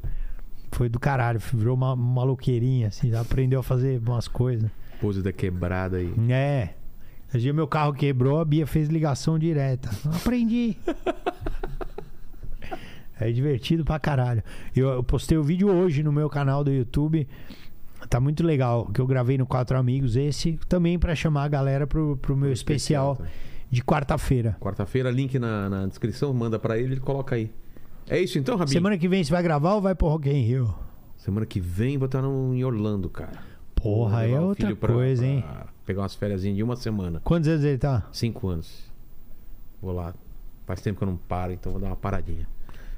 [0.72, 4.70] Foi do caralho, virou uma maloqueirinha, assim, aprendeu a fazer umas coisas.
[5.02, 6.14] Pose da quebrada aí.
[6.30, 6.70] É.
[7.30, 9.90] Esse dia meu carro quebrou, a Bia fez ligação direta.
[10.06, 10.78] Aprendi.
[13.20, 14.42] É divertido pra caralho.
[14.74, 17.28] Eu, eu postei o vídeo hoje no meu canal do YouTube.
[18.10, 18.86] Tá muito legal.
[18.94, 20.16] Que eu gravei no Quatro Amigos.
[20.16, 23.26] Esse também pra chamar a galera pro, pro meu especial, tá.
[23.70, 24.56] de quarta-feira.
[24.62, 27.52] Quarta-feira, link na, na descrição, manda pra ele, ele coloca aí.
[28.10, 28.72] É isso então, Rabin?
[28.72, 30.74] Semana que vem você vai gravar ou vai pro Rock in Rio?
[31.18, 33.40] Semana que vem vou estar no, em Orlando, cara.
[33.76, 35.42] Porra, é o outra filho pra- coisa, hein?
[35.42, 37.22] pra Pegar umas férias de uma semana.
[37.24, 38.08] Quantos anos ele tá?
[38.12, 38.84] Cinco anos.
[39.82, 40.14] Vou lá.
[40.66, 42.48] Faz tempo que eu não paro, então vou dar uma paradinha.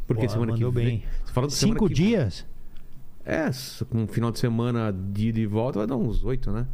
[0.08, 0.86] Porque Porra, semana que vem.
[0.86, 1.04] bem.
[1.26, 2.46] Você semana Cinco que- dias?
[3.24, 3.50] É,
[3.90, 6.66] com um final de semana de ida e volta vai dar uns oito, né?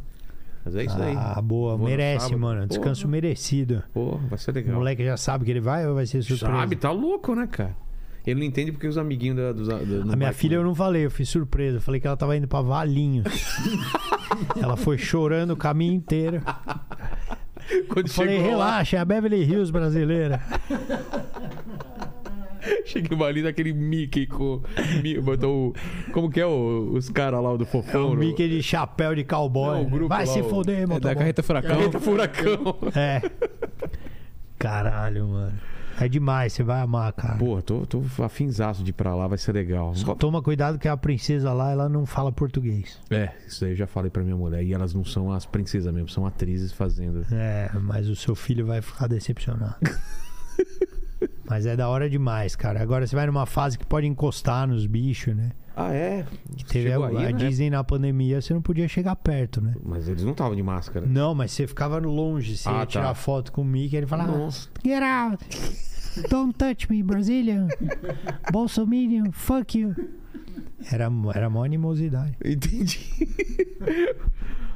[0.64, 1.14] Mas é isso aí.
[1.16, 1.76] Ah, boa.
[1.78, 2.66] Merece, mano.
[2.66, 3.10] Descanso Porra.
[3.12, 3.82] merecido.
[3.92, 4.76] Pô, vai ser O legal.
[4.76, 6.52] moleque já sabe que ele vai ou vai ser surpresa?
[6.52, 7.76] Sabe, tá louco, né, cara?
[8.30, 9.68] Ele não entende porque os amiguinhos da, dos.
[9.68, 11.78] da- A minha filha eu não falei, eu fiz surpresa.
[11.78, 13.24] Eu falei que ela tava indo pra Valinhos.
[14.60, 16.42] ela foi chorando o caminho inteiro.
[17.88, 20.40] Quando Eu falei, chegou lá, relaxa, é a Beverly Hills brasileira.
[22.84, 24.60] Cheguei ali daquele Mickey com.
[25.22, 25.74] Botou o.
[26.12, 28.10] Como que é o- os caras lá do É fofão?
[28.12, 29.78] o Mickey de chapéu de cowboy.
[29.78, 31.70] Não, grupo Vai lá, se o- foder, É da carreta furacão.
[31.76, 32.78] Carreta furacão.
[32.94, 33.22] É.
[34.58, 35.52] Caralho, mano.
[36.00, 37.36] É demais, você vai amar, cara.
[37.36, 39.94] Pô, tô, tô afinzaço de ir pra lá, vai ser legal.
[39.94, 43.00] Só toma cuidado que a princesa lá, ela não fala português.
[43.10, 44.62] É, isso aí eu já falei pra minha mulher.
[44.62, 47.26] E elas não são as princesas mesmo, são atrizes fazendo.
[47.32, 49.76] É, mas o seu filho vai ficar decepcionado.
[51.44, 52.80] mas é da hora demais, cara.
[52.80, 55.50] Agora você vai numa fase que pode encostar nos bichos, né?
[55.80, 56.26] Ah, é?
[56.66, 57.32] Teve Chegou a, aí, a né?
[57.32, 59.76] Disney na pandemia, você não podia chegar perto, né?
[59.84, 61.06] Mas eles não estavam de máscara.
[61.06, 62.86] Não, mas você ficava longe, você Ah, ia tá.
[62.86, 64.68] tirar foto com o Mickey, ele falava, Nossa.
[64.84, 65.44] get out,
[66.28, 67.68] don't touch me, Brazilian,
[68.50, 69.94] Bolsominion, fuck you.
[70.90, 72.36] Era, era mó animosidade.
[72.44, 72.98] Entendi.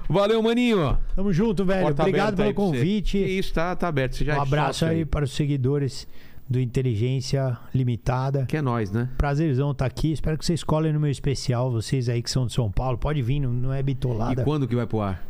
[0.09, 0.99] Valeu, maninho.
[1.17, 1.83] Tamo junto, velho.
[1.83, 3.19] Porta Obrigado pelo convite.
[3.19, 4.17] Que isso, tá, tá aberto.
[4.17, 6.07] Você já Um é abraço aí para os seguidores
[6.53, 8.45] do Inteligência Limitada.
[8.47, 9.09] Que é nós, né?
[9.19, 10.13] Prazerzão estar aqui.
[10.13, 11.73] Espero que vocês colhem no meu especial.
[11.73, 14.43] Vocês aí que são de São Paulo, pode vir, não, é bitolada.
[14.43, 15.27] E quando que vai pro ar?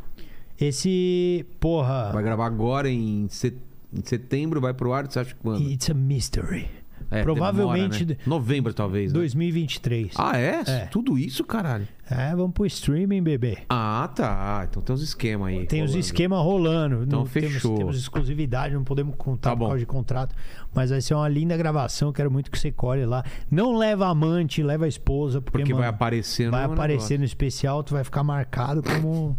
[0.61, 3.57] Esse, porra, Vai gravar agora em, set-
[3.93, 5.63] em setembro, vai pro ar, você acha que quando?
[5.69, 6.69] it's a mystery.
[7.13, 8.25] É, provavelmente demora, né?
[8.27, 9.13] Novembro, talvez.
[9.13, 9.19] né?
[9.19, 10.13] 2023.
[10.17, 10.63] Ah, é?
[10.67, 10.79] É.
[10.87, 11.87] Tudo isso, caralho?
[12.11, 13.59] É, vamos pro streaming, bebê.
[13.69, 14.67] Ah, tá.
[14.69, 15.67] Então tem uns esquemas aí.
[15.67, 16.01] Tem os rolando.
[16.01, 17.03] esquemas rolando.
[17.05, 17.61] Então não fechou.
[17.73, 20.35] Temos, temos exclusividade, não podemos contar Tá por causa de contrato.
[20.75, 22.13] Mas vai ser uma linda gravação.
[22.13, 23.25] Quero muito que você colhe lá.
[23.51, 25.41] Não leva amante, leva a esposa.
[25.41, 27.19] Porque, Porque vai mano, aparecer vai no aparecer negócio.
[27.21, 29.39] no especial, tu vai ficar marcado como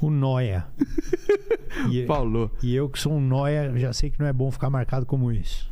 [0.00, 0.66] o Noia.
[1.90, 2.50] E, Falou.
[2.62, 5.32] e eu que sou um Noia, já sei que não é bom ficar marcado como
[5.32, 5.66] isso.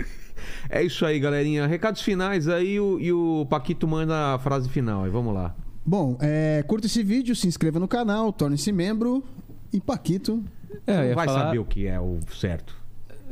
[0.68, 1.66] É isso aí, galerinha.
[1.66, 5.04] Recados finais aí o- e o Paquito manda a frase final.
[5.04, 5.54] Aí vamos lá.
[5.84, 9.24] Bom, é, curta esse vídeo, se inscreva no canal, torne-se membro.
[9.72, 10.42] E Paquito,
[10.86, 11.44] É, vai falar...
[11.46, 12.76] saber o que é o certo.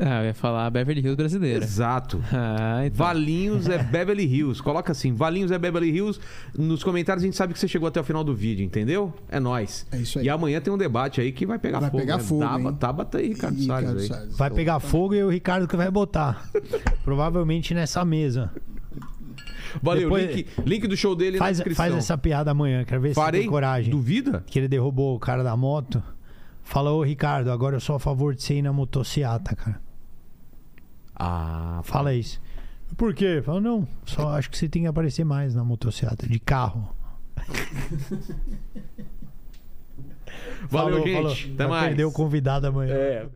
[0.01, 1.65] Ah, eu ia falar Beverly Hills brasileira.
[1.65, 2.23] Exato.
[2.33, 2.97] Ah, então.
[3.05, 4.63] Valinhos é Beverly Hills.
[4.63, 6.21] Coloca assim, Valinhos é Beverly Hills.
[6.57, 9.13] Nos comentários a gente sabe que você chegou até o final do vídeo, entendeu?
[9.29, 9.87] É nóis.
[9.91, 10.27] É isso aí.
[10.27, 12.01] E amanhã tem um debate aí que vai pegar Vai fogo.
[12.01, 12.23] pegar né?
[12.23, 12.73] fogo, Taba-?
[12.75, 14.07] Tabata e Ricardo e Salles Ricardo aí.
[14.09, 14.37] Salles.
[14.39, 16.49] Vai pegar fogo e o Ricardo que vai botar.
[17.05, 18.53] Provavelmente nessa mesa.
[19.83, 21.85] Valeu, Depois- link, link do show dele Faz, na descrição.
[21.85, 23.43] faz essa piada amanhã, quero ver se Farei?
[23.43, 23.91] tem coragem.
[23.91, 24.43] Duvida?
[24.47, 26.03] Que ele derrubou o cara da moto.
[26.63, 29.81] Fala, ô Ricardo, agora eu sou a favor de você ir na motociata, cara.
[31.19, 32.41] Ah, Fala isso.
[32.97, 33.43] Por quê?
[33.45, 36.95] Fala, não, só acho que você tem que aparecer mais na motociata, de carro.
[40.69, 41.15] Valeu, Falou, gente.
[41.15, 41.33] falou.
[41.33, 41.87] Até Vai mais.
[41.89, 42.95] perder o convidado amanhã.
[42.95, 43.27] É.